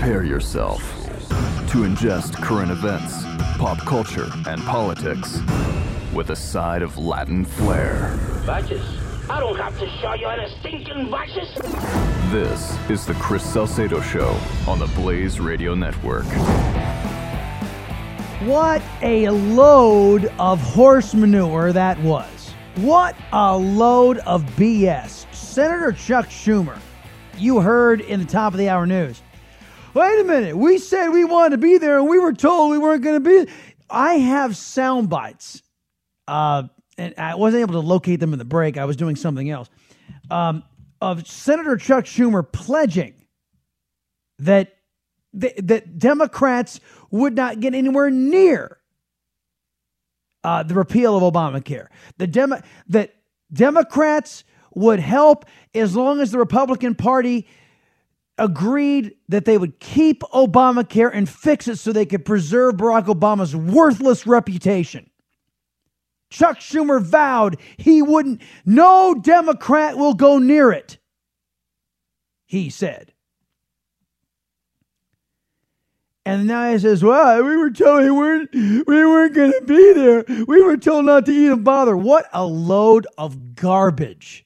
Prepare 0.06 0.22
yourself 0.22 0.80
to 1.68 1.78
ingest 1.78 2.40
current 2.40 2.70
events, 2.70 3.24
pop 3.58 3.78
culture, 3.78 4.30
and 4.46 4.62
politics 4.62 5.40
with 6.14 6.30
a 6.30 6.36
side 6.36 6.82
of 6.82 6.96
Latin 6.96 7.44
flair. 7.44 8.14
Vices? 8.44 8.86
I 9.28 9.40
don't 9.40 9.56
have 9.56 9.76
to 9.80 9.90
show 10.00 10.14
you 10.14 10.28
any 10.28 10.48
stinking 10.60 11.10
vices. 11.10 11.52
This 12.30 12.78
is 12.88 13.04
The 13.04 13.14
Chris 13.14 13.42
Salcedo 13.42 14.00
Show 14.00 14.38
on 14.68 14.78
the 14.78 14.86
Blaze 14.94 15.40
Radio 15.40 15.74
Network. 15.74 16.26
What 18.46 18.82
a 19.02 19.28
load 19.30 20.26
of 20.38 20.60
horse 20.60 21.14
manure 21.14 21.72
that 21.72 21.98
was. 21.98 22.52
What 22.76 23.16
a 23.32 23.58
load 23.58 24.18
of 24.18 24.44
BS. 24.54 25.26
Senator 25.34 25.90
Chuck 25.90 26.26
Schumer, 26.26 26.78
you 27.36 27.58
heard 27.58 28.02
in 28.02 28.20
the 28.20 28.26
top 28.26 28.52
of 28.52 28.58
the 28.60 28.68
hour 28.68 28.86
news. 28.86 29.20
Wait 29.96 30.20
a 30.20 30.24
minute. 30.24 30.54
We 30.54 30.76
said 30.76 31.08
we 31.08 31.24
wanted 31.24 31.52
to 31.52 31.56
be 31.56 31.78
there 31.78 31.98
and 31.98 32.06
we 32.06 32.18
were 32.18 32.34
told 32.34 32.70
we 32.70 32.76
weren't 32.76 33.02
going 33.02 33.24
to 33.24 33.46
be. 33.46 33.50
I 33.88 34.16
have 34.16 34.54
sound 34.54 35.08
bites. 35.08 35.62
Uh, 36.28 36.64
and 36.98 37.14
I 37.16 37.34
wasn't 37.36 37.62
able 37.62 37.80
to 37.80 37.86
locate 37.86 38.20
them 38.20 38.34
in 38.34 38.38
the 38.38 38.44
break. 38.44 38.76
I 38.76 38.84
was 38.84 38.96
doing 38.96 39.16
something 39.16 39.48
else. 39.48 39.70
Um, 40.30 40.64
of 41.00 41.26
Senator 41.26 41.78
Chuck 41.78 42.04
Schumer 42.04 42.42
pledging 42.52 43.14
that 44.40 44.74
th- 45.38 45.56
that 45.62 45.98
Democrats 45.98 46.78
would 47.10 47.34
not 47.34 47.60
get 47.60 47.74
anywhere 47.74 48.10
near 48.10 48.76
uh, 50.44 50.62
the 50.62 50.74
repeal 50.74 51.16
of 51.16 51.22
Obamacare. 51.22 51.86
The 52.18 52.26
Demo- 52.26 52.60
that 52.88 53.14
Democrats 53.50 54.44
would 54.74 55.00
help 55.00 55.46
as 55.74 55.96
long 55.96 56.20
as 56.20 56.32
the 56.32 56.38
Republican 56.38 56.94
Party 56.94 57.46
agreed 58.38 59.14
that 59.28 59.44
they 59.44 59.58
would 59.58 59.80
keep 59.80 60.20
Obamacare 60.22 61.10
and 61.12 61.28
fix 61.28 61.68
it 61.68 61.76
so 61.76 61.92
they 61.92 62.06
could 62.06 62.24
preserve 62.24 62.76
Barack 62.76 63.06
Obama's 63.06 63.56
worthless 63.56 64.26
reputation. 64.26 65.08
Chuck 66.30 66.58
Schumer 66.58 67.00
vowed 67.00 67.56
he 67.76 68.02
wouldn't, 68.02 68.42
no 68.64 69.14
Democrat 69.14 69.96
will 69.96 70.14
go 70.14 70.38
near 70.38 70.72
it, 70.72 70.98
he 72.46 72.68
said. 72.68 73.12
And 76.26 76.48
now 76.48 76.72
he 76.72 76.78
says, 76.80 77.04
well, 77.04 77.44
we 77.44 77.56
were 77.56 77.70
told 77.70 78.02
we 78.02 78.10
weren't, 78.10 78.52
we 78.52 78.82
weren't 78.84 79.32
going 79.32 79.52
to 79.52 79.64
be 79.64 79.92
there. 79.92 80.24
We 80.46 80.60
were 80.60 80.76
told 80.76 81.04
not 81.04 81.24
to 81.26 81.32
even 81.32 81.62
bother. 81.62 81.96
What 81.96 82.26
a 82.32 82.44
load 82.44 83.06
of 83.16 83.54
garbage. 83.54 84.44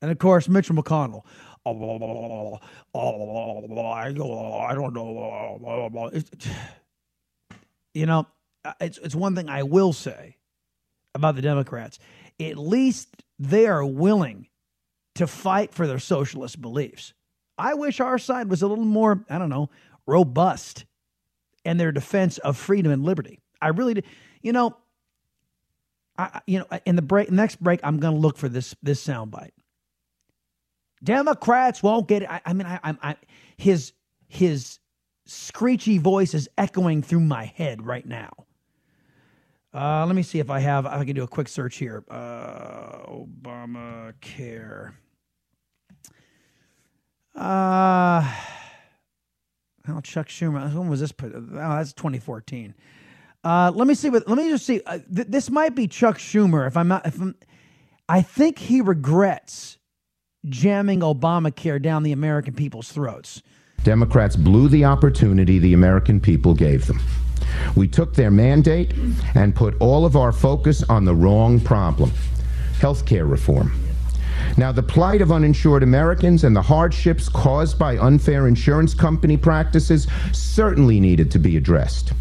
And 0.00 0.12
of 0.12 0.18
course, 0.18 0.48
Mitch 0.48 0.68
McConnell. 0.68 1.24
"Oh, 1.72 2.58
I 2.94 4.12
don't 4.74 4.94
know. 4.94 6.10
You 7.94 8.06
know, 8.06 8.26
it's, 8.80 8.98
it's 8.98 9.14
one 9.14 9.34
thing 9.34 9.48
I 9.48 9.62
will 9.62 9.92
say 9.92 10.36
about 11.14 11.34
the 11.34 11.42
Democrats. 11.42 11.98
At 12.40 12.56
least 12.56 13.08
they 13.38 13.66
are 13.66 13.84
willing 13.84 14.48
to 15.16 15.26
fight 15.26 15.74
for 15.74 15.86
their 15.86 15.98
socialist 15.98 16.60
beliefs. 16.60 17.12
I 17.56 17.74
wish 17.74 17.98
our 18.00 18.18
side 18.18 18.48
was 18.48 18.62
a 18.62 18.68
little 18.68 18.84
more, 18.84 19.24
I 19.28 19.38
don't 19.38 19.50
know, 19.50 19.70
robust 20.06 20.84
in 21.64 21.76
their 21.76 21.92
defense 21.92 22.38
of 22.38 22.56
freedom 22.56 22.92
and 22.92 23.04
liberty. 23.04 23.40
I 23.60 23.68
really. 23.68 24.04
You 24.40 24.52
know, 24.52 24.76
I, 26.16 26.40
you 26.46 26.60
know, 26.60 26.66
in 26.86 26.96
the 26.96 27.02
break, 27.02 27.30
next 27.30 27.60
break, 27.62 27.80
I'm 27.82 27.98
going 27.98 28.14
to 28.14 28.20
look 28.20 28.36
for 28.38 28.48
this 28.48 28.74
this 28.82 29.04
soundbite. 29.04 29.50
Democrats 31.02 31.82
won't 31.82 32.08
get 32.08 32.22
it. 32.22 32.30
I, 32.30 32.40
I 32.44 32.52
mean, 32.52 32.66
I, 32.66 32.80
I'm 32.82 32.98
I, 33.02 33.16
his 33.56 33.92
his 34.28 34.78
screechy 35.26 35.98
voice 35.98 36.34
is 36.34 36.48
echoing 36.58 37.02
through 37.02 37.20
my 37.20 37.44
head 37.44 37.84
right 37.84 38.06
now. 38.06 38.30
Uh, 39.74 40.06
let 40.06 40.16
me 40.16 40.22
see 40.22 40.38
if 40.38 40.50
I 40.50 40.60
have. 40.60 40.86
I 40.86 41.04
can 41.04 41.14
do 41.14 41.22
a 41.22 41.28
quick 41.28 41.48
search 41.48 41.76
here. 41.76 42.02
Uh, 42.10 43.02
Obamacare. 43.42 44.92
Uh, 47.36 48.34
oh, 49.88 50.00
Chuck 50.00 50.28
Schumer. 50.28 50.72
When 50.74 50.88
was 50.88 51.00
this 51.00 51.12
put? 51.12 51.32
Oh, 51.34 51.44
that's 51.52 51.92
2014. 51.92 52.74
Uh, 53.44 53.70
let 53.74 53.86
me 53.86 53.94
see. 53.94 54.10
What, 54.10 54.26
let 54.26 54.38
me 54.38 54.48
just 54.48 54.66
see. 54.66 54.80
Uh, 54.84 54.98
th- 55.14 55.28
this 55.28 55.50
might 55.50 55.74
be 55.74 55.86
Chuck 55.86 56.18
Schumer. 56.18 56.66
If 56.66 56.76
I'm 56.76 56.88
not, 56.88 57.06
if 57.06 57.20
I'm, 57.20 57.36
I 58.08 58.22
think 58.22 58.58
he 58.58 58.80
regrets 58.80 59.78
jamming 60.46 61.00
Obamacare 61.00 61.80
down 61.80 62.02
the 62.02 62.12
American 62.12 62.54
people's 62.54 62.90
throats. 62.90 63.42
Democrats 63.84 64.36
blew 64.36 64.68
the 64.68 64.84
opportunity 64.84 65.58
the 65.58 65.74
American 65.74 66.20
people 66.20 66.54
gave 66.54 66.86
them. 66.86 67.00
We 67.76 67.88
took 67.88 68.14
their 68.14 68.30
mandate 68.30 68.92
and 69.34 69.54
put 69.54 69.76
all 69.80 70.04
of 70.04 70.16
our 70.16 70.32
focus 70.32 70.82
on 70.84 71.04
the 71.04 71.14
wrong 71.14 71.60
problem 71.60 72.12
health 72.80 73.04
care 73.06 73.26
reform. 73.26 73.72
Now, 74.56 74.70
the 74.70 74.82
plight 74.82 75.20
of 75.20 75.32
uninsured 75.32 75.82
Americans 75.82 76.44
and 76.44 76.54
the 76.54 76.62
hardships 76.62 77.28
caused 77.28 77.76
by 77.78 77.98
unfair 77.98 78.46
insurance 78.46 78.94
company 78.94 79.36
practices 79.36 80.06
certainly 80.32 81.00
needed 81.00 81.30
to 81.32 81.38
be 81.40 81.56
addressed. 81.56 82.12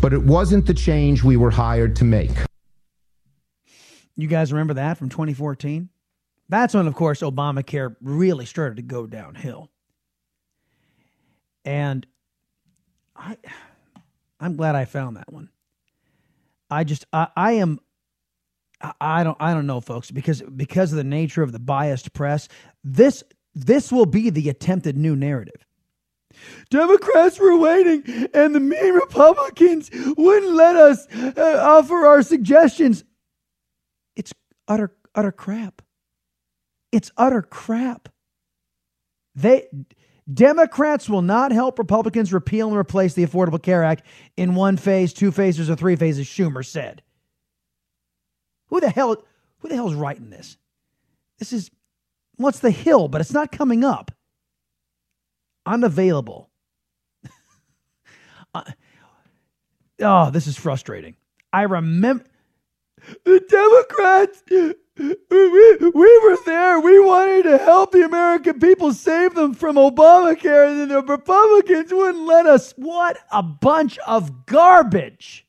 But 0.00 0.14
it 0.14 0.22
wasn't 0.22 0.66
the 0.66 0.74
change 0.74 1.22
we 1.22 1.36
were 1.36 1.50
hired 1.50 1.94
to 1.96 2.04
make. 2.04 2.30
You 4.16 4.28
guys 4.28 4.52
remember 4.52 4.74
that 4.74 4.96
from 4.96 5.08
2014? 5.08 5.88
That's 6.52 6.74
when, 6.74 6.86
of 6.86 6.94
course, 6.94 7.22
Obamacare 7.22 7.96
really 8.02 8.44
started 8.44 8.76
to 8.76 8.82
go 8.82 9.06
downhill. 9.06 9.70
And 11.64 12.06
I, 13.16 13.38
I'm 14.38 14.56
glad 14.56 14.74
I 14.74 14.84
found 14.84 15.16
that 15.16 15.32
one. 15.32 15.48
I 16.70 16.84
just, 16.84 17.06
I, 17.10 17.28
I 17.34 17.52
am 17.52 17.80
I 19.00 19.24
don't 19.24 19.36
I 19.40 19.54
don't 19.54 19.66
know 19.66 19.80
folks 19.80 20.10
because 20.10 20.42
because 20.42 20.92
of 20.92 20.98
the 20.98 21.04
nature 21.04 21.42
of 21.42 21.52
the 21.52 21.58
biased 21.58 22.12
press 22.12 22.48
this 22.84 23.22
this 23.54 23.90
will 23.90 24.06
be 24.06 24.28
the 24.28 24.48
attempted 24.48 24.96
new 24.96 25.16
narrative. 25.16 25.64
Democrats 26.68 27.38
were 27.38 27.56
waiting 27.56 28.28
and 28.34 28.54
the 28.54 28.60
mean 28.60 28.92
Republicans 28.92 29.90
wouldn't 30.18 30.52
let 30.52 30.76
us 30.76 31.06
uh, 31.14 31.60
offer 31.62 32.04
our 32.04 32.22
suggestions. 32.22 33.04
It's 34.16 34.34
utter 34.68 34.92
utter 35.14 35.32
crap. 35.32 35.80
It's 36.92 37.10
utter 37.16 37.42
crap. 37.42 38.10
They 39.34 39.66
Democrats 40.32 41.08
will 41.08 41.22
not 41.22 41.50
help 41.50 41.78
Republicans 41.78 42.32
repeal 42.32 42.68
and 42.68 42.76
replace 42.76 43.14
the 43.14 43.26
Affordable 43.26 43.62
Care 43.62 43.82
Act 43.82 44.04
in 44.36 44.54
one 44.54 44.76
phase, 44.76 45.12
two 45.12 45.32
phases, 45.32 45.68
or 45.68 45.74
three 45.74 45.96
phases, 45.96 46.26
Schumer 46.26 46.64
said. 46.64 47.02
Who 48.66 48.80
the 48.80 48.90
hell 48.90 49.16
who 49.58 49.68
the 49.68 49.74
hell's 49.74 49.94
writing 49.94 50.30
this? 50.30 50.56
This 51.38 51.52
is 51.52 51.70
what's 52.36 52.60
the 52.60 52.70
hill, 52.70 53.08
but 53.08 53.20
it's 53.20 53.32
not 53.32 53.52
coming 53.52 53.84
up. 53.84 54.12
Unavailable. 55.66 56.50
uh, 58.54 58.64
oh, 60.00 60.30
this 60.30 60.46
is 60.46 60.56
frustrating. 60.56 61.16
I 61.52 61.62
remember 61.62 62.24
the 63.24 63.40
Democrats. 63.48 64.42
We, 64.48 65.90
we 65.90 66.18
were 66.22 66.36
there. 66.44 66.78
We 66.80 67.00
wanted 67.00 67.44
to 67.44 67.58
help 67.58 67.92
the 67.92 68.04
American 68.04 68.60
people 68.60 68.92
save 68.92 69.34
them 69.34 69.54
from 69.54 69.76
Obamacare, 69.76 70.68
and 70.68 70.90
the 70.90 71.02
Republicans 71.02 71.92
wouldn't 71.92 72.26
let 72.26 72.46
us. 72.46 72.72
What 72.76 73.18
a 73.30 73.42
bunch 73.42 73.98
of 74.06 74.46
garbage. 74.46 75.46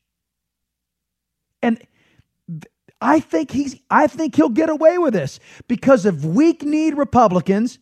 And 1.62 1.80
I 3.00 3.20
think 3.20 3.50
he's 3.50 3.76
I 3.90 4.06
think 4.06 4.34
he'll 4.34 4.48
get 4.48 4.70
away 4.70 4.96
with 4.98 5.12
this 5.12 5.40
because 5.68 6.06
of 6.06 6.24
weak-kneed 6.24 6.96
Republicans. 6.96 7.78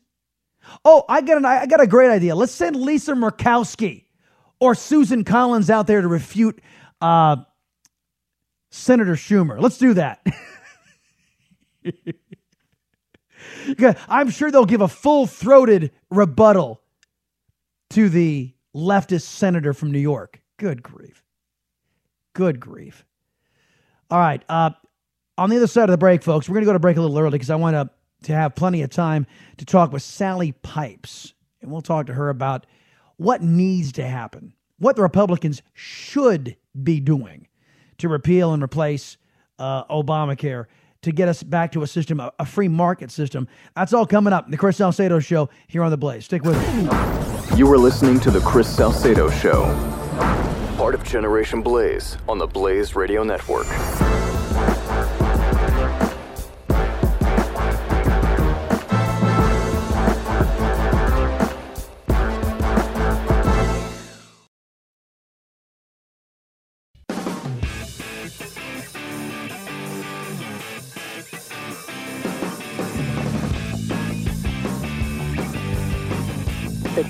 Oh, 0.85 1.05
I 1.09 1.21
got 1.21 1.37
an 1.37 1.45
I 1.45 1.67
got 1.67 1.81
a 1.81 1.87
great 1.87 2.11
idea. 2.11 2.35
Let's 2.35 2.53
send 2.53 2.77
Lisa 2.77 3.13
Murkowski 3.13 4.05
or 4.61 4.75
Susan 4.75 5.25
Collins 5.25 5.71
out 5.71 5.87
there 5.87 6.01
to 6.01 6.09
refute 6.09 6.61
uh, 7.01 7.37
Senator 8.73 9.15
Schumer. 9.15 9.61
Let's 9.61 9.79
do 9.79 9.95
that. 9.95 10.27
I'm 14.09 14.31
sure 14.31 14.51
they'll 14.51 14.65
give 14.65 14.81
a 14.81 14.89
full-throated 14.89 15.93
rebuttal 16.11 16.81
to 17.91 18.09
the 18.09 18.55
leftist 18.75 19.23
senator 19.23 19.75
from 19.75 19.93
New 19.93 19.99
York. 19.99 20.41
Good 20.57 20.83
grief. 20.83 21.23
Good 22.33 22.61
grief. 22.61 23.05
All 24.11 24.19
right. 24.19 24.43
Uh, 24.49 24.71
on 25.37 25.51
the 25.51 25.57
other 25.57 25.67
side 25.67 25.85
of 25.85 25.91
the 25.91 25.99
break, 25.99 26.23
folks, 26.23 26.49
we're 26.49 26.55
going 26.55 26.65
to 26.65 26.71
go 26.71 26.73
to 26.73 26.79
break 26.79 26.97
a 26.97 27.01
little 27.01 27.19
early 27.19 27.33
because 27.33 27.51
I 27.51 27.57
want 27.57 27.75
to, 27.75 27.91
to 28.27 28.33
have 28.33 28.55
plenty 28.55 28.83
of 28.83 28.91
time 28.91 29.27
to 29.59 29.67
talk 29.67 29.93
with 29.93 30.03
Sally 30.03 30.53
Pipes. 30.53 31.35
And 31.61 31.71
we'll 31.71 31.83
talk 31.83 32.07
to 32.07 32.15
her 32.15 32.31
about 32.31 32.67
what 33.17 33.43
needs 33.43 33.93
to 33.93 34.07
happen, 34.07 34.55
what 34.79 34.97
the 34.97 35.03
Republicans 35.03 35.63
should 35.75 36.57
be 36.83 37.01
doing 37.01 37.49
to 37.99 38.09
repeal 38.09 38.53
and 38.53 38.63
replace 38.63 39.17
uh, 39.59 39.85
Obamacare 39.85 40.67
to 41.03 41.13
get 41.13 41.29
us 41.29 41.43
back 41.43 41.73
to 41.73 41.83
a 41.83 41.87
system, 41.87 42.21
a, 42.21 42.33
a, 42.39 42.47
free 42.47 42.69
market 42.69 43.11
system. 43.11 43.49
That's 43.75 43.93
all 43.93 44.07
coming 44.07 44.33
up. 44.33 44.51
The 44.51 44.57
Chris 44.57 44.77
Salcedo 44.77 45.19
Show 45.19 45.51
here 45.67 45.83
on 45.83 45.91
The 45.91 45.97
Blaze. 45.97 46.25
Stick 46.25 46.45
with 46.45 46.57
me. 46.57 47.57
You 47.57 47.71
are 47.73 47.79
listening 47.79 48.21
to 48.21 48.31
The 48.31 48.41
Chris 48.41 48.69
Salcedo 48.75 49.29
Show, 49.31 49.65
part 50.77 50.95
of 50.95 51.03
Generation 51.05 51.61
Blaze 51.61 52.17
on 52.29 52.39
the 52.39 52.47
Blaze 52.47 52.95
Radio 52.95 53.25
Network. 53.25 53.67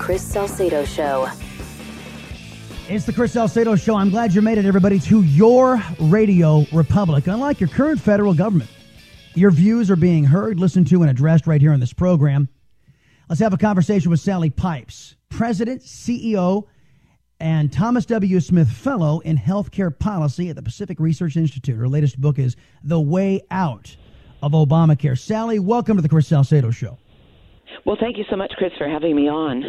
Chris 0.03 0.21
Salcedo 0.21 0.83
Show. 0.83 1.29
It's 2.89 3.05
the 3.05 3.13
Chris 3.13 3.31
Salcedo 3.31 3.77
Show. 3.77 3.95
I'm 3.95 4.09
glad 4.09 4.33
you 4.33 4.41
made 4.41 4.57
it, 4.57 4.65
everybody, 4.65 4.99
to 4.99 5.23
your 5.23 5.81
radio 5.97 6.65
republic. 6.73 7.27
Unlike 7.27 7.61
your 7.61 7.69
current 7.69 8.01
federal 8.01 8.33
government, 8.33 8.69
your 9.33 9.49
views 9.49 9.89
are 9.89 9.95
being 9.95 10.25
heard, 10.25 10.59
listened 10.59 10.87
to, 10.87 11.03
and 11.03 11.09
addressed 11.09 11.47
right 11.47 11.61
here 11.61 11.71
on 11.71 11.79
this 11.79 11.93
program. 11.93 12.49
Let's 13.29 13.39
have 13.39 13.53
a 13.53 13.57
conversation 13.57 14.11
with 14.11 14.19
Sally 14.19 14.49
Pipes, 14.49 15.15
President, 15.29 15.83
CEO, 15.83 16.63
and 17.39 17.71
Thomas 17.71 18.05
W. 18.07 18.41
Smith 18.41 18.69
Fellow 18.69 19.21
in 19.21 19.37
Healthcare 19.37 19.97
Policy 19.97 20.49
at 20.49 20.57
the 20.57 20.63
Pacific 20.63 20.99
Research 20.99 21.37
Institute. 21.37 21.77
Her 21.77 21.87
latest 21.87 22.19
book 22.19 22.39
is 22.39 22.57
The 22.83 22.99
Way 22.99 23.39
Out 23.51 23.95
of 24.41 24.51
Obamacare. 24.51 25.17
Sally, 25.17 25.59
welcome 25.59 25.95
to 25.95 26.01
the 26.01 26.09
Chris 26.09 26.27
Salcedo 26.27 26.71
Show. 26.71 26.97
Well, 27.85 27.97
thank 27.99 28.17
you 28.17 28.23
so 28.29 28.35
much, 28.35 28.53
Chris, 28.57 28.71
for 28.77 28.87
having 28.87 29.15
me 29.15 29.27
on. 29.27 29.63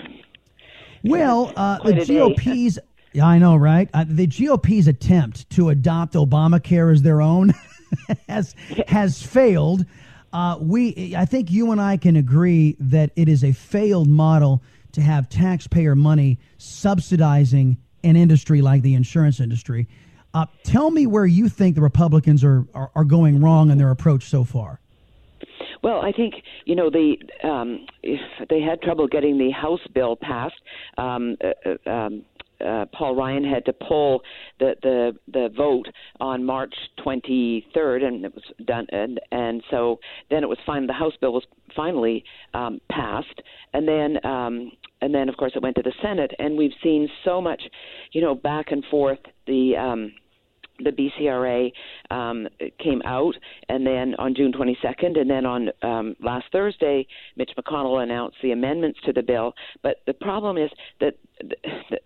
Well, 1.02 1.52
uh, 1.56 1.78
the 1.82 2.04
GOP's. 2.04 2.78
Yeah, 3.12 3.26
I 3.26 3.38
know, 3.38 3.56
right? 3.56 3.88
Uh, 3.94 4.04
the 4.08 4.26
GOP's 4.26 4.88
attempt 4.88 5.48
to 5.50 5.68
adopt 5.68 6.14
Obamacare 6.14 6.92
as 6.92 7.02
their 7.02 7.20
own 7.20 7.54
has 8.28 8.54
has 8.88 9.22
failed. 9.22 9.84
Uh, 10.32 10.58
we, 10.60 11.14
I 11.16 11.24
think 11.26 11.52
you 11.52 11.70
and 11.70 11.80
I 11.80 11.96
can 11.96 12.16
agree 12.16 12.76
that 12.80 13.10
it 13.14 13.28
is 13.28 13.44
a 13.44 13.52
failed 13.52 14.08
model 14.08 14.62
to 14.92 15.00
have 15.00 15.28
taxpayer 15.28 15.94
money 15.94 16.40
subsidizing 16.58 17.76
an 18.02 18.16
industry 18.16 18.60
like 18.60 18.82
the 18.82 18.94
insurance 18.94 19.38
industry. 19.38 19.86
Uh, 20.32 20.46
tell 20.64 20.90
me 20.90 21.06
where 21.06 21.26
you 21.26 21.48
think 21.48 21.76
the 21.76 21.80
Republicans 21.80 22.42
are, 22.42 22.66
are, 22.74 22.90
are 22.96 23.04
going 23.04 23.40
wrong 23.40 23.70
in 23.70 23.78
their 23.78 23.92
approach 23.92 24.24
so 24.24 24.42
far. 24.42 24.80
Well, 25.85 26.01
I 26.01 26.12
think 26.12 26.35
you 26.64 26.74
know 26.74 26.89
they 26.89 27.18
um, 27.47 27.87
they 28.49 28.62
had 28.62 28.80
trouble 28.80 29.07
getting 29.07 29.37
the 29.37 29.51
House 29.51 29.87
bill 29.95 30.16
passed. 30.16 30.55
Um, 30.97 31.37
uh, 31.45 31.78
uh, 31.87 31.91
um, 31.91 32.24
uh, 32.64 32.87
Paul 32.95 33.14
Ryan 33.14 33.45
had 33.45 33.66
to 33.66 33.74
pull 33.74 34.22
the 34.61 34.76
the 34.82 35.12
the 35.30 35.51
vote 35.55 35.87
on 36.20 36.43
March 36.43 36.74
23rd, 37.05 38.03
and 38.03 38.24
it 38.24 38.35
was 38.35 38.45
done. 38.64 38.87
And 38.93 39.20
and 39.30 39.62
so 39.70 40.01
then 40.30 40.43
it 40.43 40.49
was 40.49 40.57
fine. 40.64 40.87
The 40.87 40.95
House 40.95 41.12
bill 41.20 41.35
was 41.35 41.45
finally 41.76 42.24
um, 42.55 42.80
passed, 42.91 43.43
and 43.74 43.87
then 43.87 44.24
um, 44.24 44.72
and 45.03 45.14
then 45.14 45.28
of 45.28 45.37
course 45.37 45.53
it 45.55 45.62
went 45.62 45.76
to 45.76 45.82
the 45.82 45.93
Senate, 46.01 46.32
and 46.39 46.57
we've 46.57 46.72
seen 46.82 47.11
so 47.26 47.43
much, 47.43 47.62
you 48.12 48.22
know, 48.22 48.35
back 48.35 48.72
and 48.72 48.82
forth. 48.91 49.18
The 49.47 49.76
um, 49.76 50.14
the 50.80 50.90
BCRA 50.90 51.72
um, 52.10 52.48
came 52.82 53.02
out, 53.04 53.34
and 53.68 53.86
then 53.86 54.14
on 54.18 54.34
June 54.34 54.52
22nd, 54.52 55.18
and 55.18 55.30
then 55.30 55.46
on 55.46 55.70
um, 55.82 56.16
last 56.20 56.46
Thursday, 56.52 57.06
Mitch 57.36 57.52
McConnell 57.58 58.02
announced 58.02 58.36
the 58.42 58.52
amendments 58.52 58.98
to 59.04 59.12
the 59.12 59.22
bill. 59.22 59.54
But 59.82 59.98
the 60.06 60.14
problem 60.14 60.58
is 60.58 60.70
that 61.00 61.14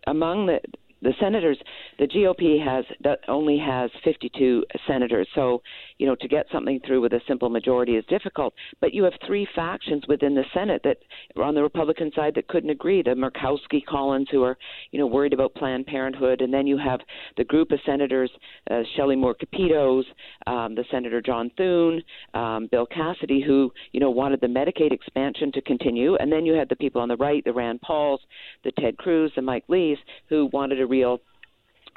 among 0.07 0.47
the 0.47 0.61
the 1.03 1.13
senators, 1.21 1.59
the 1.99 2.07
GOP 2.07 2.65
has 2.65 2.85
only 3.29 3.59
has 3.59 3.91
52 4.05 4.65
senators. 4.87 5.29
So, 5.35 5.63
you 5.99 6.07
know, 6.07 6.17
to 6.17 6.29
get 6.29 6.47
something 6.53 6.81
through 6.87 7.01
with 7.01 7.13
a 7.13 7.21
simple 7.29 7.49
majority 7.49 7.97
is 7.97 8.05
difficult. 8.09 8.55
But 8.81 8.95
you 8.95 9.05
have 9.05 9.13
three 9.27 9.47
factions 9.55 10.05
within 10.09 10.35
the 10.35 10.45
Senate 10.55 10.81
that 10.85 10.99
on 11.43 11.55
the 11.55 11.63
Republican 11.63 12.11
side 12.15 12.35
that 12.35 12.49
couldn't 12.49 12.71
agree. 12.71 13.03
The 13.03 13.11
Murkowski 13.11 13.85
Collins, 13.87 14.29
who 14.31 14.43
are, 14.43 14.57
you 14.91 14.99
know, 14.99 15.07
worried 15.07 15.33
about 15.33 15.55
Planned 15.55 15.87
Parenthood, 15.87 16.41
and 16.41 16.53
then 16.53 16.67
you 16.67 16.79
have 16.79 17.01
the 17.37 17.45
group 17.45 17.71
of 17.71 17.79
senators, 17.87 18.31
uh, 18.71 18.83
Shelley 18.97 19.17
Moore 19.17 19.35
Capitos, 19.35 20.05
um, 20.47 20.75
the 20.75 20.85
Senator 20.91 21.21
John 21.21 21.51
Thune, 21.57 22.03
um, 22.35 22.69
Bill 22.71 22.87
Cassidy, 22.87 23.43
who, 23.45 23.73
you 23.93 24.01
know, 24.01 24.11
wanted 24.11 24.41
the 24.41 24.47
Medicaid 24.47 24.93
expansion 24.93 25.53
to 25.53 25.63
continue, 25.63 26.17
and 26.17 26.33
then 26.33 26.45
you 26.45 26.55
had 26.55 26.69
the 26.69 26.77
people 26.77 27.01
on 27.01 27.09
the 27.09 27.17
right, 27.17 27.45
the 27.45 27.53
Rand 27.53 27.81
Pauls, 27.83 28.21
the 28.65 28.73
Ted 28.73 28.97
Cruz, 28.99 29.33
the 29.37 29.43
Mike 29.43 29.65
Lees, 29.69 29.99
who 30.29 30.49
wanted 30.53 30.81
a 30.81 30.87
real 30.89 31.21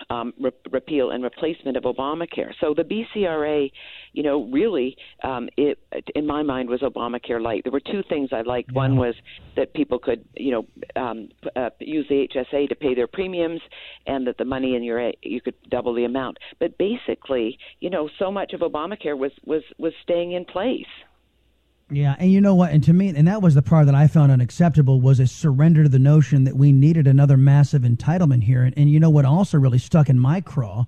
um, 0.10 0.34
re- 0.40 0.52
repeal 0.72 1.12
and 1.12 1.24
replacement 1.24 1.78
of 1.78 1.84
Obamacare. 1.84 2.52
So 2.60 2.74
the 2.76 2.84
BCRA, 2.84 3.72
you 4.14 4.24
know, 4.24 4.50
really, 4.52 4.96
um, 5.24 5.50
it 5.58 5.80
in 6.16 6.26
my 6.26 6.44
mind 6.44 6.70
was 6.70 6.82
Obamacare 6.82 7.42
light. 7.42 7.64
There 7.64 7.72
were 7.72 7.80
two 7.80 8.04
things 8.10 8.30
I 8.32 8.42
liked. 8.42 8.72
One 8.72 8.96
was 8.98 9.16
that 9.56 9.74
people 9.74 10.00
could, 10.00 10.26
you 10.36 10.52
know, 10.52 11.02
um, 11.02 11.30
uh, 11.56 11.70
use 11.80 12.06
the 12.10 12.28
HSA 12.34 12.70
to 12.70 12.76
pay 12.76 12.96
their 12.96 13.08
premiums, 13.08 13.62
and 14.08 14.26
that 14.28 14.38
the 14.38 14.46
money 14.46 14.76
in 14.76 14.84
your 14.84 15.12
you 15.22 15.42
could 15.42 15.56
double 15.70 15.94
the 15.94 16.06
amount. 16.06 16.38
But 16.60 16.78
basically, 16.78 17.58
you 17.80 17.90
know, 17.90 18.10
so 18.20 18.32
much 18.32 18.54
of 18.54 18.62
Obamacare 18.62 19.18
was 19.18 19.32
was 19.46 19.64
was 19.78 19.94
staying 20.04 20.34
in 20.34 20.46
place. 20.46 20.86
Yeah, 21.92 22.16
and 22.20 22.32
you 22.32 22.40
know 22.40 22.56
what? 22.56 22.72
And 22.72 22.84
to 22.86 22.94
me, 22.94 23.10
and 23.10 23.28
that 23.28 23.42
was 23.42 23.54
the 23.54 23.62
part 23.62 23.86
that 23.88 23.96
I 23.96 24.08
found 24.08 24.32
unacceptable 24.32 25.02
was 25.02 25.20
a 25.20 25.28
surrender 25.28 25.84
to 25.84 25.90
the 25.90 26.00
notion 26.00 26.46
that 26.46 26.56
we 26.56 26.72
needed 26.72 27.06
another 27.06 27.36
massive 27.36 27.82
entitlement 27.82 28.44
here. 28.44 28.64
And, 28.64 28.74
and 28.78 28.90
you 28.90 29.00
know 29.00 29.10
what 29.10 29.26
also 29.26 29.58
really 29.58 29.78
stuck 29.78 30.08
in 30.08 30.18
my 30.18 30.40
craw 30.40 30.86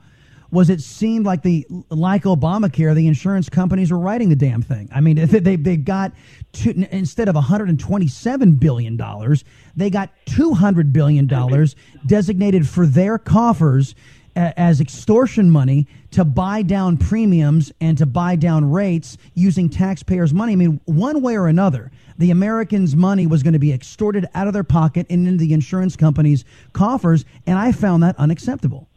was 0.49 0.70
it 0.70 0.82
seemed 0.82 1.26
like 1.26 1.41
the 1.41 1.66
like 1.89 2.24
Obamacare, 2.24 2.93
the 2.95 3.08
insurance 3.08 3.49
companies 3.49 3.91
were 3.91 3.97
writing 3.97 4.30
the 4.30 4.36
damn 4.36 4.62
thing. 4.62 4.88
I 4.93 5.01
mean, 5.01 5.16
they 5.28 5.56
they 5.58 5.76
got 5.76 6.14
two, 6.54 6.86
instead 6.91 7.28
of 7.28 7.36
127 7.36 8.56
billion 8.56 8.95
dollars, 8.95 9.43
they 9.76 9.89
got 9.89 10.10
200 10.28 10.93
billion 10.93 11.28
dollars 11.28 11.76
designated 12.06 12.70
for 12.70 12.86
their 12.86 13.18
coffers 13.18 13.95
as 14.36 14.81
extortion 14.81 15.49
money 15.49 15.88
to 16.11 16.25
buy 16.25 16.61
down 16.61 16.97
premiums 16.97 17.71
and 17.81 17.97
to 17.97 18.05
buy 18.05 18.36
down 18.36 18.69
rates 18.69 19.17
using 19.34 19.69
taxpayers' 19.69 20.34
money. 20.34 20.53
I 20.53 20.55
mean, 20.55 20.79
one 20.86 21.21
way 21.21 21.38
or 21.38 21.47
another, 21.47 21.91
the 22.17 22.31
Americans' 22.31 22.95
money 22.95 23.27
was 23.27 23.43
going 23.43 23.53
to 23.53 23.59
be 23.59 23.71
extorted 23.71 24.25
out 24.34 24.47
of 24.47 24.53
their 24.53 24.63
pocket 24.63 25.07
and 25.09 25.27
into 25.27 25.39
the 25.39 25.53
insurance 25.53 25.95
companies' 25.95 26.45
coffers, 26.73 27.25
and 27.45 27.57
I 27.57 27.71
found 27.71 28.03
that 28.03 28.17
unacceptable. 28.17 28.88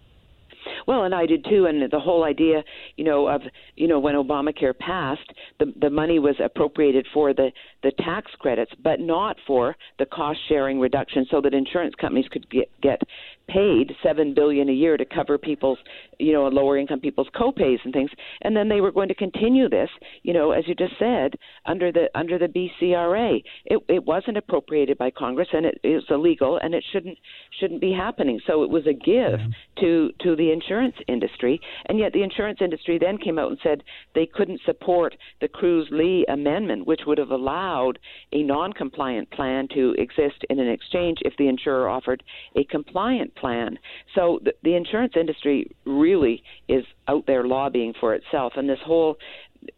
Well, 0.86 1.02
and 1.02 1.14
I 1.14 1.26
did 1.26 1.44
too. 1.44 1.66
And 1.66 1.90
the 1.90 1.98
whole 1.98 2.24
idea, 2.24 2.62
you 2.96 3.04
know, 3.04 3.26
of 3.26 3.42
you 3.74 3.88
know 3.88 3.98
when 3.98 4.14
Obamacare 4.14 4.76
passed, 4.78 5.32
the 5.58 5.72
the 5.80 5.90
money 5.90 6.18
was 6.18 6.36
appropriated 6.42 7.06
for 7.12 7.34
the 7.34 7.50
the 7.82 7.90
tax 7.98 8.30
credits, 8.38 8.72
but 8.82 9.00
not 9.00 9.36
for 9.46 9.76
the 9.98 10.06
cost 10.06 10.38
sharing 10.48 10.78
reduction, 10.78 11.26
so 11.30 11.40
that 11.40 11.54
insurance 11.54 11.94
companies 12.00 12.26
could 12.30 12.48
get 12.50 12.70
get 12.80 13.00
paid 13.48 13.92
seven 14.02 14.34
billion 14.34 14.68
a 14.68 14.72
year 14.72 14.96
to 14.96 15.04
cover 15.04 15.38
people's 15.38 15.78
you 16.18 16.32
know 16.32 16.48
lower 16.48 16.76
income 16.78 17.00
people's 17.00 17.28
copays 17.34 17.78
and 17.84 17.92
things. 17.92 18.10
And 18.42 18.56
then 18.56 18.68
they 18.68 18.80
were 18.80 18.92
going 18.92 19.08
to 19.08 19.14
continue 19.14 19.68
this 19.68 19.90
you 20.22 20.32
know 20.32 20.52
as 20.52 20.64
you 20.66 20.74
just 20.74 20.94
said 20.98 21.34
under 21.64 21.92
the 21.92 22.08
under 22.14 22.38
the 22.38 22.46
BCRA 22.46 23.42
it 23.64 23.78
it 23.88 24.04
wasn't 24.04 24.36
appropriated 24.36 24.98
by 24.98 25.10
Congress 25.10 25.48
and 25.52 25.66
it 25.66 25.78
is 25.84 26.02
illegal 26.10 26.58
and 26.62 26.74
it 26.74 26.84
shouldn't 26.92 27.18
shouldn't 27.60 27.80
be 27.80 27.92
happening. 27.92 28.40
So 28.46 28.62
it 28.62 28.70
was 28.70 28.86
a 28.86 28.92
give 28.92 29.40
mm-hmm. 29.40 29.80
to 29.80 30.10
to 30.22 30.36
the 30.36 30.52
insurance 30.52 30.96
industry. 31.08 31.60
And 31.86 31.98
yet 31.98 32.12
the 32.12 32.22
insurance 32.22 32.58
industry 32.60 32.98
then 32.98 33.18
came 33.18 33.38
out 33.38 33.50
and 33.50 33.58
said 33.62 33.82
they 34.14 34.26
couldn't 34.26 34.60
support 34.64 35.14
the 35.40 35.48
Cruz 35.48 35.88
Lee 35.90 36.24
amendment 36.28 36.86
which 36.86 37.02
would 37.06 37.18
have 37.18 37.30
allowed 37.30 37.98
a 38.32 38.42
non-compliant 38.42 39.30
plan 39.30 39.68
to 39.74 39.94
exist 39.98 40.44
in 40.50 40.58
an 40.58 40.68
exchange 40.68 41.18
if 41.22 41.34
the 41.38 41.48
insurer 41.48 41.88
offered 41.88 42.22
a 42.56 42.64
compliant 42.64 43.34
plan. 43.36 43.78
So 44.14 44.40
the, 44.42 44.54
the 44.62 44.74
insurance 44.74 45.14
industry 45.18 45.70
really 45.84 46.42
is 46.68 46.84
out 47.08 47.24
there 47.26 47.46
lobbying 47.46 47.94
for 48.00 48.14
itself, 48.14 48.54
and 48.56 48.68
this 48.68 48.78
whole 48.84 49.16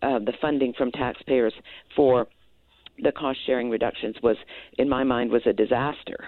uh, 0.03 0.19
the 0.19 0.33
funding 0.41 0.73
from 0.77 0.91
taxpayers 0.93 1.55
for 1.97 2.27
the 3.03 3.13
cost 3.13 3.39
sharing 3.47 3.71
reductions 3.71 4.17
was, 4.23 4.37
in 4.77 4.89
my 4.89 5.05
mind, 5.05 5.31
was 5.31 5.43
a 5.47 5.53
disaster. 5.53 6.19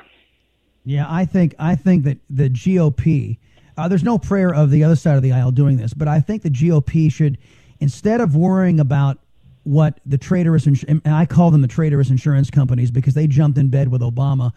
Yeah, 0.85 1.07
I 1.09 1.25
think 1.25 1.55
I 1.59 1.75
think 1.75 2.05
that 2.05 2.19
the 2.29 2.49
GOP. 2.49 3.39
Uh, 3.77 3.89
there's 3.89 4.05
no 4.05 4.19
prayer 4.19 4.55
of 4.55 4.71
the 4.71 4.85
other 4.85 4.97
side 4.97 5.17
of 5.17 5.23
the 5.23 5.33
aisle 5.33 5.53
doing 5.53 5.77
this, 5.77 5.95
but 5.95 6.07
I 6.09 6.21
think 6.21 6.43
the 6.43 6.51
GOP 6.51 7.11
should, 7.11 7.39
instead 7.81 8.21
of 8.21 8.37
worrying 8.37 8.79
about 8.79 9.19
what 9.63 10.01
the 10.05 10.19
traitorous, 10.19 10.67
and 10.67 11.01
I 11.05 11.27
call 11.27 11.51
them 11.51 11.63
the 11.63 11.69
traitorous 11.69 12.11
insurance 12.11 12.51
companies 12.51 12.91
because 12.91 13.15
they 13.15 13.27
jumped 13.27 13.59
in 13.59 13.69
bed 13.69 13.89
with 13.89 14.01
Obama 14.01 14.53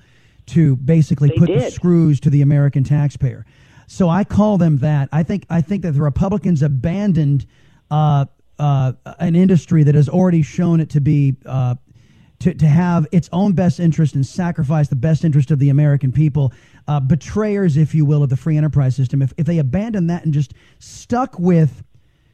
to 0.47 0.75
basically 0.77 1.29
They 1.29 1.37
put 1.37 1.47
the 1.47 1.71
screws 1.71 2.19
to 2.21 2.29
the 2.29 2.41
American 2.41 2.83
taxpayer. 2.83 3.45
So 3.87 4.09
I 4.09 4.23
call 4.23 4.57
them 4.57 4.77
that. 4.79 5.09
I 5.11 5.23
think 5.23 5.45
I 5.49 5.61
think 5.61 5.83
that 5.83 5.91
the 5.91 6.01
Republicans 6.01 6.61
abandoned 6.61 7.45
uh, 7.91 8.25
uh, 8.59 8.93
an 9.19 9.35
industry 9.35 9.83
that 9.83 9.95
has 9.95 10.09
already 10.09 10.41
shown 10.41 10.79
it 10.79 10.89
to 10.91 11.01
be 11.01 11.35
uh, 11.45 11.75
to, 12.39 12.53
to 12.53 12.67
have 12.67 13.07
its 13.11 13.29
own 13.31 13.53
best 13.53 13.79
interest 13.79 14.15
and 14.15 14.25
sacrifice 14.25 14.89
the 14.89 14.95
best 14.95 15.23
interest 15.23 15.51
of 15.51 15.59
the 15.59 15.69
American 15.69 16.11
people. 16.11 16.51
Uh, 16.87 16.99
betrayers, 16.99 17.77
if 17.77 17.95
you 17.95 18.03
will, 18.03 18.21
of 18.21 18.29
the 18.29 18.35
free 18.35 18.57
enterprise 18.57 18.95
system. 18.95 19.21
If, 19.21 19.33
if 19.37 19.45
they 19.45 19.59
abandoned 19.59 20.09
that 20.09 20.25
and 20.25 20.33
just 20.33 20.53
stuck 20.79 21.39
with 21.39 21.83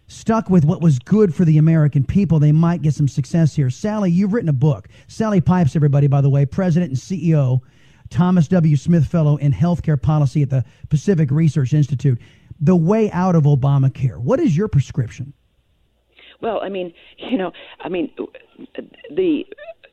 stuck 0.07 0.49
with 0.49 0.66
what 0.66 0.82
was 0.82 0.97
good 0.97 1.36
for 1.36 1.45
the 1.45 1.60
American 1.60 2.03
people, 2.03 2.39
they 2.39 2.51
might 2.51 2.82
get 2.82 2.95
some 2.95 3.07
success 3.07 3.55
here. 3.55 3.70
Sally, 3.70 4.10
you've 4.10 4.34
written 4.34 4.49
a 4.49 4.53
book. 4.53 4.88
Sally 5.07 5.39
Pipes, 5.39 5.76
everybody, 5.76 6.07
by 6.07 6.22
the 6.22 6.30
way, 6.30 6.45
president 6.45 6.89
and 6.89 6.99
CEO, 6.99 7.62
Thomas 8.10 8.47
W. 8.47 8.76
Smith 8.76 9.05
Fellow 9.07 9.38
in 9.38 9.53
Healthcare 9.53 10.01
Policy 10.01 10.41
at 10.41 10.49
the 10.49 10.66
Pacific 10.89 11.32
Research 11.32 11.74
Institute. 11.74 12.20
The 12.60 12.76
way 12.76 13.10
out 13.12 13.36
of 13.36 13.43
Obamacare. 13.43 14.18
What 14.18 14.39
is 14.39 14.55
your 14.57 14.68
prescription? 14.68 15.34
Well, 16.41 16.60
I 16.62 16.70
mean, 16.70 16.93
you 17.18 17.38
know, 17.38 17.51
I 17.80 17.89
mean, 17.89 18.12
the 19.12 19.45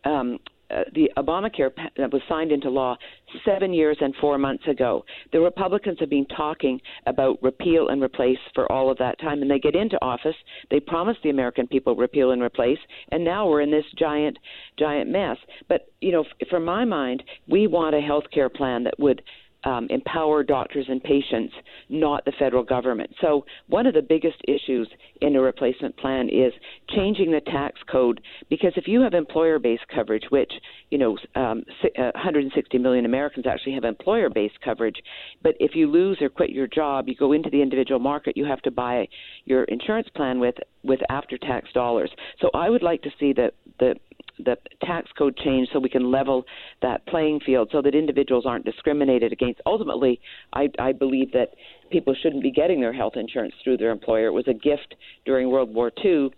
um, 0.04 0.38
uh, 0.70 0.82
the 0.94 1.10
Obamacare 1.16 1.70
that 1.96 2.12
was 2.12 2.22
signed 2.28 2.52
into 2.52 2.70
law 2.70 2.96
seven 3.44 3.72
years 3.72 3.96
and 4.00 4.14
four 4.20 4.38
months 4.38 4.64
ago. 4.68 5.04
The 5.32 5.40
Republicans 5.40 5.98
have 6.00 6.10
been 6.10 6.26
talking 6.26 6.80
about 7.06 7.42
repeal 7.42 7.88
and 7.88 8.02
replace 8.02 8.38
for 8.54 8.70
all 8.70 8.90
of 8.90 8.98
that 8.98 9.18
time, 9.20 9.42
and 9.42 9.50
they 9.50 9.58
get 9.58 9.76
into 9.76 10.02
office. 10.02 10.36
They 10.70 10.80
promise 10.80 11.16
the 11.22 11.30
American 11.30 11.66
people 11.66 11.94
repeal 11.94 12.32
and 12.32 12.42
replace, 12.42 12.78
and 13.12 13.24
now 13.24 13.48
we're 13.48 13.60
in 13.60 13.70
this 13.70 13.84
giant, 13.98 14.38
giant 14.78 15.10
mess. 15.10 15.36
But 15.68 15.92
you 16.00 16.12
know, 16.12 16.22
f- 16.22 16.48
from 16.48 16.64
my 16.64 16.84
mind, 16.84 17.22
we 17.48 17.66
want 17.66 17.94
a 17.94 18.00
health 18.00 18.24
care 18.32 18.48
plan 18.48 18.84
that 18.84 18.98
would 18.98 19.22
um, 19.66 19.88
empower 19.90 20.44
doctors 20.44 20.86
and 20.88 21.02
patients, 21.02 21.52
not 21.88 22.24
the 22.24 22.32
federal 22.38 22.62
government. 22.62 23.10
So, 23.20 23.44
one 23.66 23.86
of 23.86 23.94
the 23.94 24.00
biggest 24.00 24.36
issues 24.46 24.88
in 25.20 25.34
a 25.34 25.40
replacement 25.40 25.96
plan 25.96 26.28
is 26.28 26.52
changing 26.90 27.32
the 27.32 27.40
tax 27.40 27.80
code 27.90 28.20
because 28.48 28.72
if 28.76 28.86
you 28.86 29.00
have 29.00 29.12
employer 29.12 29.58
based 29.58 29.82
coverage, 29.92 30.22
which, 30.30 30.52
you 30.90 30.98
know, 30.98 31.18
um, 31.34 31.64
uh, 31.98 32.12
160 32.14 32.78
million 32.78 33.04
Americans 33.04 33.44
actually 33.46 33.74
have 33.74 33.84
employer 33.84 34.30
based 34.30 34.60
coverage, 34.64 35.02
but 35.42 35.56
if 35.58 35.74
you 35.74 35.90
lose 35.90 36.18
or 36.20 36.28
quit 36.28 36.50
your 36.50 36.68
job, 36.68 37.08
you 37.08 37.16
go 37.16 37.32
into 37.32 37.50
the 37.50 37.60
individual 37.60 37.98
market, 37.98 38.36
you 38.36 38.44
have 38.44 38.62
to 38.62 38.70
buy 38.70 39.08
your 39.46 39.64
insurance 39.64 40.08
plan 40.14 40.38
with, 40.38 40.54
with 40.84 41.00
after 41.10 41.36
tax 41.36 41.72
dollars. 41.72 42.10
So, 42.40 42.50
I 42.54 42.70
would 42.70 42.84
like 42.84 43.02
to 43.02 43.10
see 43.18 43.32
the, 43.32 43.50
the 43.80 43.96
the 44.38 44.56
tax 44.84 45.10
code 45.16 45.36
change 45.36 45.68
so 45.72 45.78
we 45.78 45.88
can 45.88 46.10
level 46.10 46.44
that 46.82 47.06
playing 47.06 47.40
field 47.44 47.68
so 47.72 47.80
that 47.82 47.94
individuals 47.94 48.44
aren't 48.46 48.64
discriminated 48.64 49.32
against. 49.32 49.60
Ultimately, 49.66 50.20
I, 50.52 50.68
I 50.78 50.92
believe 50.92 51.32
that 51.32 51.54
people 51.90 52.14
shouldn't 52.14 52.42
be 52.42 52.50
getting 52.50 52.80
their 52.80 52.92
health 52.92 53.14
insurance 53.16 53.54
through 53.64 53.78
their 53.78 53.90
employer. 53.90 54.26
It 54.26 54.32
was 54.32 54.48
a 54.48 54.54
gift 54.54 54.94
during 55.24 55.50
World 55.50 55.72
War 55.74 55.90
II 56.04 56.30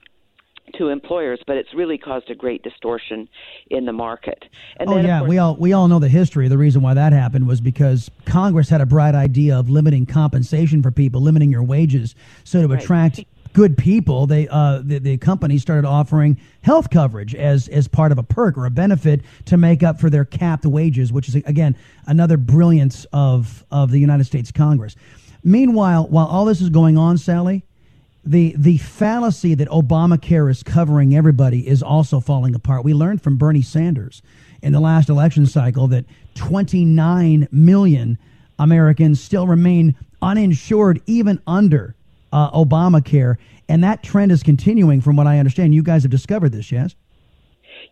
to 0.75 0.89
employers, 0.89 1.41
but 1.47 1.57
it's 1.57 1.75
really 1.75 1.99
caused 1.99 2.31
a 2.31 2.35
great 2.35 2.63
distortion 2.63 3.29
in 3.71 3.87
the 3.87 3.93
market. 3.93 4.45
And 4.79 4.89
oh 4.89 4.95
then, 4.97 5.07
yeah, 5.07 5.21
course, 5.21 5.29
we 5.29 5.39
all 5.39 5.57
we 5.57 5.73
all 5.73 5.89
know 5.89 5.99
the 5.99 6.09
history. 6.09 6.49
The 6.49 6.59
reason 6.59 6.83
why 6.83 6.95
that 6.95 7.13
happened 7.13 7.47
was 7.47 7.61
because 7.61 8.11
Congress 8.27 8.69
had 8.69 8.81
a 8.81 8.87
bright 8.87 9.15
idea 9.15 9.59
of 9.59 9.71
limiting 9.71 10.07
compensation 10.07 10.83
for 10.83 10.91
people, 10.91 11.21
limiting 11.21 11.51
your 11.51 11.63
wages, 11.63 12.15
so 12.45 12.61
to 12.63 12.69
Right. 12.69 12.83
attract 12.83 13.25
good 13.59 13.77
people, 13.77 14.29
they 14.29 14.47
uh, 14.47 14.81
the, 14.85 15.01
the 15.01 15.19
company 15.19 15.59
started 15.59 15.85
offering 15.85 16.41
health 16.63 16.91
coverage 16.91 17.35
as 17.35 17.67
as 17.67 17.89
part 17.89 18.13
of 18.13 18.19
a 18.19 18.23
perk 18.23 18.57
or 18.57 18.67
a 18.67 18.71
benefit 18.71 19.21
to 19.47 19.57
make 19.57 19.83
up 19.83 20.01
for 20.01 20.09
their 20.09 20.25
capped 20.25 20.65
wages, 20.65 21.13
which 21.13 21.29
is 21.29 21.35
again 21.35 21.77
another 22.07 22.37
brilliance 22.37 23.05
of 23.13 23.65
of 23.73 23.91
the 23.91 23.99
United 23.99 24.23
States 24.23 24.53
Congress. 24.53 24.95
Meanwhile, 25.43 26.07
while 26.07 26.29
all 26.29 26.45
this 26.45 26.61
is 26.61 26.71
going 26.71 26.97
on, 26.97 27.19
Sally, 27.19 27.65
the 28.25 28.55
the 28.57 28.79
fallacy 28.79 29.55
that 29.55 29.67
Obamacare 29.71 30.49
is 30.49 30.63
covering 30.63 31.17
everybody 31.17 31.67
is 31.67 31.83
also 31.83 32.21
falling 32.21 32.55
apart. 32.55 32.85
We 32.85 32.95
learned 32.95 33.23
from 33.23 33.39
Bernie 33.39 33.63
Sanders 33.63 34.23
in 34.63 34.73
the 34.73 34.79
last 34.79 35.09
election 35.09 35.47
cycle 35.47 35.89
that 35.89 36.05
29 36.37 37.49
million 37.51 38.19
Americans 38.57 39.21
still 39.21 39.49
remain 39.49 39.97
uninsured 40.23 41.03
even 41.07 41.43
under 41.45 41.97
uh, 42.33 42.51
Obamacare. 42.51 43.37
And 43.69 43.85
that 43.85 44.03
trend 44.03 44.33
is 44.33 44.43
continuing 44.43 45.01
from 45.01 45.17
what 45.17 45.27
I 45.27 45.39
understand. 45.39 45.75
You 45.75 45.83
guys 45.83 46.03
have 46.03 46.11
discovered 46.11 46.53
this, 46.53 46.73
yes? 46.73 46.95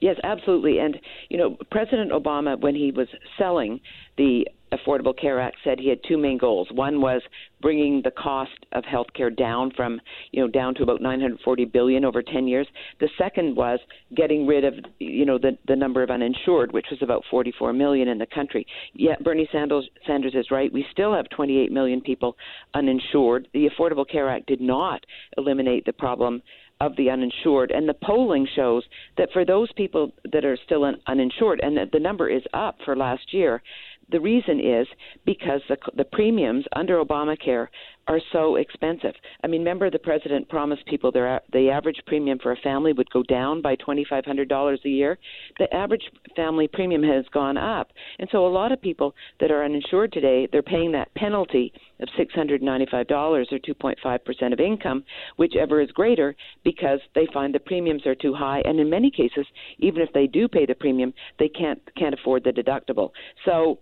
Yes, 0.01 0.16
absolutely. 0.22 0.78
And, 0.78 0.99
you 1.28 1.38
know, 1.38 1.57
President 1.70 2.12
Obama, 2.12 2.61
when 2.61 2.74
he 2.74 2.92
was 2.92 3.09
selling 3.38 3.80
the 4.16 4.47
Affordable 4.72 5.16
Care 5.16 5.40
Act, 5.40 5.57
said 5.62 5.78
he 5.78 5.88
had 5.88 6.01
two 6.07 6.18
main 6.18 6.38
goals. 6.38 6.68
One 6.72 7.01
was 7.01 7.22
bringing 7.62 8.03
the 8.03 8.11
cost 8.11 8.66
of 8.72 8.84
health 8.84 9.07
care 9.14 9.30
down 9.30 9.70
from, 9.76 10.01
you 10.32 10.42
know, 10.42 10.49
down 10.49 10.74
to 10.74 10.82
about 10.82 11.01
940 11.01 11.64
billion 11.66 12.05
over 12.05 12.22
10 12.22 12.49
years. 12.49 12.66
The 13.01 13.09
second 13.16 13.57
was 13.57 13.78
getting 14.14 14.47
rid 14.47 14.64
of, 14.64 14.74
you 14.99 15.24
know, 15.24 15.38
the, 15.38 15.57
the 15.68 15.76
number 15.76 16.03
of 16.03 16.11
uninsured, 16.11 16.72
which 16.72 16.86
was 16.90 17.01
about 17.01 17.22
44 17.30 17.72
million 17.72 18.09
in 18.09 18.18
the 18.18 18.26
country. 18.26 18.66
Yet 18.92 19.22
Bernie 19.22 19.49
Sanders, 19.53 19.88
Sanders 20.07 20.34
is 20.34 20.51
right. 20.51 20.72
We 20.72 20.84
still 20.90 21.14
have 21.14 21.28
28 21.30 21.70
million 21.70 22.01
people 22.01 22.36
uninsured. 22.74 23.49
The 23.55 23.70
Affordable 23.70 24.09
Care 24.09 24.28
Act 24.28 24.47
did 24.47 24.61
not 24.61 25.05
eliminate 25.38 25.84
the 25.86 25.92
problem 25.92 26.42
of 26.81 26.97
the 26.97 27.11
uninsured. 27.11 27.70
And 27.70 27.89
the 27.89 27.95
polling 27.95 28.47
shows 28.55 28.85
that 29.16 29.31
for 29.33 29.45
those 29.45 29.70
people 29.72 30.12
that 30.33 30.45
are 30.45 30.59
still 30.64 30.85
un- 30.85 31.01
uninsured, 31.07 31.61
and 31.62 31.77
the, 31.77 31.89
the 31.93 32.01
number 32.01 32.29
is 32.29 32.43
up 32.53 32.77
for 32.85 32.97
last 32.97 33.33
year, 33.33 33.62
the 34.11 34.20
reason 34.20 34.61
is 34.61 34.87
because 35.24 35.61
the, 35.68 35.77
the 35.97 36.05
premiums 36.05 36.64
under 36.74 37.03
Obamacare 37.03 37.68
are 38.09 38.20
so 38.32 38.57
expensive. 38.57 39.14
I 39.42 39.46
mean, 39.46 39.61
remember 39.62 39.90
the 39.90 39.98
president 39.98 40.48
promised 40.48 40.86
people 40.86 41.11
their 41.11 41.40
the 41.52 41.70
average 41.70 42.00
premium 42.07 42.38
for 42.38 42.52
a 42.52 42.57
family 42.57 42.92
would 42.92 43.11
go 43.11 43.22
down 43.22 43.62
by 43.62 43.76
twenty 43.76 44.07
five 44.09 44.24
hundred 44.24 44.48
dollars 44.48 44.80
a 44.84 44.88
year. 44.88 45.18
The 45.59 45.72
average 45.74 46.04
family 46.34 46.68
premium 46.68 47.02
has 47.02 47.24
gone 47.32 47.57
up, 47.57 47.90
and 48.18 48.28
so 48.30 48.46
a 48.46 48.48
lot 48.48 48.72
of 48.72 48.80
people 48.80 49.14
that 49.40 49.50
are 49.50 49.64
uninsured 49.64 50.12
today 50.12 50.48
they're 50.50 50.62
paying 50.62 50.92
that 50.92 51.14
penalty 51.14 51.72
of 52.00 52.09
six 52.16 52.34
hundred 52.34 52.62
ninety 52.62 52.86
five 52.90 53.09
dollars 53.09 53.48
or 53.50 53.59
two 53.59 53.74
point 53.74 53.98
five 54.02 54.24
percent 54.24 54.52
of 54.52 54.61
income, 54.61 55.04
whichever 55.36 55.80
is 55.80 55.90
greater, 55.90 56.36
because 56.64 57.00
they 57.14 57.26
find 57.32 57.54
the 57.54 57.61
premiums 57.61 58.07
are 58.07 58.14
too 58.14 58.34
high, 58.34 58.61
and 58.64 58.78
in 58.78 58.88
many 58.88 59.11
cases, 59.11 59.46
even 59.78 60.00
if 60.00 60.12
they 60.12 60.26
do 60.26 60.46
pay 60.46 60.66
the 60.66 60.74
premium, 60.74 61.12
they 61.38 61.48
can't 61.48 61.80
can't 61.96 62.14
afford 62.14 62.44
the 62.44 62.50
deductible. 62.50 63.11
So 63.44 63.78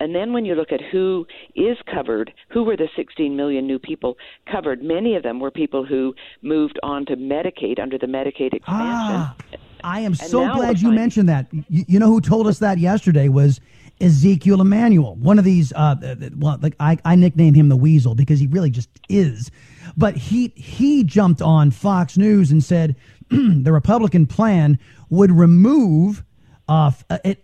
and 0.00 0.14
then 0.14 0.32
when 0.32 0.44
you 0.44 0.54
look 0.54 0.72
at 0.72 0.80
who 0.92 1.26
is 1.54 1.76
covered, 1.92 2.32
who 2.50 2.64
were 2.64 2.76
the 2.76 2.88
16 2.96 3.36
million 3.36 3.66
new 3.66 3.78
people 3.78 4.16
covered, 4.50 4.82
many 4.82 5.14
of 5.16 5.22
them 5.22 5.40
were 5.40 5.50
people 5.50 5.84
who 5.84 6.14
moved 6.42 6.78
on 6.82 7.06
to 7.06 7.16
Medicaid 7.16 7.80
under 7.80 7.98
the 7.98 8.06
Medicaid 8.06 8.54
expansion. 8.54 8.66
Ah, 8.66 9.36
I 9.84 10.00
am 10.00 10.14
so 10.14 10.52
glad 10.54 10.80
you 10.80 10.90
mentioned 10.90 11.28
that. 11.28 11.46
You, 11.52 11.84
you, 11.86 11.98
know 11.98 12.08
who 12.08 12.20
told 12.20 12.46
us 12.46 12.58
that 12.58 12.78
yesterday 12.78 13.28
was 13.28 13.60
Ezekiel 14.00 14.60
Emanuel, 14.60 15.14
one 15.16 15.38
of 15.38 15.44
these. 15.44 15.72
Uh, 15.72 16.16
well, 16.36 16.58
like 16.60 16.74
I, 16.80 16.98
I 17.04 17.14
nicknamed 17.14 17.56
him 17.56 17.68
the 17.68 17.76
Weasel 17.76 18.14
because 18.14 18.40
he 18.40 18.46
really 18.46 18.70
just 18.70 18.88
is. 19.08 19.50
But 19.96 20.16
he 20.16 20.52
he 20.56 21.04
jumped 21.04 21.42
on 21.42 21.70
Fox 21.70 22.16
News 22.16 22.50
and 22.50 22.62
said 22.62 22.96
the 23.30 23.72
Republican 23.72 24.26
plan 24.26 24.78
would 25.10 25.30
remove 25.30 26.24
uh, 26.68 26.90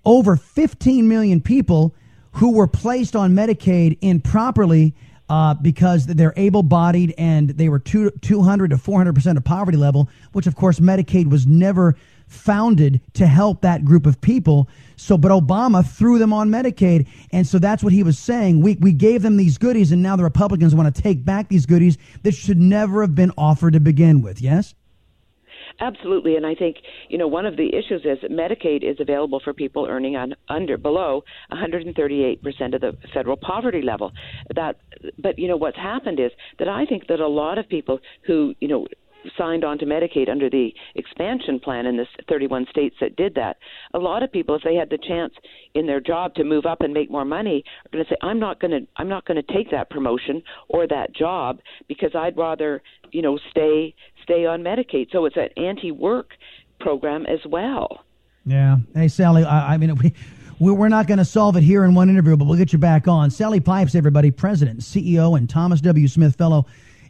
over 0.05 0.37
15 0.37 1.09
million 1.09 1.41
people 1.41 1.95
who 2.35 2.53
were 2.53 2.67
placed 2.67 3.15
on 3.15 3.33
Medicaid 3.33 3.99
improperly 4.01 4.95
uh, 5.29 5.55
because 5.55 6.07
they're 6.07 6.35
able 6.37 6.63
bodied 6.63 7.15
and 7.17 7.51
they 7.51 7.69
were 7.69 7.79
two, 7.79 8.11
200 8.21 8.71
to 8.71 8.77
400% 8.77 9.37
of 9.37 9.45
poverty 9.45 9.79
level, 9.79 10.09
which 10.33 10.47
of 10.47 10.55
course 10.55 10.81
Medicaid 10.81 11.31
was 11.31 11.47
never 11.47 11.97
founded 12.27 13.01
to 13.15 13.27
help 13.27 13.61
that 13.63 13.85
group 13.85 14.07
of 14.07 14.21
people. 14.21 14.69
So, 14.97 15.17
but 15.17 15.31
Obama 15.31 15.87
threw 15.87 16.19
them 16.19 16.33
on 16.33 16.51
Medicaid. 16.51 17.07
And 17.31 17.47
so 17.47 17.59
that's 17.59 17.83
what 17.83 17.93
he 17.93 18.03
was 18.03 18.19
saying. 18.19 18.61
We, 18.61 18.77
we 18.81 18.93
gave 18.93 19.23
them 19.23 19.37
these 19.37 19.59
goodies, 19.59 19.93
and 19.93 20.03
now 20.03 20.17
the 20.17 20.25
Republicans 20.25 20.75
want 20.75 20.95
to 20.95 21.03
take 21.03 21.25
back 21.25 21.49
these 21.49 21.67
goodies 21.67 21.99
that 22.23 22.35
should 22.35 22.59
never 22.59 23.03
have 23.03 23.15
been 23.15 23.33
offered 23.39 23.75
to 23.75 23.81
begin 23.81 24.23
with. 24.23 24.41
Yes? 24.41 24.75
Absolutely, 25.81 26.37
and 26.37 26.47
I 26.47 26.55
think 26.55 26.77
you 27.09 27.19
know 27.19 27.27
one 27.27 27.47
of 27.47 27.57
the 27.57 27.69
issues 27.69 28.03
is 28.05 28.19
that 28.23 28.31
Medicaid 28.31 28.89
is 28.89 28.97
available 29.01 29.41
for 29.43 29.53
people 29.53 29.87
earning 29.89 30.15
on 30.15 30.35
under 30.49 30.79
below 30.79 31.23
138 31.49 32.43
percent 32.43 32.75
of 32.75 32.81
the 32.81 32.93
federal 33.13 33.37
poverty 33.37 33.83
level. 33.83 34.13
That, 34.55 34.77
but 35.19 35.39
you 35.39 35.49
know 35.49 35.57
what's 35.57 35.77
happened 35.77 36.21
is 36.21 36.31
that 36.59 36.69
I 36.69 36.85
think 36.87 37.09
that 37.09 37.21
a 37.21 37.27
lot 37.27 37.59
of 37.59 37.69
people 37.69 37.99
who 38.27 38.55
you 38.61 38.69
know 38.69 38.87
signed 39.37 39.65
on 39.65 39.79
to 39.79 39.87
Medicaid 39.87 40.29
under 40.29 40.51
the 40.51 40.71
expansion 40.95 41.59
plan 41.61 41.87
in 41.87 41.97
the 41.97 42.07
31 42.29 42.67
states 42.71 42.97
that 43.01 43.17
did 43.17 43.35
that. 43.35 43.57
A 43.95 43.99
lot 43.99 44.23
of 44.23 44.31
people, 44.31 44.55
if 44.55 44.63
they 44.63 44.75
had 44.75 44.91
the 44.91 44.99
chance 44.99 45.33
in 45.75 45.87
their 45.87 46.01
job 46.01 46.35
to 46.35 46.45
move 46.45 46.67
up 46.67 46.81
and 46.81 46.93
make 46.93 47.11
more 47.11 47.25
money, 47.25 47.65
are 47.85 47.89
going 47.91 48.05
to 48.05 48.11
say, 48.11 48.17
"I'm 48.23 48.39
not 48.39 48.61
going 48.61 48.71
to, 48.71 48.87
I'm 48.97 49.09
not 49.09 49.25
going 49.25 49.43
to 49.43 49.55
take 49.55 49.71
that 49.71 49.91
promotion 49.91 50.43
or 50.69 50.87
that 50.87 51.15
job 51.15 51.61
because 51.89 52.15
I'd 52.15 52.37
rather, 52.37 52.83
you 53.13 53.23
know, 53.23 53.39
stay 53.51 53.95
stay 54.25 54.45
on 54.45 54.63
Medicaid. 54.63 55.13
So 55.13 55.25
it's 55.27 55.37
an 55.37 55.49
anti-work 55.57 56.31
program 56.81 57.25
as 57.27 57.41
well. 57.47 58.05
Yeah. 58.45 58.79
Hey, 58.95 59.09
Sally. 59.09 59.45
I, 59.45 59.75
I 59.75 59.77
mean, 59.77 59.95
we. 60.03 60.13
We're 60.61 60.89
not 60.89 61.09
going 61.09 61.19
to 61.19 61.25
solve 61.25 61.57
it 61.57 61.65
here 61.65 61.85
in 61.85 61.95
one 61.95 62.09
interview, 62.09 62.37
but 62.37 62.47
we'll 62.47 62.57
get 62.57 62.73
you 62.73 62.79
back 62.79 63.09
on. 63.09 63.29
Sally 63.29 63.59
Pipes, 63.59 63.97
everybody, 63.97 64.31
President, 64.31 64.81
CEO, 64.81 65.37
and 65.37 65.51
Thomas 65.51 65.81
W. 65.81 66.07
Smith 66.07 66.37
Fellow 66.37 66.65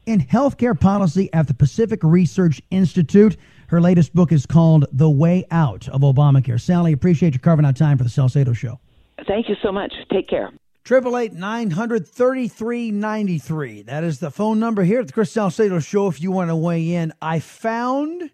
in 0.07 0.21
Healthcare 0.21 0.79
Policy 0.79 1.29
at 1.33 1.47
the 1.47 1.55
Pacific 1.55 2.01
Research 2.03 2.63
Institute. 2.71 3.37
Her 3.69 3.81
latest 3.83 4.15
book 4.15 4.33
is 4.33 4.47
called 4.47 4.87
The 4.93 5.11
Way 5.11 5.45
Out 5.51 5.89
of 5.89 6.01
Obamacare. 6.01 6.61
Sally, 6.61 6.93
appreciate 6.93 7.35
you 7.35 7.39
carving 7.39 7.67
out 7.67 7.77
time 7.77 7.99
for 7.99 8.05
the 8.05 8.11
Salcedo 8.11 8.55
Show. 8.55 8.81
Thank 9.27 9.49
you 9.49 9.57
so 9.63 9.71
much. 9.71 9.93
Take 10.11 10.29
care. 10.29 10.51
Triple 10.85 11.17
eight 11.17 11.33
nine 11.33 11.71
hundred 11.71 12.07
thirty 12.07 12.47
three 12.47 12.91
ninety 12.91 13.39
three. 13.39 13.81
That 13.81 14.05
is 14.05 14.19
the 14.19 14.31
phone 14.31 14.61
number 14.61 14.83
here 14.83 15.01
at 15.01 15.07
the 15.07 15.15
Chris 15.15 15.33
Salcedo 15.33 15.79
Show. 15.79 16.09
If 16.09 16.21
you 16.21 16.31
want 16.31 16.51
to 16.51 16.57
weigh 16.57 16.93
in, 16.93 17.15
I 17.23 17.39
found 17.39 18.31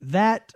that 0.00 0.54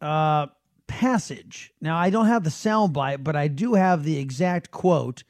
uh, 0.00 0.48
passage. 0.88 1.72
Now 1.80 1.96
I 1.96 2.10
don't 2.10 2.26
have 2.26 2.42
the 2.42 2.50
soundbite, 2.50 3.22
but 3.22 3.36
I 3.36 3.46
do 3.46 3.74
have 3.74 4.02
the 4.02 4.18
exact 4.18 4.72
quote 4.72 5.22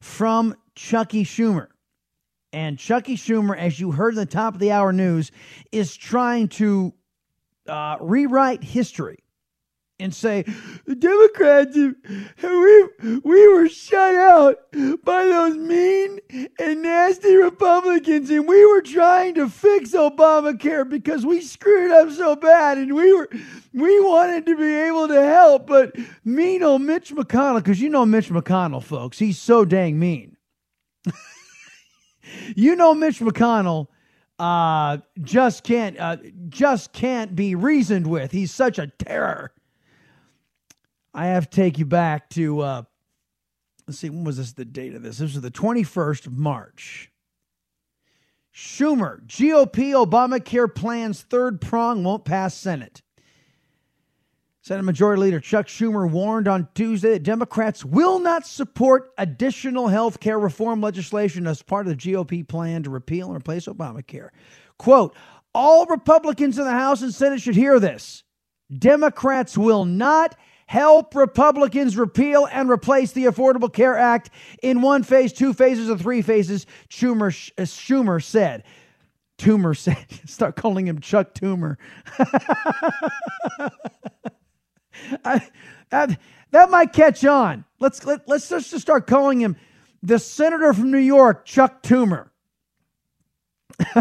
from 0.00 0.54
Chuckie 0.76 1.24
Schumer. 1.24 1.66
And 2.52 2.78
Chuckie 2.78 3.16
Schumer, 3.16 3.58
as 3.58 3.80
you 3.80 3.90
heard 3.90 4.16
at 4.16 4.28
the 4.28 4.32
top 4.32 4.54
of 4.54 4.60
the 4.60 4.70
hour 4.70 4.92
news, 4.92 5.32
is 5.72 5.96
trying 5.96 6.46
to 6.50 6.94
uh, 7.66 7.96
rewrite 8.00 8.62
history 8.62 9.24
and 9.98 10.14
say 10.14 10.44
the 10.84 10.94
Democrats 10.94 11.76
we 11.76 13.18
we 13.24 13.48
were 13.48 13.68
shut 13.68 14.14
out 14.14 14.56
by 15.04 15.24
those 15.24 15.56
mean 15.56 16.18
and 16.58 16.82
nasty 16.82 17.34
Republicans 17.36 18.28
and 18.30 18.46
we 18.46 18.66
were 18.66 18.82
trying 18.82 19.34
to 19.34 19.48
fix 19.48 19.92
Obamacare 19.92 20.88
because 20.88 21.24
we 21.24 21.40
screwed 21.40 21.90
up 21.92 22.10
so 22.10 22.36
bad 22.36 22.78
and 22.78 22.94
we 22.94 23.12
were 23.12 23.28
we 23.72 24.00
wanted 24.00 24.44
to 24.46 24.56
be 24.56 24.74
able 24.74 25.08
to 25.08 25.22
help 25.22 25.66
but 25.66 25.94
mean 26.24 26.62
old 26.62 26.82
Mitch 26.82 27.14
McConnell 27.14 27.56
because 27.58 27.80
you 27.80 27.88
know 27.88 28.04
Mitch 28.04 28.28
McConnell 28.28 28.82
folks. 28.82 29.18
He's 29.18 29.38
so 29.38 29.64
dang 29.64 29.98
mean. 29.98 30.36
You 32.56 32.74
know 32.74 32.92
Mitch 32.92 33.20
McConnell 33.20 33.86
uh, 34.38 34.98
just 35.22 35.64
can't 35.64 35.98
uh, 35.98 36.16
just 36.48 36.92
can't 36.92 37.34
be 37.34 37.54
reasoned 37.54 38.06
with. 38.06 38.32
He's 38.32 38.52
such 38.52 38.78
a 38.78 38.88
terror 38.88 39.52
I 41.16 41.28
have 41.28 41.48
to 41.48 41.56
take 41.56 41.78
you 41.78 41.86
back 41.86 42.28
to, 42.30 42.60
uh, 42.60 42.82
let's 43.88 43.98
see, 43.98 44.10
when 44.10 44.24
was 44.24 44.36
this 44.36 44.52
the 44.52 44.66
date 44.66 44.94
of 44.94 45.02
this? 45.02 45.16
This 45.16 45.32
was 45.32 45.40
the 45.40 45.50
21st 45.50 46.26
of 46.26 46.36
March. 46.36 47.10
Schumer, 48.54 49.26
GOP 49.26 49.92
Obamacare 49.92 50.72
plans 50.72 51.22
third 51.22 51.62
prong 51.62 52.04
won't 52.04 52.26
pass 52.26 52.54
Senate. 52.54 53.00
Senate 54.60 54.82
Majority 54.82 55.22
Leader 55.22 55.40
Chuck 55.40 55.68
Schumer 55.68 56.10
warned 56.10 56.48
on 56.48 56.68
Tuesday 56.74 57.12
that 57.12 57.22
Democrats 57.22 57.82
will 57.82 58.18
not 58.18 58.46
support 58.46 59.10
additional 59.16 59.88
health 59.88 60.20
care 60.20 60.38
reform 60.38 60.82
legislation 60.82 61.46
as 61.46 61.62
part 61.62 61.86
of 61.86 61.96
the 61.96 62.12
GOP 62.12 62.46
plan 62.46 62.82
to 62.82 62.90
repeal 62.90 63.28
and 63.28 63.36
replace 63.36 63.66
Obamacare. 63.66 64.30
Quote, 64.78 65.14
all 65.54 65.86
Republicans 65.86 66.58
in 66.58 66.64
the 66.64 66.70
House 66.72 67.00
and 67.00 67.14
Senate 67.14 67.40
should 67.40 67.56
hear 67.56 67.80
this. 67.80 68.22
Democrats 68.76 69.56
will 69.56 69.84
not 69.84 70.36
help 70.66 71.14
Republicans 71.14 71.96
repeal 71.96 72.46
and 72.50 72.68
replace 72.68 73.12
the 73.12 73.24
Affordable 73.24 73.72
Care 73.72 73.96
Act 73.96 74.30
in 74.62 74.82
one 74.82 75.02
phase, 75.02 75.32
two 75.32 75.54
phases, 75.54 75.88
or 75.88 75.96
three 75.96 76.22
phases, 76.22 76.66
Schumer, 76.88 77.28
uh, 77.56 77.62
Schumer 77.62 78.22
said. 78.22 78.64
Tumor 79.38 79.74
said, 79.78 80.06
start 80.26 80.56
calling 80.56 80.86
him 80.86 81.00
Chuck 81.00 81.34
Tumor. 81.34 81.78
I, 85.24 85.46
that, 85.90 86.18
that 86.50 86.70
might 86.70 86.92
catch 86.92 87.24
on. 87.24 87.64
Let's 87.78 88.04
let, 88.04 88.26
let's 88.26 88.48
just 88.48 88.78
start 88.80 89.06
calling 89.06 89.40
him 89.40 89.56
the 90.02 90.18
senator 90.18 90.72
from 90.72 90.90
New 90.90 90.98
York, 90.98 91.44
Chuck 91.44 91.82
Tumor. 91.82 92.32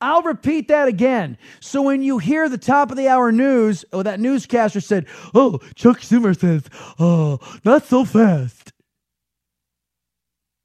I'll 0.00 0.22
repeat 0.22 0.68
that 0.68 0.88
again. 0.88 1.36
So 1.60 1.82
when 1.82 2.02
you 2.02 2.18
hear 2.18 2.48
the 2.48 2.58
top 2.58 2.90
of 2.90 2.96
the 2.96 3.08
hour 3.08 3.30
news, 3.30 3.84
or 3.92 4.02
that 4.02 4.20
newscaster 4.20 4.80
said, 4.80 5.06
"Oh, 5.34 5.58
Chuck 5.74 6.00
Schumer 6.00 6.38
says, 6.38 6.64
oh, 6.98 7.38
not 7.64 7.84
so 7.84 8.04
fast." 8.04 8.72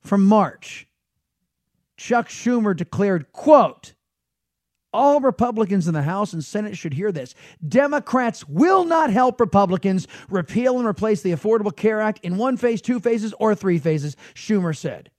From 0.01 0.23
March, 0.23 0.87
Chuck 1.97 2.29
Schumer 2.29 2.75
declared, 2.75 3.31
"quote." 3.33 3.93
All 4.93 5.19
Republicans 5.19 5.89
in 5.89 5.93
the 5.93 6.03
House 6.03 6.31
and 6.31 6.41
Senate 6.41 6.77
should 6.77 6.93
hear 6.93 7.11
this. 7.11 7.35
Democrats 7.67 8.47
will 8.47 8.85
not 8.85 9.09
help 9.09 9.41
Republicans 9.41 10.07
repeal 10.29 10.77
and 10.77 10.87
replace 10.87 11.21
the 11.21 11.33
Affordable 11.33 11.75
Care 11.75 11.99
Act 11.99 12.21
in 12.23 12.37
one 12.37 12.55
phase, 12.55 12.81
two 12.81 13.01
phases, 13.01 13.33
or 13.37 13.53
three 13.55 13.77
phases, 13.77 14.15
Schumer 14.33 14.73
said. 14.73 15.11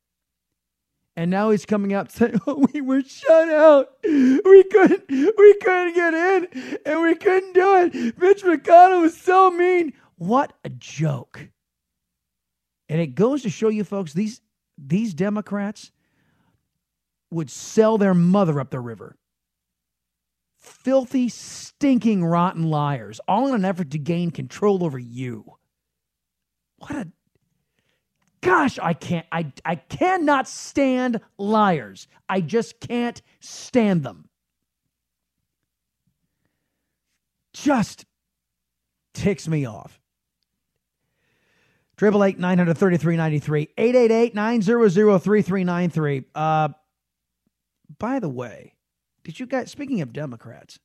And 1.16 1.30
now 1.30 1.50
he's 1.50 1.64
coming 1.64 1.94
out 1.94 2.12
saying, 2.12 2.40
"Oh, 2.46 2.66
we 2.72 2.80
were 2.80 3.02
shut 3.02 3.48
out. 3.48 3.88
We 4.04 4.64
couldn't, 4.64 5.04
we 5.08 5.54
couldn't 5.62 5.94
get 5.94 6.14
in, 6.14 6.78
and 6.84 7.02
we 7.02 7.14
couldn't 7.14 7.54
do 7.54 7.76
it. 7.78 8.18
Mitch 8.18 8.42
McConnell 8.44 9.02
was 9.02 9.16
so 9.16 9.50
mean. 9.50 9.94
What 10.16 10.52
a 10.64 10.68
joke!" 10.68 11.48
And 12.88 13.00
it 13.00 13.14
goes 13.14 13.42
to 13.42 13.50
show 13.50 13.68
you, 13.68 13.84
folks, 13.84 14.12
these 14.12 14.40
these 14.78 15.14
Democrats 15.14 15.90
would 17.30 17.50
sell 17.50 17.98
their 17.98 18.14
mother 18.14 18.60
up 18.60 18.70
the 18.70 18.80
river 18.80 19.16
filthy, 20.66 21.28
stinking, 21.28 22.24
rotten 22.24 22.64
liars, 22.64 23.20
all 23.28 23.48
in 23.48 23.54
an 23.54 23.64
effort 23.64 23.90
to 23.92 23.98
gain 23.98 24.30
control 24.30 24.84
over 24.84 24.98
you. 24.98 25.44
What 26.78 26.92
a 26.92 27.08
gosh, 28.40 28.78
I 28.78 28.94
can't 28.94 29.26
I 29.32 29.52
I 29.64 29.76
cannot 29.76 30.48
stand 30.48 31.20
liars. 31.38 32.08
I 32.28 32.40
just 32.40 32.80
can't 32.80 33.20
stand 33.40 34.02
them. 34.02 34.28
Just 37.52 38.04
ticks 39.14 39.48
me 39.48 39.64
off. 39.64 40.00
Triple 41.96 42.24
eight 42.24 42.38
nine 42.38 42.58
hundred 42.58 42.76
thirty 42.76 42.98
three 42.98 43.16
ninety 43.16 43.38
three 43.38 43.68
eight 43.78 43.94
eight 43.94 44.10
eight 44.10 44.34
nine 44.34 44.60
zero 44.60 44.88
zero 44.88 45.18
three 45.18 45.40
three 45.40 45.64
nine 45.64 45.88
three. 45.88 46.24
Uh, 46.34 46.68
by 47.98 48.18
the 48.18 48.28
way, 48.28 48.74
did 49.24 49.40
you 49.40 49.46
guys, 49.46 49.70
speaking 49.70 50.02
of 50.02 50.12
Democrats, 50.12 50.78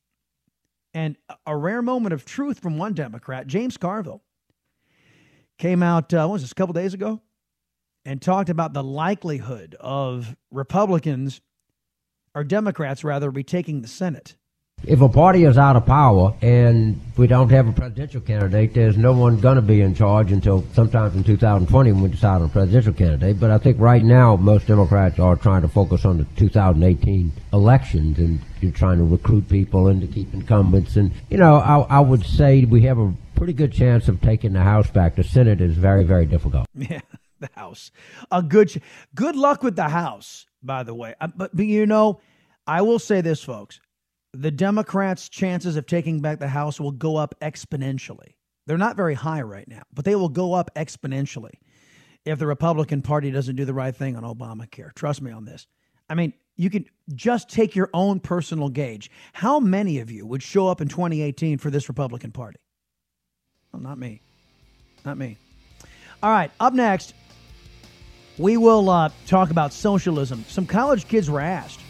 and 0.94 1.16
a 1.46 1.56
rare 1.56 1.82
moment 1.82 2.14
of 2.14 2.24
truth 2.24 2.58
from 2.58 2.78
one 2.78 2.94
Democrat, 2.94 3.46
James 3.46 3.76
Carville, 3.76 4.22
came 5.58 5.82
out, 5.82 6.14
uh, 6.14 6.26
what 6.26 6.34
was 6.34 6.42
this, 6.42 6.52
a 6.52 6.54
couple 6.54 6.72
days 6.72 6.94
ago, 6.94 7.20
and 8.04 8.20
talked 8.20 8.50
about 8.50 8.72
the 8.72 8.82
likelihood 8.82 9.76
of 9.80 10.36
Republicans, 10.50 11.40
or 12.34 12.44
Democrats 12.44 13.04
rather, 13.04 13.30
retaking 13.30 13.82
the 13.82 13.88
Senate. 13.88 14.36
If 14.84 15.00
a 15.00 15.08
party 15.08 15.44
is 15.44 15.58
out 15.58 15.76
of 15.76 15.86
power 15.86 16.34
and 16.42 17.00
we 17.16 17.28
don't 17.28 17.50
have 17.50 17.68
a 17.68 17.72
presidential 17.72 18.20
candidate, 18.20 18.74
there's 18.74 18.96
no 18.96 19.12
one 19.12 19.38
going 19.38 19.54
to 19.54 19.62
be 19.62 19.80
in 19.80 19.94
charge 19.94 20.32
until 20.32 20.64
sometime 20.72 21.12
in 21.16 21.22
2020 21.22 21.92
when 21.92 22.02
we 22.02 22.08
decide 22.08 22.36
on 22.36 22.46
a 22.46 22.48
presidential 22.48 22.92
candidate. 22.92 23.38
But 23.38 23.52
I 23.52 23.58
think 23.58 23.78
right 23.78 24.02
now 24.02 24.34
most 24.34 24.66
Democrats 24.66 25.20
are 25.20 25.36
trying 25.36 25.62
to 25.62 25.68
focus 25.68 26.04
on 26.04 26.18
the 26.18 26.24
2018 26.36 27.30
elections 27.52 28.18
and 28.18 28.40
you're 28.60 28.72
trying 28.72 28.98
to 28.98 29.04
recruit 29.04 29.48
people 29.48 29.86
and 29.86 30.00
to 30.00 30.08
keep 30.08 30.34
incumbents. 30.34 30.96
And, 30.96 31.12
you 31.30 31.38
know, 31.38 31.56
I, 31.56 31.78
I 31.82 32.00
would 32.00 32.26
say 32.26 32.64
we 32.64 32.82
have 32.82 32.98
a 32.98 33.14
pretty 33.36 33.52
good 33.52 33.72
chance 33.72 34.08
of 34.08 34.20
taking 34.20 34.52
the 34.52 34.62
House 34.62 34.90
back. 34.90 35.14
The 35.14 35.22
Senate 35.22 35.60
is 35.60 35.76
very, 35.76 36.02
very 36.02 36.26
difficult. 36.26 36.66
Yeah, 36.74 37.00
the 37.42 37.50
House. 37.54 37.90
A 38.30 38.42
good, 38.42 38.82
good 39.14 39.36
luck 39.36 39.62
with 39.62 39.76
the 39.76 39.88
House, 39.88 40.46
by 40.62 40.82
the 40.82 40.94
way. 40.94 41.14
Uh, 41.20 41.28
but, 41.36 41.54
but 41.54 41.66
you 41.66 41.86
know, 41.86 42.20
I 42.66 42.82
will 42.82 42.98
say 42.98 43.20
this, 43.20 43.42
folks 43.42 43.80
the 44.32 44.50
Democrats' 44.50 45.28
chances 45.28 45.76
of 45.76 45.86
taking 45.86 46.20
back 46.20 46.38
the 46.38 46.48
House 46.48 46.80
will 46.80 46.92
go 46.92 47.16
up 47.16 47.34
exponentially. 47.40 48.34
They're 48.66 48.78
not 48.78 48.96
very 48.96 49.14
high 49.14 49.42
right 49.42 49.68
now, 49.68 49.82
but 49.92 50.04
they 50.04 50.14
will 50.14 50.28
go 50.28 50.54
up 50.54 50.70
exponentially 50.74 51.52
if 52.24 52.38
the 52.38 52.46
Republican 52.46 53.02
Party 53.02 53.30
doesn't 53.30 53.56
do 53.56 53.64
the 53.64 53.74
right 53.74 53.94
thing 53.94 54.16
on 54.16 54.22
Obamacare. 54.22 54.94
Trust 54.94 55.20
me 55.20 55.32
on 55.32 55.44
this. 55.44 55.66
I 56.08 56.14
mean, 56.14 56.32
you 56.56 56.70
can 56.70 56.86
just 57.14 57.50
take 57.50 57.74
your 57.74 57.90
own 57.92 58.20
personal 58.20 58.68
gauge. 58.68 59.10
How 59.32 59.58
many 59.58 59.98
of 59.98 60.10
you 60.10 60.26
would 60.26 60.42
show 60.42 60.68
up 60.68 60.80
in 60.80 60.88
2018 60.88 61.58
for 61.58 61.70
this 61.70 61.88
Republican 61.88 62.30
Party? 62.30 62.60
Well, 63.72 63.82
not 63.82 63.98
me. 63.98 64.20
Not 65.04 65.18
me. 65.18 65.36
All 66.22 66.30
right, 66.30 66.52
up 66.60 66.72
next, 66.72 67.14
we 68.38 68.56
will 68.56 68.88
uh, 68.88 69.10
talk 69.26 69.50
about 69.50 69.72
socialism. 69.72 70.44
Some 70.48 70.66
college 70.66 71.06
kids 71.08 71.30
were 71.30 71.40
asked 71.40 71.80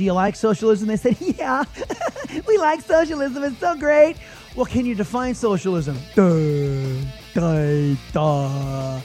do 0.00 0.06
you 0.06 0.14
like 0.14 0.34
socialism? 0.34 0.88
They 0.88 0.96
said, 0.96 1.16
Yeah, 1.20 1.62
we 2.48 2.56
like 2.56 2.80
socialism. 2.80 3.44
It's 3.44 3.58
so 3.58 3.76
great. 3.76 4.16
Well, 4.56 4.64
can 4.64 4.86
you 4.86 4.94
define 4.94 5.34
socialism? 5.34 5.98
Duh, 6.14 7.02
duh, 7.34 7.94
duh. 8.10 9.00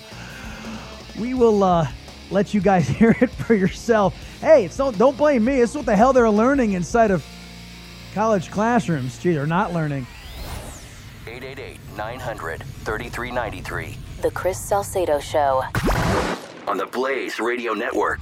We 1.20 1.34
will 1.34 1.64
uh, 1.66 1.86
let 2.32 2.54
you 2.54 2.62
guys 2.62 2.88
hear 2.98 3.14
it 3.20 3.30
for 3.30 3.56
yourself. 3.56 4.16
Hey, 4.40 4.66
it's 4.66 4.78
don't, 4.78 4.98
don't 4.98 5.18
blame 5.18 5.44
me. 5.44 5.60
It's 5.60 5.76
what 5.76 5.86
the 5.86 5.98
hell 5.98 6.14
they're 6.14 6.30
learning 6.30 6.72
inside 6.72 7.12
of 7.12 7.26
college 8.14 8.50
classrooms. 8.50 9.20
Gee, 9.20 9.34
they're 9.34 9.46
not 9.46 9.74
learning. 9.74 10.08
888 11.28 11.78
900 11.98 12.64
3393. 12.64 13.98
The 14.22 14.32
Chris 14.32 14.58
Salcedo 14.58 15.20
Show. 15.20 15.62
On 16.68 16.78
the 16.78 16.88
Blaze 16.88 17.40
Radio 17.40 17.74
Network. 17.74 18.22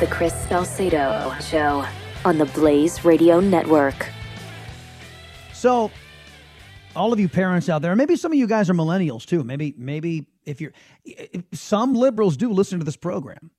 The 0.00 0.06
Chris 0.06 0.34
Salcedo 0.48 1.32
Show 1.40 1.86
on 2.24 2.38
the 2.38 2.46
Blaze 2.46 3.04
Radio 3.04 3.40
Network. 3.40 4.08
So, 5.52 5.90
all 6.96 7.12
of 7.12 7.20
you 7.20 7.28
parents 7.28 7.68
out 7.68 7.82
there, 7.82 7.94
maybe 7.94 8.16
some 8.16 8.32
of 8.32 8.38
you 8.38 8.46
guys 8.46 8.68
are 8.68 8.74
millennials 8.74 9.24
too. 9.24 9.44
Maybe, 9.44 9.74
maybe 9.76 10.26
if 10.44 10.60
you're, 10.60 10.72
some 11.52 11.94
liberals 11.94 12.36
do 12.36 12.50
listen 12.52 12.78
to 12.78 12.84
this 12.84 12.96
program 12.96 13.50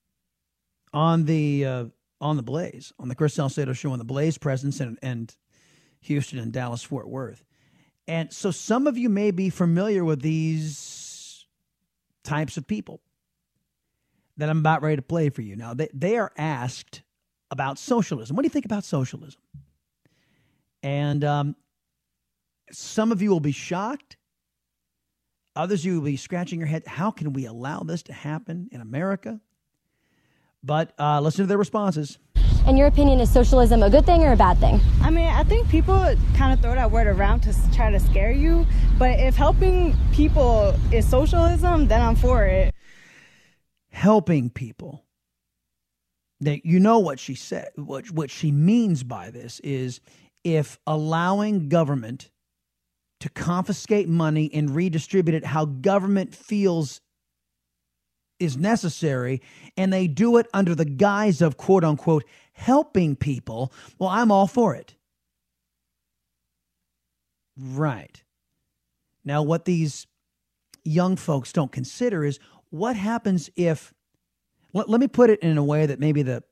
on 0.94 1.26
the 1.26 1.66
uh, 1.66 1.86
on 2.20 2.38
the 2.38 2.44
Blaze, 2.44 2.94
on 3.00 3.08
the 3.08 3.16
Chris 3.16 3.34
Salcedo 3.34 3.74
Show, 3.74 3.92
on 3.92 4.00
the 4.00 4.06
Blaze 4.06 4.38
presence 4.38 4.80
and, 4.80 5.00
and 5.02 5.36
Houston 6.02 6.40
and 6.40 6.52
Dallas 6.52 6.84
Fort 6.84 7.08
Worth, 7.08 7.44
and 8.08 8.32
so 8.34 8.52
some 8.52 8.88
of 8.88 8.98
you 8.98 9.10
may 9.10 9.32
be 9.32 9.50
familiar 9.50 10.04
with 10.04 10.22
these 10.22 11.46
types 12.24 12.58
of 12.58 12.68
people 12.68 13.02
that 14.38 14.50
I'm 14.50 14.60
about 14.60 14.82
ready 14.82 14.98
to 14.98 15.02
play 15.02 15.30
for 15.30 15.42
you. 15.42 15.56
Now, 15.56 15.74
they, 15.74 15.90
they 15.94 16.18
are 16.18 16.32
asked 16.38 17.04
about 17.52 17.78
socialism. 17.78 18.36
What 18.36 18.44
do 18.44 18.48
you 18.48 18.52
think 18.52 18.66
about 18.66 18.84
socialism? 18.84 19.42
And 20.82 21.24
um, 21.24 21.56
some 22.72 23.12
of 23.12 23.22
you 23.22 23.30
will 23.30 23.40
be 23.40 23.52
shocked. 23.52 24.18
Others 25.56 25.82
of 25.82 25.86
you 25.86 25.96
will 25.96 26.06
be 26.06 26.18
scratching 26.18 26.60
your 26.60 26.68
head. 26.68 26.88
How 26.88 27.12
can 27.12 27.34
we 27.34 27.46
allow 27.46 27.82
this 27.82 28.02
to 28.04 28.14
happen 28.14 28.70
in 28.72 28.82
America? 28.82 29.40
But 30.64 30.94
uh, 30.98 31.20
listen 31.22 31.44
to 31.44 31.48
their 31.48 31.58
responses. 31.58 32.18
In 32.68 32.78
your 32.78 32.88
opinion, 32.88 33.20
is 33.20 33.32
socialism 33.32 33.84
a 33.84 33.90
good 33.90 34.06
thing 34.06 34.24
or 34.24 34.34
a 34.34 34.38
bad 34.38 34.58
thing? 34.60 34.80
I 35.02 35.10
mean, 35.10 35.28
I 35.28 35.44
think 35.44 35.68
people 35.68 35.96
kind 36.36 36.54
of 36.54 36.62
throw 36.62 36.76
that 36.76 36.90
word 36.90 37.08
around 37.08 37.42
to 37.42 37.56
try 37.74 37.92
to 37.92 38.00
scare 38.00 38.32
you. 38.32 38.66
But 38.98 39.20
if 39.20 39.36
helping 39.36 39.96
people 40.14 40.76
is 40.92 41.08
socialism, 41.08 41.88
then 41.88 42.02
I'm 42.02 42.16
for 42.16 42.46
it 42.46 42.74
helping 43.92 44.50
people. 44.50 45.04
That 46.42 46.66
you 46.66 46.80
know 46.80 47.00
what 47.00 47.20
she 47.20 47.36
said, 47.36 47.70
what, 47.76 48.12
what 48.12 48.32
she 48.32 48.52
means 48.52 49.04
by 49.04 49.30
this 49.30 49.60
is 49.62 50.02
if 50.44 50.80
allowing 50.88 51.70
government 51.70 52.32
to 53.20 53.30
confiscate 53.30 54.10
money 54.10 54.50
and 54.52 54.76
redistribute 54.76 55.36
it 55.36 55.46
how 55.46 55.66
government 55.66 56.34
feels 56.34 57.00
is 58.40 58.58
necessary, 58.58 59.40
and 59.78 59.94
they 59.94 60.08
do 60.08 60.38
it 60.38 60.48
under 60.52 60.74
the 60.74 60.84
guise 60.86 61.42
of 61.42 61.58
quote 61.58 61.84
unquote 61.84 62.26
helping 62.54 63.16
people, 63.16 63.72
well, 64.00 64.10
I'm 64.10 64.32
all 64.32 64.48
for 64.48 64.76
it. 64.76 64.96
Right. 67.58 68.24
Now, 69.24 69.44
what 69.44 69.66
these 69.66 70.08
young 70.84 71.16
folks 71.16 71.54
don't 71.54 71.72
consider 71.72 72.26
is 72.26 72.40
what 72.72 72.96
happens 72.96 73.50
if 73.56 73.94
let, 74.74 74.90
let 74.90 75.00
me 75.00 75.08
put 75.08 75.30
it 75.30 75.40
in 75.42 75.58
a 75.58 75.64
way 75.64 75.86
that 75.86 76.00
maybe 76.00 76.22
the 76.22 76.44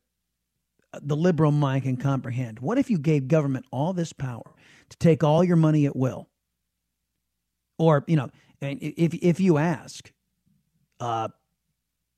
the 1.01 1.15
liberal 1.15 1.51
mind 1.51 1.83
can 1.83 1.97
comprehend. 1.97 2.59
What 2.59 2.77
if 2.77 2.89
you 2.89 2.97
gave 2.97 3.27
government 3.27 3.65
all 3.71 3.93
this 3.93 4.13
power 4.13 4.55
to 4.89 4.97
take 4.97 5.23
all 5.23 5.43
your 5.43 5.55
money 5.55 5.85
at 5.85 5.95
will? 5.95 6.27
Or, 7.77 8.03
you 8.07 8.15
know, 8.15 8.29
if, 8.61 9.13
if 9.13 9.39
you 9.39 9.57
ask 9.57 10.11
uh, 10.99 11.29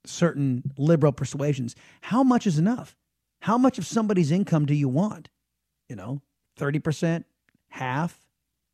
certain 0.06 0.64
liberal 0.78 1.12
persuasions, 1.12 1.76
how 2.02 2.24
much 2.24 2.48
is 2.48 2.58
enough? 2.58 2.96
How 3.42 3.58
much 3.58 3.78
of 3.78 3.86
somebody's 3.86 4.32
income 4.32 4.66
do 4.66 4.74
you 4.74 4.88
want? 4.88 5.30
You 5.90 5.96
know, 5.96 6.22
30%, 6.60 7.26
half, 7.70 8.20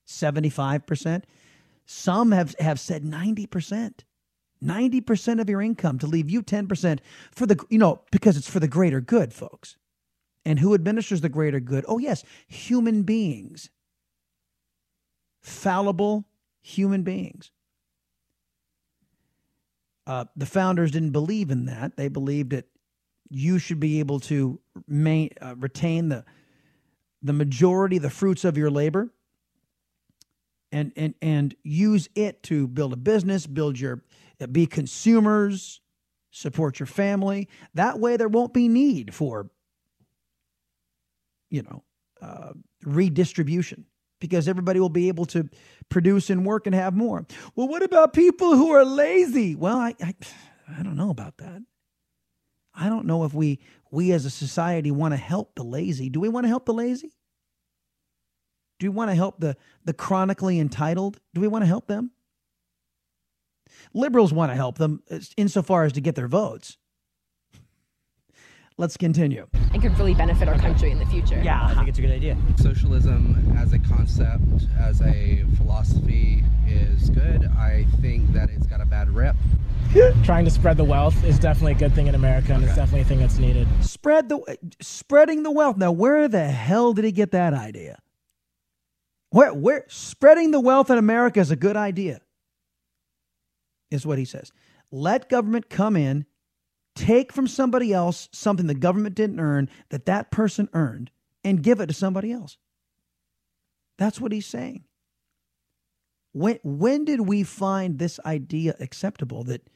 75%. 0.07 1.23
Some 1.85 2.31
have, 2.31 2.55
have 2.59 2.79
said 2.79 3.03
90%. 3.03 4.01
90% 4.63 5.39
of 5.41 5.49
your 5.49 5.61
income 5.61 5.99
to 5.99 6.07
leave 6.07 6.29
you 6.29 6.41
10% 6.41 6.99
for 7.31 7.45
the, 7.45 7.63
you 7.69 7.77
know, 7.77 8.01
because 8.11 8.37
it's 8.37 8.49
for 8.49 8.59
the 8.59 8.67
greater 8.67 9.01
good, 9.01 9.33
folks. 9.33 9.77
And 10.45 10.59
who 10.59 10.73
administers 10.73 11.21
the 11.21 11.29
greater 11.29 11.59
good? 11.59 11.83
Oh, 11.87 11.97
yes, 11.97 12.23
human 12.47 13.03
beings. 13.03 13.69
Fallible 15.41 16.25
human 16.61 17.03
beings. 17.03 17.51
Uh, 20.05 20.25
the 20.37 20.45
founders 20.45 20.91
didn't 20.91 21.11
believe 21.11 21.51
in 21.51 21.65
that. 21.65 21.97
They 21.97 22.07
believed 22.07 22.51
that 22.51 22.65
you 23.29 23.59
should 23.59 23.79
be 23.79 23.99
able 23.99 24.21
to 24.21 24.59
main, 24.87 25.31
uh, 25.41 25.55
retain 25.57 26.09
the 26.09 26.23
the 27.21 27.33
majority, 27.33 27.97
the 27.97 28.09
fruits 28.09 28.45
of 28.45 28.57
your 28.57 28.69
labor, 28.69 29.11
and 30.71 30.91
and 30.95 31.13
and 31.21 31.55
use 31.63 32.09
it 32.15 32.43
to 32.43 32.67
build 32.67 32.93
a 32.93 32.97
business, 32.97 33.47
build 33.47 33.79
your, 33.79 34.01
be 34.45 34.67
consumers, 34.67 35.81
support 36.31 36.79
your 36.79 36.87
family. 36.87 37.49
That 37.73 37.99
way, 37.99 38.17
there 38.17 38.27
won't 38.27 38.53
be 38.53 38.67
need 38.67 39.15
for, 39.15 39.49
you 41.49 41.63
know, 41.63 41.83
uh, 42.21 42.53
redistribution 42.83 43.85
because 44.19 44.47
everybody 44.47 44.79
will 44.79 44.89
be 44.89 45.07
able 45.07 45.25
to 45.25 45.49
produce 45.89 46.29
and 46.29 46.45
work 46.45 46.65
and 46.67 46.75
have 46.75 46.95
more. 46.95 47.25
Well, 47.55 47.67
what 47.67 47.83
about 47.83 48.13
people 48.13 48.55
who 48.55 48.71
are 48.71 48.85
lazy? 48.85 49.55
Well, 49.55 49.77
I, 49.77 49.95
I, 50.01 50.13
I 50.77 50.83
don't 50.83 50.97
know 50.97 51.09
about 51.09 51.37
that. 51.37 51.63
I 52.73 52.89
don't 52.89 53.07
know 53.07 53.23
if 53.23 53.33
we 53.33 53.59
we 53.89 54.11
as 54.11 54.25
a 54.25 54.29
society 54.29 54.91
want 54.91 55.13
to 55.13 55.17
help 55.17 55.55
the 55.55 55.63
lazy. 55.63 56.09
Do 56.09 56.19
we 56.19 56.29
want 56.29 56.43
to 56.43 56.49
help 56.49 56.65
the 56.65 56.73
lazy? 56.73 57.15
Do 58.79 58.91
we 58.91 58.95
want 58.95 59.09
to 59.09 59.15
help 59.15 59.39
the 59.39 59.57
the 59.83 59.93
chronically 59.93 60.59
entitled? 60.59 61.19
Do 61.33 61.41
we 61.41 61.47
want 61.47 61.63
to 61.63 61.67
help 61.67 61.87
them? 61.87 62.11
Liberals 63.93 64.33
want 64.33 64.51
to 64.51 64.55
help 64.55 64.77
them 64.77 65.01
uh, 65.09 65.19
insofar 65.35 65.83
as 65.83 65.93
to 65.93 66.01
get 66.01 66.15
their 66.15 66.27
votes. 66.27 66.77
Let's 68.79 68.95
continue. 68.95 69.47
It 69.73 69.81
could 69.81 69.97
really 69.97 70.13
benefit 70.13 70.47
our 70.47 70.59
country 70.59 70.91
in 70.91 70.99
the 70.99 71.05
future. 71.07 71.41
Yeah, 71.43 71.65
I 71.65 71.73
think 71.73 71.87
it's 71.87 71.97
a 71.97 72.01
good 72.01 72.11
idea. 72.11 72.37
Socialism 72.57 73.57
as 73.57 73.73
a 73.73 73.79
concept, 73.79 74.67
as 74.77 75.01
a 75.01 75.43
philosophy, 75.57 76.43
is 76.67 77.09
good. 77.09 77.49
I 77.57 77.87
think 78.01 78.31
that 78.33 78.51
it's 78.51 78.67
got 78.67 78.79
a 78.79 78.85
bad 78.85 79.09
rep. 79.09 79.35
Trying 80.23 80.45
to 80.45 80.51
spread 80.51 80.77
the 80.77 80.83
wealth 80.83 81.23
is 81.23 81.39
definitely 81.39 81.71
a 81.71 81.75
good 81.75 81.95
thing 81.95 82.05
in 82.05 82.13
America, 82.13 82.53
and 82.53 82.63
it's 82.63 82.75
definitely 82.75 83.01
a 83.01 83.05
thing 83.05 83.19
that's 83.19 83.39
needed. 83.39 83.67
Spread 83.81 84.29
the 84.29 84.57
spreading 84.79 85.41
the 85.41 85.51
wealth. 85.51 85.77
Now, 85.77 85.91
where 85.91 86.27
the 86.27 86.45
hell 86.45 86.93
did 86.93 87.03
he 87.03 87.11
get 87.11 87.31
that 87.31 87.55
idea? 87.55 87.97
Where 89.31 89.55
where 89.55 89.85
spreading 89.87 90.51
the 90.51 90.59
wealth 90.59 90.91
in 90.91 90.99
America 90.99 91.39
is 91.39 91.49
a 91.49 91.55
good 91.55 91.77
idea. 91.77 92.21
Is 93.89 94.05
what 94.05 94.17
he 94.17 94.25
says. 94.25 94.51
Let 94.91 95.29
government 95.29 95.69
come 95.69 95.95
in, 95.95 96.25
take 96.95 97.31
from 97.31 97.47
somebody 97.47 97.93
else 97.93 98.27
something 98.31 98.67
the 98.67 98.73
government 98.73 99.15
didn't 99.15 99.39
earn 99.39 99.69
that 99.89 100.05
that 100.05 100.31
person 100.31 100.69
earned 100.73 101.11
and 101.43 101.63
give 101.63 101.79
it 101.79 101.87
to 101.87 101.93
somebody 101.93 102.31
else. 102.31 102.57
That's 103.97 104.19
what 104.19 104.31
he's 104.31 104.45
saying. 104.45 104.83
When 106.33 106.59
when 106.63 107.05
did 107.05 107.21
we 107.21 107.43
find 107.43 107.97
this 107.97 108.19
idea 108.25 108.75
acceptable 108.79 109.43
that 109.45 109.69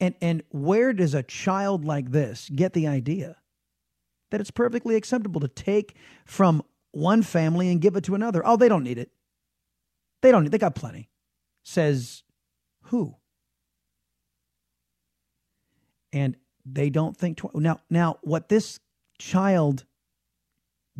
and 0.00 0.14
and 0.20 0.42
where 0.50 0.92
does 0.92 1.14
a 1.14 1.22
child 1.22 1.84
like 1.84 2.10
this 2.10 2.50
get 2.54 2.74
the 2.74 2.86
idea 2.86 3.36
that 4.30 4.40
it's 4.40 4.50
perfectly 4.50 4.96
acceptable 4.96 5.40
to 5.40 5.48
take 5.48 5.96
from 6.24 6.62
one 6.92 7.22
family 7.22 7.70
and 7.70 7.80
give 7.80 7.96
it 7.96 8.04
to 8.04 8.14
another? 8.14 8.42
Oh, 8.44 8.56
they 8.56 8.68
don't 8.68 8.84
need 8.84 8.98
it. 8.98 9.10
They 10.22 10.30
don't 10.30 10.44
need 10.44 10.52
they 10.52 10.58
got 10.58 10.74
plenty. 10.74 11.08
Says 11.64 12.22
who? 12.84 13.16
And 16.12 16.36
they 16.64 16.90
don't 16.90 17.16
think 17.16 17.40
now 17.54 17.80
now 17.90 18.18
what 18.22 18.48
this 18.48 18.80
child 19.18 19.84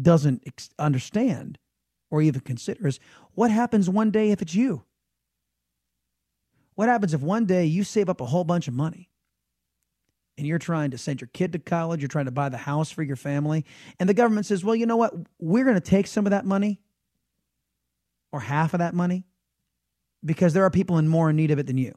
doesn't 0.01 0.43
ex- 0.47 0.71
understand 0.79 1.59
or 2.11 2.23
even 2.23 2.41
consider 2.41 2.87
is 2.87 3.01
what 3.33 3.51
happens 3.51 3.89
one 3.89 4.11
day 4.11 4.31
if 4.31 4.43
it's 4.43 4.55
you? 4.55 4.85
What 6.75 6.89
happens 6.89 7.15
if 7.15 7.21
one 7.23 7.47
day 7.47 7.65
you 7.65 7.85
save 7.85 8.09
up 8.09 8.21
a 8.21 8.27
whole 8.27 8.45
bunch 8.45 8.69
of 8.69 8.75
money 8.75 9.11
and 10.37 10.47
you're 10.47 10.59
trying 10.59 10.91
to 10.91 10.99
send 10.99 11.21
your 11.21 11.31
kid 11.33 11.53
to 11.53 11.59
college, 11.59 12.01
you're 12.03 12.09
trying 12.09 12.27
to 12.27 12.31
buy 12.31 12.51
the 12.51 12.59
house 12.59 12.91
for 12.91 13.03
your 13.03 13.17
family, 13.17 13.65
and 13.99 14.09
the 14.09 14.15
government 14.15 14.45
says, 14.45 14.63
well, 14.63 14.77
you 14.77 14.85
know 14.85 14.97
what? 14.97 15.15
We're 15.39 15.65
going 15.65 15.77
to 15.77 15.81
take 15.81 16.07
some 16.07 16.27
of 16.27 16.31
that 16.31 16.45
money 16.45 16.81
or 18.33 18.41
half 18.41 18.75
of 18.75 18.81
that 18.81 18.95
money 18.95 19.25
because 20.23 20.53
there 20.53 20.65
are 20.65 20.71
people 20.71 20.99
in 20.99 21.09
more 21.09 21.31
in 21.31 21.37
need 21.37 21.51
of 21.51 21.59
it 21.59 21.67
than 21.67 21.79
you. 21.79 21.95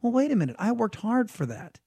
Well, 0.00 0.12
wait 0.12 0.32
a 0.32 0.36
minute. 0.36 0.56
I 0.58 0.72
worked 0.72 0.96
hard 0.96 1.30
for 1.30 1.44
that. 1.46 1.78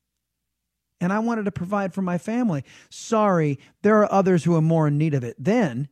And 1.01 1.11
I 1.11 1.19
wanted 1.19 1.45
to 1.45 1.51
provide 1.51 1.93
for 1.93 2.01
my 2.01 2.17
family. 2.17 2.63
Sorry, 2.89 3.59
there 3.81 3.99
are 4.01 4.11
others 4.11 4.43
who 4.43 4.55
are 4.55 4.61
more 4.61 4.87
in 4.87 4.97
need 4.97 5.13
of 5.13 5.23
it. 5.23 5.35
Then 5.37 5.89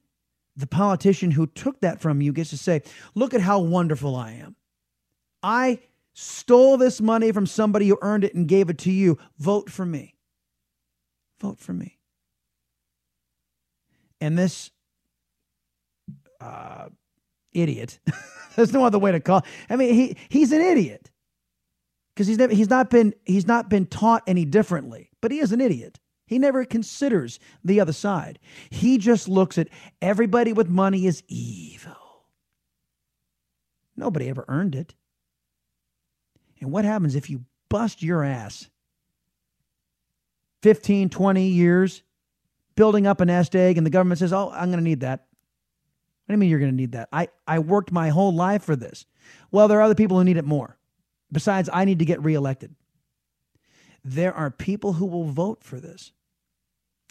the 0.55 0.67
politician 0.67 1.31
who 1.31 1.47
took 1.47 1.81
that 1.81 2.01
from 2.01 2.21
you 2.21 2.31
gets 2.31 2.51
to 2.51 2.57
say, 2.57 2.81
Look 3.15 3.33
at 3.33 3.41
how 3.41 3.59
wonderful 3.59 4.15
I 4.15 4.31
am. 4.31 4.55
I 5.41 5.79
stole 6.13 6.77
this 6.77 7.01
money 7.01 7.31
from 7.31 7.45
somebody 7.45 7.87
who 7.87 7.97
earned 8.01 8.23
it 8.23 8.33
and 8.33 8.47
gave 8.47 8.69
it 8.69 8.77
to 8.79 8.91
you. 8.91 9.17
Vote 9.37 9.69
for 9.69 9.85
me. 9.85 10.15
Vote 11.41 11.59
for 11.59 11.73
me. 11.73 11.97
And 14.21 14.37
this 14.37 14.71
uh, 16.39 16.87
idiot, 17.51 17.99
there's 18.55 18.71
no 18.71 18.85
other 18.85 18.99
way 18.99 19.11
to 19.11 19.19
call. 19.19 19.43
I 19.69 19.75
mean, 19.75 19.93
he 19.93 20.17
he's 20.29 20.53
an 20.53 20.61
idiot 20.61 21.09
because 22.13 22.27
he's 22.27 22.37
never 22.37 22.53
he's 22.53 22.69
not 22.69 22.89
been 22.89 23.13
he's 23.25 23.47
not 23.47 23.69
been 23.69 23.85
taught 23.85 24.23
any 24.27 24.45
differently. 24.45 25.09
But 25.21 25.31
he 25.31 25.39
is 25.39 25.51
an 25.51 25.61
idiot. 25.61 25.99
He 26.25 26.39
never 26.39 26.65
considers 26.65 27.39
the 27.63 27.79
other 27.79 27.93
side. 27.93 28.39
He 28.69 28.97
just 28.97 29.27
looks 29.27 29.57
at 29.57 29.69
everybody 30.01 30.53
with 30.53 30.69
money 30.69 31.05
as 31.07 31.23
evil. 31.27 32.25
Nobody 33.95 34.29
ever 34.29 34.45
earned 34.47 34.75
it. 34.75 34.95
And 36.59 36.71
what 36.71 36.85
happens 36.85 37.15
if 37.15 37.29
you 37.29 37.45
bust 37.69 38.01
your 38.01 38.23
ass 38.23 38.69
15, 40.61 41.09
20 41.09 41.47
years 41.47 42.03
building 42.75 43.05
up 43.05 43.21
a 43.21 43.25
nest 43.25 43.55
egg 43.55 43.77
and 43.77 43.85
the 43.85 43.91
government 43.91 44.19
says, 44.19 44.33
"Oh, 44.33 44.49
I'm 44.51 44.69
going 44.69 44.79
to 44.79 44.83
need 44.83 45.01
that." 45.01 45.27
What 46.25 46.33
do 46.33 46.33
you 46.33 46.37
mean 46.37 46.49
you're 46.49 46.59
going 46.59 46.71
to 46.71 46.77
need 46.77 46.93
that? 46.93 47.09
I 47.11 47.27
I 47.47 47.59
worked 47.59 47.91
my 47.91 48.09
whole 48.09 48.33
life 48.33 48.63
for 48.63 48.75
this. 48.75 49.05
Well, 49.51 49.67
there 49.67 49.79
are 49.79 49.83
other 49.83 49.95
people 49.95 50.17
who 50.17 50.23
need 50.23 50.37
it 50.37 50.45
more. 50.45 50.77
Besides, 51.33 51.69
I 51.73 51.83
need 51.83 51.99
to 51.99 52.05
get 52.05 52.23
reelected. 52.23 52.73
There 54.05 54.33
are 54.33 54.51
people 54.51 54.93
who 54.93 55.05
will 55.05 55.25
vote 55.25 55.63
for 55.63 55.79
this. 55.79 56.11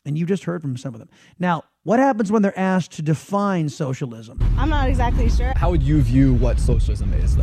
And 0.05 0.19
you 0.19 0.27
just 0.27 0.45
heard 0.45 0.63
from 0.63 0.77
some 0.77 0.95
of 0.95 1.01
them. 1.01 1.09
Now, 1.39 1.65
what 1.85 1.99
happens 1.99 2.33
when 2.33 2.43
they're 2.43 2.59
asked 2.59 2.93
to 2.93 3.03
define 3.03 3.69
socialism? 3.69 4.41
I'm 4.57 4.69
not 4.69 4.89
exactly 4.89 5.29
sure. 5.29 5.53
How 5.57 5.71
would 5.71 5.83
you 5.83 6.01
view 6.03 6.35
what 6.35 6.59
socialism 6.59 7.13
is, 7.15 7.37
though? 7.37 7.43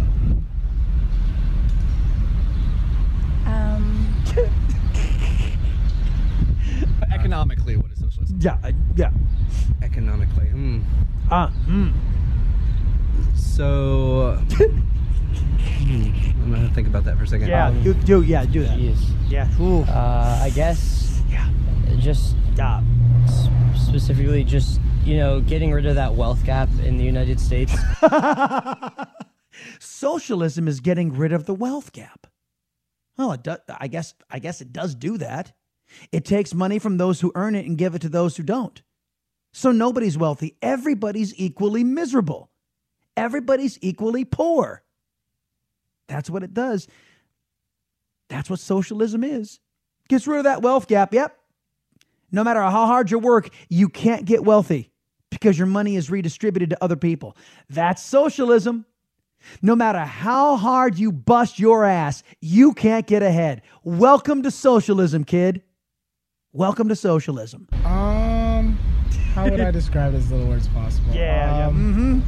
Um, 3.45 4.23
Economically, 7.13 7.77
what 7.77 7.91
is 7.91 7.99
socialism? 7.99 8.39
Yeah, 8.41 8.57
yeah. 8.95 9.11
Economically, 9.81 10.47
hmm. 10.47 10.79
Ah, 11.31 11.49
hmm. 11.65 11.89
So, 13.35 14.41
hmm, 15.37 16.41
I'm 16.43 16.51
gonna 16.51 16.69
think 16.69 16.87
about 16.87 17.03
that 17.05 17.17
for 17.17 17.23
a 17.23 17.27
second. 17.27 17.47
Yeah, 17.47 17.67
Um, 17.67 17.83
do, 17.83 17.93
do 17.93 18.21
yeah, 18.21 18.45
do 18.45 18.63
that. 18.63 18.77
Yeah. 19.27 19.47
Ooh. 19.61 19.83
Uh, 19.83 20.39
I 20.41 20.49
guess. 20.51 21.21
Yeah. 21.29 21.49
Just. 21.97 22.35
Yeah. 22.55 22.81
Specifically, 23.75 24.43
just 24.43 24.79
you 25.03 25.17
know, 25.17 25.41
getting 25.41 25.71
rid 25.71 25.85
of 25.85 25.95
that 25.95 26.13
wealth 26.15 26.43
gap 26.45 26.69
in 26.83 26.97
the 26.97 27.03
United 27.03 27.39
States. 27.39 27.73
Socialism 29.79 30.67
is 30.67 30.79
getting 30.79 31.13
rid 31.15 31.31
of 31.33 31.45
the 31.45 31.53
wealth 31.53 31.91
gap. 31.91 32.27
Well, 33.17 33.33
it 33.33 33.43
does, 33.43 33.59
I 33.79 33.87
guess 33.87 34.13
I 34.29 34.39
guess 34.39 34.61
it 34.61 34.71
does 34.71 34.95
do 34.95 35.17
that. 35.17 35.53
It 36.11 36.23
takes 36.23 36.53
money 36.53 36.79
from 36.79 36.97
those 36.97 37.19
who 37.19 37.31
earn 37.35 37.55
it 37.55 37.65
and 37.65 37.77
give 37.77 37.95
it 37.95 38.01
to 38.03 38.09
those 38.09 38.37
who 38.37 38.43
don't. 38.43 38.81
So 39.51 39.71
nobody's 39.71 40.17
wealthy. 40.17 40.55
Everybody's 40.61 41.33
equally 41.39 41.83
miserable. 41.83 42.51
Everybody's 43.17 43.79
equally 43.81 44.23
poor. 44.23 44.83
That's 46.09 46.29
what 46.29 46.43
it 46.43 46.53
does. 46.53 46.87
That's 48.29 48.49
what 48.49 48.59
socialism 48.59 49.23
is. 49.23 49.59
Gets 50.09 50.27
rid 50.27 50.39
of 50.39 50.43
that 50.43 50.61
wealth 50.61 50.87
gap. 50.87 51.13
Yep. 51.13 51.37
No 52.31 52.43
matter 52.43 52.61
how 52.61 52.85
hard 52.85 53.09
you 53.09 53.19
work, 53.19 53.49
you 53.69 53.87
can't 53.89 54.25
get 54.25 54.43
wealthy 54.43 54.91
because 55.29 55.57
your 55.57 55.67
money 55.67 55.95
is 55.95 56.09
redistributed 56.09 56.71
to 56.71 56.83
other 56.83 56.95
people. 56.95 57.37
That's 57.69 58.03
socialism. 58.03 58.85
No 59.61 59.75
matter 59.75 59.99
how 59.99 60.57
hard 60.57 60.97
you 60.97 61.11
bust 61.11 61.59
your 61.59 61.85
ass, 61.85 62.23
you 62.41 62.73
can't 62.73 63.07
get 63.07 63.23
ahead. 63.23 63.61
Welcome 63.83 64.43
to 64.43 64.51
socialism, 64.51 65.23
kid. 65.23 65.61
Welcome 66.51 66.89
to 66.89 66.95
socialism. 66.95 67.67
Um, 67.85 68.77
how 69.33 69.47
would 69.49 69.59
I 69.59 69.71
describe 69.79 70.13
it 70.13 70.17
as 70.17 70.31
little 70.31 70.47
words 70.47 70.67
possible? 70.69 71.13
Yeah, 71.13 71.57
yeah. 71.59 71.67
Um, 71.67 72.23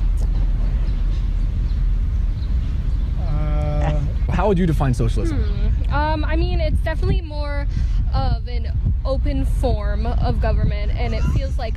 How 4.32 4.48
would 4.48 4.58
you 4.58 4.66
define 4.66 4.94
socialism? 4.94 5.38
Hmm. 5.44 5.94
Um, 5.94 6.26
I 6.26 6.36
mean, 6.36 6.60
it's 6.60 6.80
definitely 6.82 7.22
more 7.22 7.68
of 8.14 8.48
an 8.48 8.72
open 9.06 9.46
form 9.46 10.06
of 10.06 10.42
government, 10.42 10.92
and 10.94 11.14
it 11.14 11.22
feels 11.36 11.58
like 11.58 11.76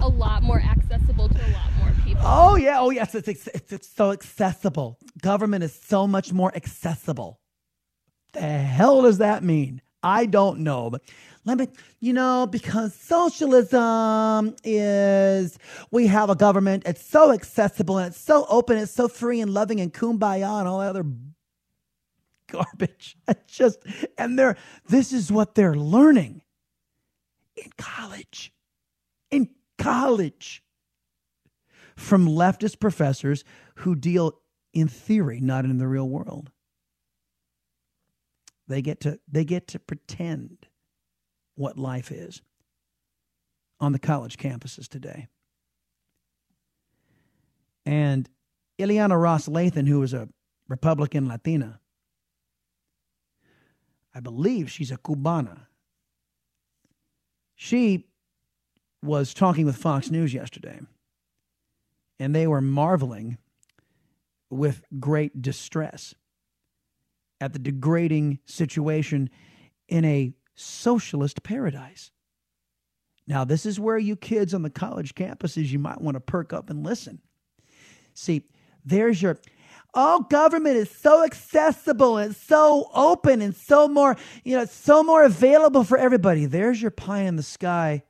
a 0.00 0.08
lot 0.08 0.42
more 0.42 0.60
accessible 0.60 1.28
to 1.28 1.34
a 1.34 1.50
lot 1.52 1.72
more 1.78 1.92
people. 2.04 2.22
Oh 2.24 2.56
yeah, 2.56 2.80
oh 2.80 2.90
yes, 2.90 3.14
it's, 3.14 3.28
it's, 3.28 3.46
it's, 3.48 3.72
it's 3.72 3.88
so 3.88 4.10
accessible. 4.10 4.98
Government 5.20 5.64
is 5.64 5.74
so 5.74 6.06
much 6.06 6.32
more 6.32 6.54
accessible. 6.56 7.40
The 8.32 8.40
hell 8.40 9.02
does 9.02 9.18
that 9.18 9.44
mean? 9.44 9.82
I 10.02 10.26
don't 10.26 10.60
know, 10.60 10.90
but 10.90 11.02
let 11.44 11.58
me, 11.58 11.68
you 12.00 12.12
know, 12.12 12.46
because 12.46 12.94
socialism 12.94 14.56
is 14.64 15.58
we 15.90 16.06
have 16.06 16.30
a 16.30 16.34
government. 16.34 16.84
It's 16.86 17.04
so 17.04 17.32
accessible 17.32 17.98
and 17.98 18.08
it's 18.08 18.20
so 18.20 18.46
open. 18.48 18.78
It's 18.78 18.92
so 18.92 19.08
free 19.08 19.40
and 19.40 19.52
loving 19.52 19.80
and 19.80 19.92
kumbaya 19.92 20.58
and 20.58 20.68
all 20.68 20.80
that 20.80 20.90
other 20.90 21.04
garbage. 22.52 23.16
Just, 23.46 23.84
and 24.18 24.38
they're, 24.38 24.56
this 24.88 25.12
is 25.12 25.32
what 25.32 25.54
they're 25.54 25.74
learning 25.74 26.42
in 27.56 27.70
college. 27.78 28.52
In 29.30 29.48
college. 29.78 30.62
From 31.96 32.26
leftist 32.26 32.80
professors 32.80 33.44
who 33.76 33.94
deal 33.94 34.40
in 34.72 34.88
theory, 34.88 35.40
not 35.40 35.64
in 35.64 35.78
the 35.78 35.86
real 35.86 36.08
world. 36.08 36.50
They 38.68 38.80
get 38.80 39.00
to 39.00 39.18
they 39.28 39.44
get 39.44 39.66
to 39.68 39.78
pretend 39.78 40.66
what 41.56 41.78
life 41.78 42.10
is 42.10 42.40
on 43.80 43.92
the 43.92 43.98
college 43.98 44.38
campuses 44.38 44.88
today. 44.88 45.26
And 47.84 48.30
Ileana 48.78 49.20
Ros-Lehtinen, 49.20 49.88
who 49.88 50.02
is 50.02 50.14
a 50.14 50.28
Republican 50.68 51.28
Latina, 51.28 51.80
I 54.14 54.20
believe 54.20 54.70
she's 54.70 54.90
a 54.90 54.96
Cubana. 54.96 55.66
She 57.54 58.06
was 59.02 59.34
talking 59.34 59.66
with 59.66 59.76
Fox 59.76 60.10
News 60.10 60.34
yesterday, 60.34 60.80
and 62.18 62.34
they 62.34 62.46
were 62.46 62.60
marveling 62.60 63.38
with 64.50 64.84
great 65.00 65.40
distress 65.40 66.14
at 67.40 67.52
the 67.52 67.58
degrading 67.58 68.38
situation 68.44 69.30
in 69.88 70.04
a 70.04 70.34
socialist 70.54 71.42
paradise. 71.42 72.10
Now, 73.26 73.44
this 73.44 73.66
is 73.66 73.80
where 73.80 73.98
you 73.98 74.16
kids 74.16 74.52
on 74.52 74.62
the 74.62 74.70
college 74.70 75.14
campuses, 75.14 75.70
you 75.70 75.78
might 75.78 76.00
want 76.00 76.16
to 76.16 76.20
perk 76.20 76.52
up 76.52 76.70
and 76.70 76.84
listen. 76.84 77.20
See, 78.14 78.42
there's 78.84 79.22
your 79.22 79.38
Oh, 79.94 80.26
government 80.30 80.76
is 80.76 80.90
so 80.90 81.22
accessible 81.22 82.16
and 82.16 82.34
so 82.34 82.90
open 82.94 83.42
and 83.42 83.54
so 83.54 83.88
more, 83.88 84.16
you 84.42 84.56
know, 84.56 84.64
so 84.64 85.02
more 85.02 85.22
available 85.22 85.84
for 85.84 85.98
everybody. 85.98 86.46
There's 86.46 86.80
your 86.80 86.90
pie 86.90 87.22
in 87.22 87.36
the 87.36 87.42
sky 87.42 88.02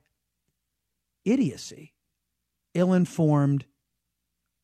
idiocy, 1.25 1.93
ill 2.73 2.93
informed, 2.93 3.65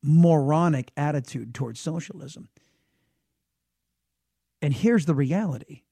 moronic 0.02 0.92
attitude 0.96 1.54
towards 1.54 1.80
socialism. 1.80 2.48
And 4.62 4.74
here's 4.74 5.06
the 5.06 5.16
reality 5.16 5.84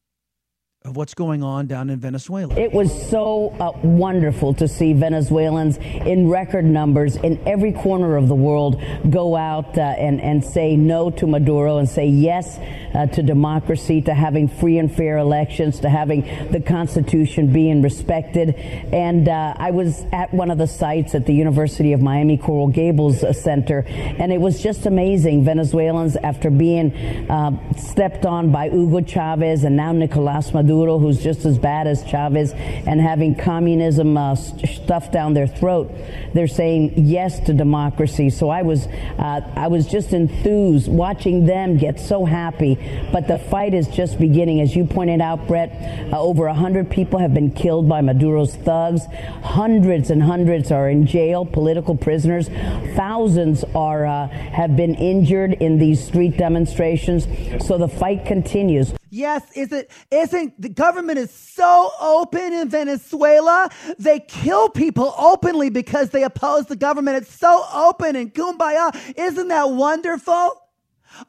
of 0.88 0.96
what's 0.96 1.14
going 1.14 1.44
on 1.44 1.68
down 1.68 1.90
in 1.90 2.00
Venezuela. 2.00 2.58
It 2.58 2.72
was 2.72 3.10
so 3.10 3.50
uh, 3.60 3.72
wonderful 3.84 4.54
to 4.56 4.68
see 4.68 4.94
Venezuelans 4.94 5.78
in 5.78 6.30
record 6.30 6.64
numbers 6.64 7.18
in 7.18 7.46
every 7.46 7.74
corner 7.74 8.16
of 8.16 8.30
the 8.30 8.36
world 8.36 8.82
go 9.10 9.36
out 9.36 9.78
uh, 9.78 9.82
and, 9.82 10.22
and 10.22 10.44
say 10.44 10.78
no 10.78 11.10
to 11.12 11.28
Maduro 11.28 11.78
and 11.78 11.90
say 11.90 12.08
yes 12.08 12.58
uh, 12.96 13.06
to 13.08 13.22
democracy, 13.22 14.02
to 14.02 14.14
having 14.14 14.48
free 14.48 14.78
and 14.78 14.94
fair 14.94 15.18
elections, 15.18 15.82
to 15.82 15.90
having 15.90 16.22
the 16.52 16.62
Constitution 16.62 17.52
being 17.52 17.82
respected. 17.82 18.56
And 18.56 19.28
uh, 19.28 19.56
I 19.58 19.72
was 19.72 20.06
at 20.14 20.34
one 20.34 20.50
of 20.50 20.58
the 20.58 20.68
sites 20.68 21.14
at 21.16 21.26
the 21.26 21.34
University 21.34 21.92
of 21.92 22.02
Miami 22.02 22.38
Coral 22.38 22.70
Gables 22.70 23.24
uh, 23.24 23.34
Center, 23.34 23.84
and 23.88 24.32
it 24.32 24.40
was 24.40 24.64
just 24.64 24.86
amazing. 24.86 25.44
Venezuelans, 25.44 26.16
after 26.16 26.50
being 26.50 26.96
uh, 27.30 27.52
stepped 27.76 28.26
on 28.26 28.52
by 28.52 28.70
Hugo 28.70 29.02
Chavez 29.02 29.66
and 29.66 29.76
now 29.76 29.92
Nicolas 29.92 30.54
Maduro, 30.54 30.77
Maduro, 30.78 31.00
who's 31.00 31.24
just 31.24 31.44
as 31.46 31.58
bad 31.58 31.88
as 31.88 32.04
Chavez, 32.04 32.54
and 32.54 33.02
having 33.02 33.34
communism 33.34 34.16
uh, 34.16 34.36
stuffed 34.36 35.12
down 35.12 35.34
their 35.34 35.48
throat. 35.48 35.92
They're 36.36 36.48
saying 36.48 36.94
yes 36.98 37.40
to 37.42 37.54
democracy. 37.54 38.30
So 38.30 38.50
I 38.50 38.62
was, 38.62 38.86
uh, 38.86 39.42
I 39.56 39.68
was 39.70 39.88
just 39.88 40.14
enthused 40.14 40.88
watching 40.88 41.48
them 41.48 41.78
get 41.78 42.00
so 42.00 42.26
happy. 42.26 42.78
But 43.12 43.28
the 43.28 43.40
fight 43.40 43.74
is 43.74 43.88
just 43.88 44.20
beginning, 44.20 44.62
as 44.62 44.76
you 44.76 44.86
pointed 44.86 45.20
out, 45.20 45.48
Brett. 45.48 46.14
Uh, 46.14 46.22
over 46.22 46.48
hundred 46.48 46.92
people 46.92 47.20
have 47.20 47.34
been 47.34 47.52
killed 47.52 47.90
by 47.90 48.02
Maduro's 48.02 48.56
thugs. 48.56 49.02
Hundreds 49.42 50.12
and 50.12 50.22
hundreds 50.22 50.72
are 50.72 50.90
in 50.90 51.08
jail, 51.08 51.44
political 51.44 51.96
prisoners. 51.96 52.50
Thousands 52.96 53.64
are 53.74 54.06
uh, 54.06 54.28
have 54.28 54.76
been 54.76 54.94
injured 54.94 55.54
in 55.54 55.80
these 55.80 56.06
street 56.06 56.38
demonstrations. 56.38 57.28
So 57.66 57.78
the 57.80 57.88
fight 57.88 58.26
continues. 58.26 58.97
Yes, 59.10 59.44
is 59.56 59.72
it 59.72 59.90
isn't 60.12 60.60
the 60.62 60.70
government 60.70 61.18
is 61.18 61.32
so 61.32 61.92
open 62.00 62.54
in 62.54 62.70
Venezuela? 62.70 63.70
They 63.98 64.20
kill 64.20 64.70
people 64.70 65.14
openly 65.18 65.70
because 65.70 66.10
they 66.10 66.24
oppose 66.24 66.66
the 66.66 66.76
government. 66.76 67.18
It's 67.18 67.34
so 67.34 67.66
open 67.74 68.16
and 68.16 68.34
kumbaya. 68.34 68.94
Isn't 69.18 69.48
that 69.48 69.70
wonderful? 69.72 70.62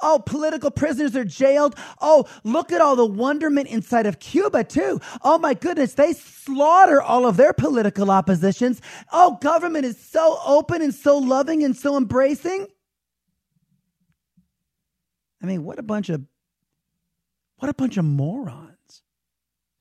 Oh, 0.01 0.23
political 0.25 0.71
prisoners 0.71 1.17
are 1.17 1.25
jailed. 1.25 1.77
Oh, 2.01 2.27
look 2.45 2.73
at 2.73 2.81
all 2.81 2.97
the 2.97 3.07
wonderment 3.07 3.69
inside 3.69 4.07
of 4.07 4.19
Cuba, 4.19 4.65
too. 4.65 5.01
Oh, 5.23 5.39
my 5.39 5.55
goodness, 5.55 5.95
they 5.95 6.13
slaughter 6.13 7.01
all 7.01 7.27
of 7.27 7.37
their 7.37 7.53
political 7.53 8.11
oppositions. 8.11 8.83
Oh, 9.13 9.39
government 9.41 9.85
is 9.85 9.99
so 9.99 10.41
open 10.45 10.83
and 10.83 10.95
so 10.95 11.17
loving 11.19 11.65
and 11.65 11.77
so 11.77 11.97
embracing. 11.97 12.67
I 15.43 15.47
mean, 15.47 15.65
what 15.65 15.79
a 15.79 15.83
bunch 15.83 16.09
of 16.09 16.23
what 17.59 17.69
a 17.69 17.75
bunch 17.75 17.97
of 17.97 18.05
morons. 18.05 19.03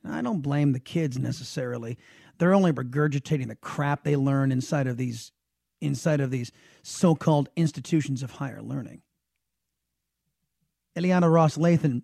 I 0.05 0.21
don't 0.21 0.41
blame 0.41 0.71
the 0.71 0.79
kids 0.79 1.17
necessarily. 1.17 1.97
They're 2.37 2.53
only 2.53 2.71
regurgitating 2.71 3.47
the 3.47 3.55
crap 3.55 4.03
they 4.03 4.15
learn 4.15 4.51
inside 4.51 4.87
of 4.87 4.97
these 4.97 5.31
inside 5.79 6.19
of 6.19 6.31
these 6.31 6.51
so-called 6.81 7.49
institutions 7.55 8.23
of 8.23 8.31
higher 8.31 8.63
learning. 8.63 9.01
Ileana 10.97 11.31
Ros-Lehtinen 11.31 12.01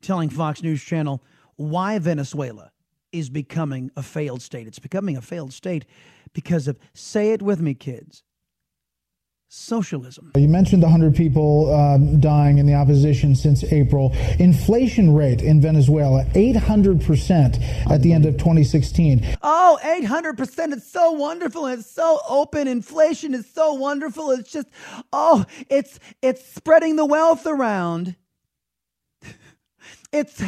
telling 0.00 0.30
Fox 0.30 0.62
News 0.62 0.82
Channel 0.82 1.22
why 1.56 1.98
Venezuela 1.98 2.72
is 3.12 3.28
becoming 3.28 3.90
a 3.94 4.02
failed 4.02 4.40
state. 4.40 4.66
It's 4.66 4.78
becoming 4.78 5.18
a 5.18 5.20
failed 5.20 5.52
state 5.52 5.84
because 6.32 6.66
of, 6.66 6.78
say 6.94 7.32
it 7.32 7.42
with 7.42 7.60
me, 7.60 7.74
kids, 7.74 8.22
socialism. 9.52 10.32
You 10.34 10.48
mentioned 10.48 10.82
the 10.82 10.86
100 10.86 11.14
people 11.14 11.72
um, 11.74 12.18
dying 12.20 12.56
in 12.56 12.64
the 12.64 12.74
opposition 12.74 13.34
since 13.34 13.62
April. 13.64 14.16
Inflation 14.38 15.14
rate 15.14 15.42
in 15.42 15.60
Venezuela, 15.60 16.24
800% 16.34 17.90
at 17.90 18.00
the 18.00 18.14
end 18.14 18.24
of 18.24 18.38
2016. 18.38 19.36
Oh, 19.42 19.78
800%. 19.82 20.72
It's 20.72 20.90
so 20.90 21.12
wonderful. 21.12 21.66
It's 21.66 21.90
so 21.90 22.20
open. 22.26 22.66
Inflation 22.66 23.34
is 23.34 23.46
so 23.46 23.74
wonderful. 23.74 24.30
It's 24.30 24.50
just, 24.50 24.68
oh, 25.12 25.44
it's, 25.68 26.00
it's 26.22 26.46
spreading 26.54 26.96
the 26.96 27.04
wealth 27.04 27.46
around. 27.46 28.16
It's 30.12 30.38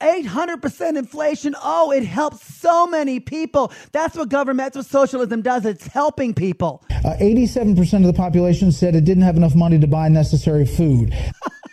800% 0.00 0.96
inflation. 0.96 1.56
Oh, 1.64 1.90
it 1.90 2.04
helps 2.04 2.46
so 2.46 2.86
many 2.86 3.18
people. 3.18 3.72
That's 3.90 4.16
what 4.16 4.28
government, 4.28 4.72
that's 4.72 4.76
what 4.76 4.86
socialism 4.86 5.42
does. 5.42 5.66
It's 5.66 5.88
helping 5.88 6.32
people. 6.32 6.84
Uh, 7.04 7.16
87% 7.20 7.94
of 7.94 8.02
the 8.04 8.12
population 8.12 8.70
said 8.70 8.94
it 8.94 9.04
didn't 9.04 9.24
have 9.24 9.36
enough 9.36 9.56
money 9.56 9.80
to 9.80 9.88
buy 9.88 10.08
necessary 10.08 10.64
food. 10.64 11.12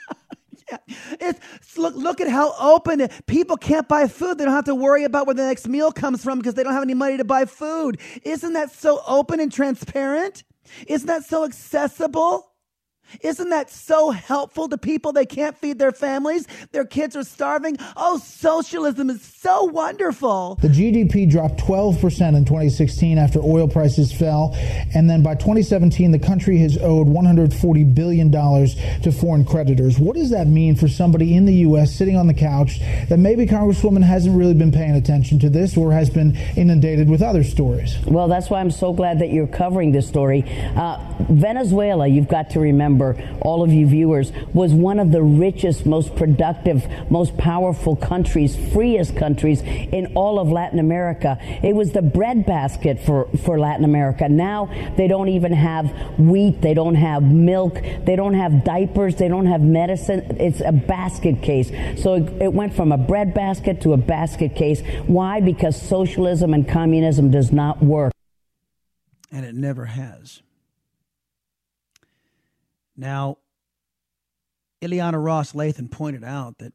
yeah. 0.71 0.77
It's, 1.21 1.77
look, 1.77 1.93
look 1.93 2.21
at 2.21 2.27
how 2.27 2.55
open 2.59 3.01
it, 3.01 3.11
people 3.27 3.55
can't 3.55 3.87
buy 3.87 4.07
food. 4.07 4.39
They 4.39 4.45
don't 4.45 4.53
have 4.55 4.65
to 4.65 4.75
worry 4.75 5.03
about 5.03 5.27
where 5.27 5.35
the 5.35 5.45
next 5.45 5.67
meal 5.67 5.91
comes 5.91 6.23
from 6.23 6.39
because 6.39 6.55
they 6.55 6.63
don't 6.63 6.73
have 6.73 6.83
any 6.83 6.95
money 6.95 7.17
to 7.17 7.23
buy 7.23 7.45
food. 7.45 7.99
Isn't 8.23 8.53
that 8.53 8.71
so 8.71 9.03
open 9.05 9.39
and 9.39 9.51
transparent? 9.51 10.43
Isn't 10.87 11.07
that 11.07 11.23
so 11.23 11.45
accessible? 11.45 12.46
Isn't 13.21 13.49
that 13.49 13.69
so 13.69 14.11
helpful 14.11 14.69
to 14.69 14.77
people? 14.77 15.13
They 15.13 15.25
can't 15.25 15.57
feed 15.57 15.79
their 15.79 15.91
families. 15.91 16.47
Their 16.71 16.85
kids 16.85 17.15
are 17.15 17.23
starving. 17.23 17.77
Oh, 17.95 18.17
socialism 18.17 19.09
is 19.09 19.21
so 19.21 19.65
wonderful. 19.65 20.55
The 20.61 20.67
GDP 20.67 21.29
dropped 21.29 21.59
12% 21.59 22.35
in 22.35 22.45
2016 22.45 23.17
after 23.17 23.39
oil 23.39 23.67
prices 23.67 24.11
fell. 24.11 24.55
And 24.93 25.09
then 25.09 25.23
by 25.23 25.35
2017, 25.35 26.11
the 26.11 26.19
country 26.19 26.57
has 26.59 26.77
owed 26.77 27.07
$140 27.07 27.95
billion 27.95 28.31
to 28.31 29.11
foreign 29.11 29.45
creditors. 29.45 29.99
What 29.99 30.15
does 30.15 30.29
that 30.31 30.47
mean 30.47 30.75
for 30.75 30.87
somebody 30.87 31.35
in 31.35 31.45
the 31.45 31.53
U.S. 31.55 31.93
sitting 31.93 32.15
on 32.15 32.27
the 32.27 32.33
couch 32.33 32.79
that 33.09 33.17
maybe 33.17 33.45
Congresswoman 33.45 34.03
hasn't 34.03 34.35
really 34.37 34.53
been 34.53 34.71
paying 34.71 34.95
attention 34.95 35.39
to 35.39 35.49
this 35.49 35.77
or 35.77 35.91
has 35.91 36.09
been 36.09 36.35
inundated 36.55 37.09
with 37.09 37.21
other 37.21 37.43
stories? 37.43 37.97
Well, 38.05 38.27
that's 38.27 38.49
why 38.49 38.59
I'm 38.59 38.71
so 38.71 38.93
glad 38.93 39.19
that 39.19 39.29
you're 39.29 39.47
covering 39.47 39.91
this 39.91 40.07
story. 40.07 40.43
Uh, 40.75 40.97
Venezuela, 41.29 42.07
you've 42.07 42.27
got 42.27 42.49
to 42.51 42.59
remember, 42.59 42.96
all 43.41 43.63
of 43.63 43.71
you 43.71 43.87
viewers, 43.87 44.31
was 44.53 44.73
one 44.73 44.99
of 44.99 45.11
the 45.11 45.21
richest, 45.21 45.85
most 45.85 46.15
productive, 46.15 46.85
most 47.09 47.37
powerful 47.37 47.95
countries, 47.95 48.55
freest 48.73 49.15
countries 49.15 49.61
in 49.61 50.13
all 50.15 50.39
of 50.39 50.49
Latin 50.49 50.79
America. 50.79 51.37
It 51.63 51.75
was 51.75 51.91
the 51.91 52.01
breadbasket 52.01 52.99
for, 52.99 53.27
for 53.43 53.59
Latin 53.59 53.85
America. 53.85 54.27
Now 54.29 54.69
they 54.97 55.07
don't 55.07 55.29
even 55.29 55.53
have 55.53 55.91
wheat, 56.19 56.61
they 56.61 56.73
don't 56.73 56.95
have 56.95 57.23
milk, 57.23 57.79
they 58.05 58.15
don't 58.15 58.33
have 58.33 58.63
diapers, 58.63 59.15
they 59.15 59.27
don't 59.27 59.45
have 59.45 59.61
medicine. 59.61 60.37
It's 60.39 60.61
a 60.61 60.71
basket 60.71 61.41
case. 61.41 61.69
So 62.01 62.15
it, 62.15 62.41
it 62.41 62.53
went 62.53 62.73
from 62.73 62.91
a 62.91 62.97
breadbasket 62.97 63.81
to 63.81 63.93
a 63.93 63.97
basket 63.97 64.55
case. 64.55 64.81
Why? 65.05 65.41
Because 65.41 65.79
socialism 65.79 66.53
and 66.53 66.67
communism 66.67 67.31
does 67.31 67.51
not 67.51 67.81
work. 67.83 68.11
And 69.31 69.45
it 69.45 69.55
never 69.55 69.85
has. 69.85 70.41
Now, 72.97 73.37
Ileana 74.81 75.23
Ros-Lehtinen 75.23 75.91
pointed 75.91 76.23
out 76.23 76.57
that 76.57 76.73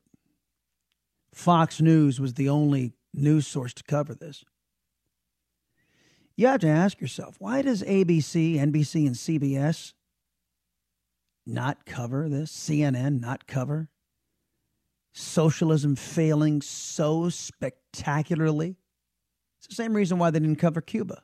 Fox 1.35 1.81
News 1.81 2.21
was 2.21 2.35
the 2.35 2.49
only 2.49 2.95
news 3.13 3.47
source 3.47 3.75
to 3.75 3.83
cover 3.85 4.15
this. 4.15 4.45
You 6.37 6.47
have 6.47 6.61
to 6.61 6.69
ask 6.69 7.01
yourself 7.01 7.37
why 7.39 7.63
does 7.63 7.83
ABC, 7.83 8.57
NBC, 8.57 9.07
and 9.07 9.17
CBS 9.17 9.93
not 11.45 11.85
cover 11.85 12.29
this? 12.29 12.53
CNN 12.53 13.21
not 13.21 13.47
cover? 13.47 13.89
Socialism 15.15 15.97
failing 15.97 16.63
so 16.63 17.29
spectacularly? 17.29 18.77
It's 19.59 19.69
the 19.69 19.75
same 19.75 19.95
reason 19.95 20.19
why 20.19 20.31
they 20.31 20.39
didn't 20.39 20.57
cover 20.57 20.81
Cuba. 20.81 21.23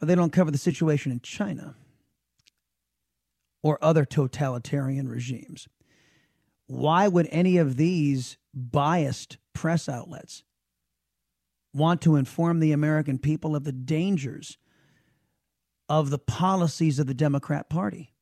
Or 0.00 0.06
they 0.06 0.14
don't 0.14 0.32
cover 0.32 0.50
the 0.50 0.58
situation 0.58 1.12
in 1.12 1.20
China 1.20 1.74
or 3.62 3.78
other 3.82 4.04
totalitarian 4.04 5.08
regimes. 5.08 5.68
Why 6.66 7.08
would 7.08 7.28
any 7.30 7.56
of 7.56 7.76
these 7.76 8.36
biased 8.54 9.38
press 9.52 9.88
outlets 9.88 10.44
want 11.72 12.02
to 12.02 12.16
inform 12.16 12.60
the 12.60 12.72
American 12.72 13.18
people 13.18 13.56
of 13.56 13.64
the 13.64 13.72
dangers 13.72 14.58
of 15.88 16.10
the 16.10 16.18
policies 16.18 16.98
of 16.98 17.06
the 17.06 17.14
Democrat 17.14 17.70
Party? 17.70 18.12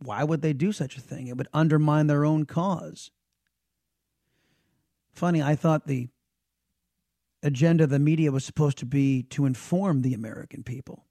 Why 0.00 0.24
would 0.24 0.42
they 0.42 0.52
do 0.52 0.72
such 0.72 0.96
a 0.96 1.00
thing? 1.00 1.26
It 1.26 1.36
would 1.36 1.48
undermine 1.52 2.06
their 2.06 2.24
own 2.24 2.44
cause. 2.44 3.10
Funny, 5.12 5.42
I 5.42 5.56
thought 5.56 5.86
the 5.86 6.08
agenda 7.42 7.84
of 7.84 7.90
the 7.90 7.98
media 7.98 8.32
was 8.32 8.44
supposed 8.44 8.78
to 8.78 8.86
be 8.86 9.22
to 9.24 9.46
inform 9.46 10.02
the 10.02 10.14
American 10.14 10.62
people. 10.62 11.04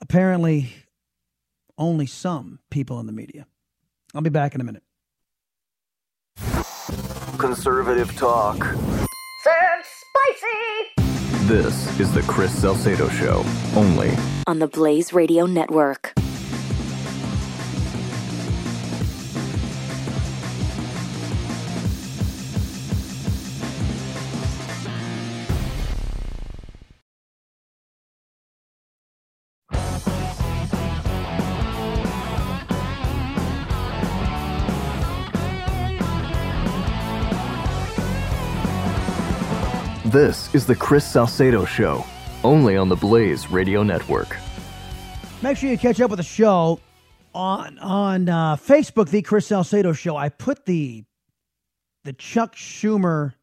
Apparently, 0.00 0.72
only 1.78 2.06
some 2.06 2.60
people 2.70 3.00
in 3.00 3.06
the 3.06 3.12
media. 3.12 3.46
I'll 4.14 4.22
be 4.22 4.30
back 4.30 4.54
in 4.54 4.60
a 4.60 4.64
minute. 4.64 4.82
Conservative 7.38 8.14
talk. 8.16 8.64
Serve 9.44 9.84
spicy! 9.84 11.46
This 11.46 12.00
is 12.00 12.12
the 12.12 12.22
Chris 12.22 12.52
Salcedo 12.60 13.08
Show, 13.08 13.44
only 13.76 14.12
On 14.46 14.58
the 14.58 14.66
Blaze 14.66 15.12
Radio 15.12 15.46
Network. 15.46 16.12
This 40.16 40.48
is 40.54 40.64
the 40.64 40.74
Chris 40.74 41.06
Salcedo 41.06 41.66
Show, 41.66 42.02
only 42.42 42.74
on 42.74 42.88
the 42.88 42.96
Blaze 42.96 43.50
Radio 43.50 43.82
Network. 43.82 44.34
Make 45.42 45.58
sure 45.58 45.68
you 45.68 45.76
catch 45.76 46.00
up 46.00 46.08
with 46.08 46.16
the 46.16 46.22
show 46.22 46.80
on 47.34 47.78
on 47.80 48.26
uh, 48.26 48.56
Facebook, 48.56 49.10
the 49.10 49.20
Chris 49.20 49.46
Salcedo 49.46 49.92
Show. 49.92 50.16
I 50.16 50.30
put 50.30 50.64
the 50.64 51.04
the 52.04 52.14
Chuck 52.14 52.56
Schumer 52.56 53.34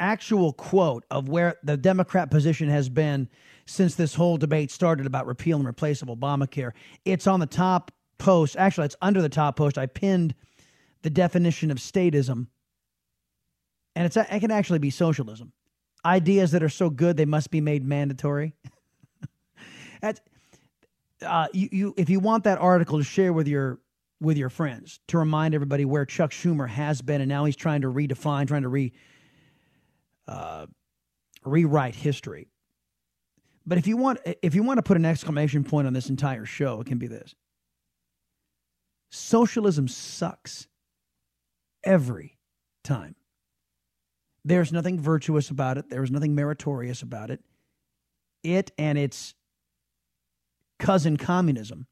actual 0.00 0.52
quote 0.52 1.04
of 1.12 1.28
where 1.28 1.58
the 1.62 1.76
Democrat 1.76 2.28
position 2.28 2.68
has 2.68 2.88
been 2.88 3.28
since 3.64 3.94
this 3.94 4.16
whole 4.16 4.36
debate 4.36 4.72
started 4.72 5.06
about 5.06 5.28
repeal 5.28 5.58
and 5.58 5.68
replace 5.68 6.02
of 6.02 6.08
Obamacare. 6.08 6.72
It's 7.04 7.28
on 7.28 7.38
the 7.38 7.46
top 7.46 7.92
post. 8.18 8.56
Actually, 8.58 8.86
it's 8.86 8.96
under 9.00 9.22
the 9.22 9.28
top 9.28 9.54
post. 9.54 9.78
I 9.78 9.86
pinned 9.86 10.34
the 11.02 11.10
definition 11.10 11.70
of 11.70 11.78
statism, 11.78 12.48
and 13.94 14.06
it's 14.06 14.16
it 14.16 14.40
can 14.40 14.50
actually 14.50 14.80
be 14.80 14.90
socialism. 14.90 15.52
Ideas 16.04 16.52
that 16.52 16.62
are 16.62 16.68
so 16.68 16.90
good 16.90 17.16
they 17.16 17.24
must 17.24 17.50
be 17.50 17.60
made 17.60 17.84
mandatory. 17.84 18.54
That's 20.00 20.20
uh, 21.24 21.48
you, 21.52 21.68
you 21.72 21.94
if 21.96 22.10
you 22.10 22.20
want 22.20 22.44
that 22.44 22.58
article 22.58 22.98
to 22.98 23.04
share 23.04 23.32
with 23.32 23.48
your 23.48 23.78
with 24.20 24.36
your 24.36 24.50
friends 24.50 25.00
to 25.08 25.18
remind 25.18 25.54
everybody 25.54 25.84
where 25.84 26.04
Chuck 26.04 26.30
Schumer 26.30 26.68
has 26.68 27.02
been 27.02 27.20
and 27.20 27.28
now 27.28 27.44
he's 27.44 27.56
trying 27.56 27.82
to 27.82 27.88
redefine, 27.88 28.46
trying 28.46 28.62
to 28.62 28.68
re 28.68 28.92
uh, 30.28 30.66
rewrite 31.44 31.94
history. 31.94 32.48
But 33.66 33.78
if 33.78 33.86
you 33.86 33.96
want 33.96 34.20
if 34.42 34.54
you 34.54 34.62
want 34.62 34.78
to 34.78 34.82
put 34.82 34.96
an 34.96 35.04
exclamation 35.04 35.64
point 35.64 35.86
on 35.86 35.92
this 35.92 36.10
entire 36.10 36.44
show, 36.44 36.80
it 36.80 36.86
can 36.86 36.98
be 36.98 37.06
this. 37.06 37.34
Socialism 39.10 39.88
sucks 39.88 40.66
every 41.82 42.36
time. 42.82 43.14
There's 44.44 44.72
nothing 44.72 45.00
virtuous 45.00 45.50
about 45.50 45.78
it. 45.78 45.88
There's 45.88 46.10
nothing 46.10 46.34
meritorious 46.34 47.02
about 47.02 47.30
it. 47.30 47.40
It 48.42 48.72
and 48.76 48.98
its 48.98 49.34
cousin 50.78 51.16
communism 51.16 51.86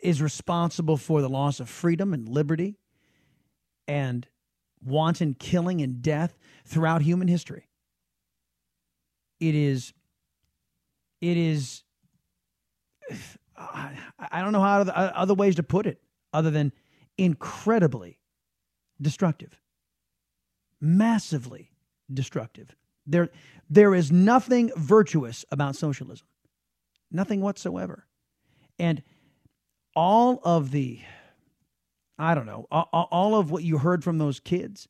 is 0.00 0.22
responsible 0.22 0.96
for 0.96 1.20
the 1.20 1.28
loss 1.28 1.58
of 1.58 1.68
freedom 1.68 2.14
and 2.14 2.28
liberty 2.28 2.76
and 3.88 4.26
wanton 4.84 5.34
killing 5.34 5.80
and 5.80 6.00
death 6.02 6.36
throughout 6.64 7.02
human 7.02 7.26
history. 7.26 7.68
It 9.40 9.54
is, 9.54 9.92
it 11.20 11.36
is, 11.36 11.82
I, 13.56 14.40
don't 14.40 14.52
know 14.52 14.60
how 14.60 14.82
other 14.82 15.34
ways 15.34 15.56
to 15.56 15.64
put 15.64 15.86
it 15.86 16.00
other 16.32 16.50
than 16.50 16.72
incredibly 17.16 18.20
destructive, 19.00 19.60
massively 20.80 21.70
destructive. 22.12 22.74
There, 23.06 23.30
there 23.68 23.94
is 23.94 24.12
nothing 24.12 24.70
virtuous 24.76 25.44
about 25.50 25.76
socialism. 25.76 26.26
Nothing 27.10 27.40
whatsoever. 27.40 28.06
And 28.78 29.02
all 29.96 30.40
of 30.44 30.70
the, 30.70 31.00
I 32.18 32.34
don't 32.34 32.46
know, 32.46 32.66
all, 32.70 33.34
of 33.34 33.50
what 33.50 33.64
you 33.64 33.78
heard 33.78 34.04
from 34.04 34.18
those 34.18 34.40
kids 34.40 34.88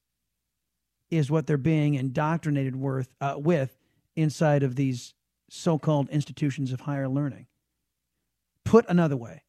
is 1.10 1.30
what 1.30 1.46
they're 1.46 1.56
being 1.56 1.94
indoctrinated 1.94 2.76
worth, 2.76 3.14
uh, 3.20 3.34
with 3.38 3.78
inside 4.16 4.62
of 4.62 4.76
these 4.76 5.14
so 5.48 5.78
called 5.78 6.10
institutions 6.10 6.72
of 6.72 6.80
higher 6.80 7.08
learning. 7.08 7.46
Put 8.64 8.84
another 8.88 9.16
way, 9.16 9.44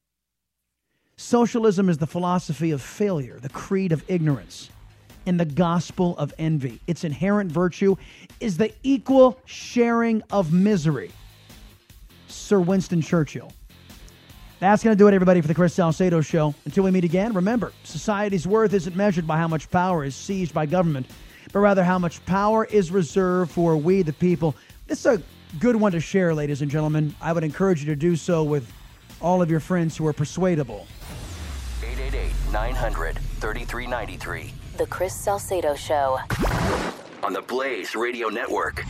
socialism 1.17 1.89
is 1.89 1.97
the 1.97 2.07
philosophy 2.07 2.71
of 2.71 2.81
failure, 2.81 3.39
the 3.39 3.49
creed 3.49 3.91
of 3.91 4.05
ignorance, 4.07 4.69
and 5.29 5.39
the 5.39 5.45
gospel 5.45 6.17
of 6.17 6.33
envy. 6.39 6.79
Its 6.87 7.03
inherent 7.03 7.51
virtue 7.51 7.95
is 8.39 8.57
the 8.57 8.73
equal 8.81 9.37
sharing 9.45 10.23
of 10.31 10.51
misery. 10.51 11.11
Sir 12.27 12.59
Winston 12.59 12.99
Churchill. 12.99 13.53
That's 14.59 14.83
going 14.83 14.97
to 14.97 14.97
do 14.97 15.07
it, 15.07 15.13
everybody, 15.13 15.39
for 15.39 15.47
the 15.47 15.53
Chris 15.53 15.75
Salcedo 15.75 16.21
Show. 16.21 16.55
Until 16.65 16.83
we 16.83 16.89
meet 16.89 17.03
again, 17.03 17.33
remember 17.33 17.71
society's 17.83 18.47
worth 18.47 18.73
isn't 18.73 18.95
measured 18.95 19.27
by 19.27 19.37
how 19.37 19.47
much 19.47 19.69
power 19.69 20.03
is 20.03 20.15
seized 20.15 20.51
by 20.51 20.65
government, 20.65 21.05
but 21.53 21.59
rather 21.59 21.83
how 21.83 21.99
much 21.99 22.25
power 22.25 22.65
is 22.65 22.91
reserved 22.91 23.51
for 23.51 23.77
we, 23.77 24.01
the 24.01 24.13
people. 24.13 24.55
This 24.87 25.05
is 25.05 25.19
a 25.19 25.23
good 25.59 25.75
one 25.75 25.91
to 25.91 25.99
share, 25.99 26.33
ladies 26.33 26.63
and 26.63 26.71
gentlemen. 26.71 27.13
I 27.21 27.33
would 27.33 27.43
encourage 27.43 27.81
you 27.81 27.85
to 27.85 27.95
do 27.95 28.15
so 28.15 28.43
with 28.43 28.73
all 29.21 29.43
of 29.43 29.51
your 29.51 29.59
friends 29.59 29.95
who 29.95 30.07
are 30.07 30.13
persuadable. 30.13 30.87
888 31.83 32.31
900 32.51 33.15
3393. 33.19 34.53
The 34.79 34.87
Chris 34.87 35.13
Salcedo 35.13 35.75
Show. 35.75 36.19
On 37.21 37.33
the 37.33 37.41
Blaze 37.41 37.95
Radio 37.95 38.29
Network. 38.29 38.85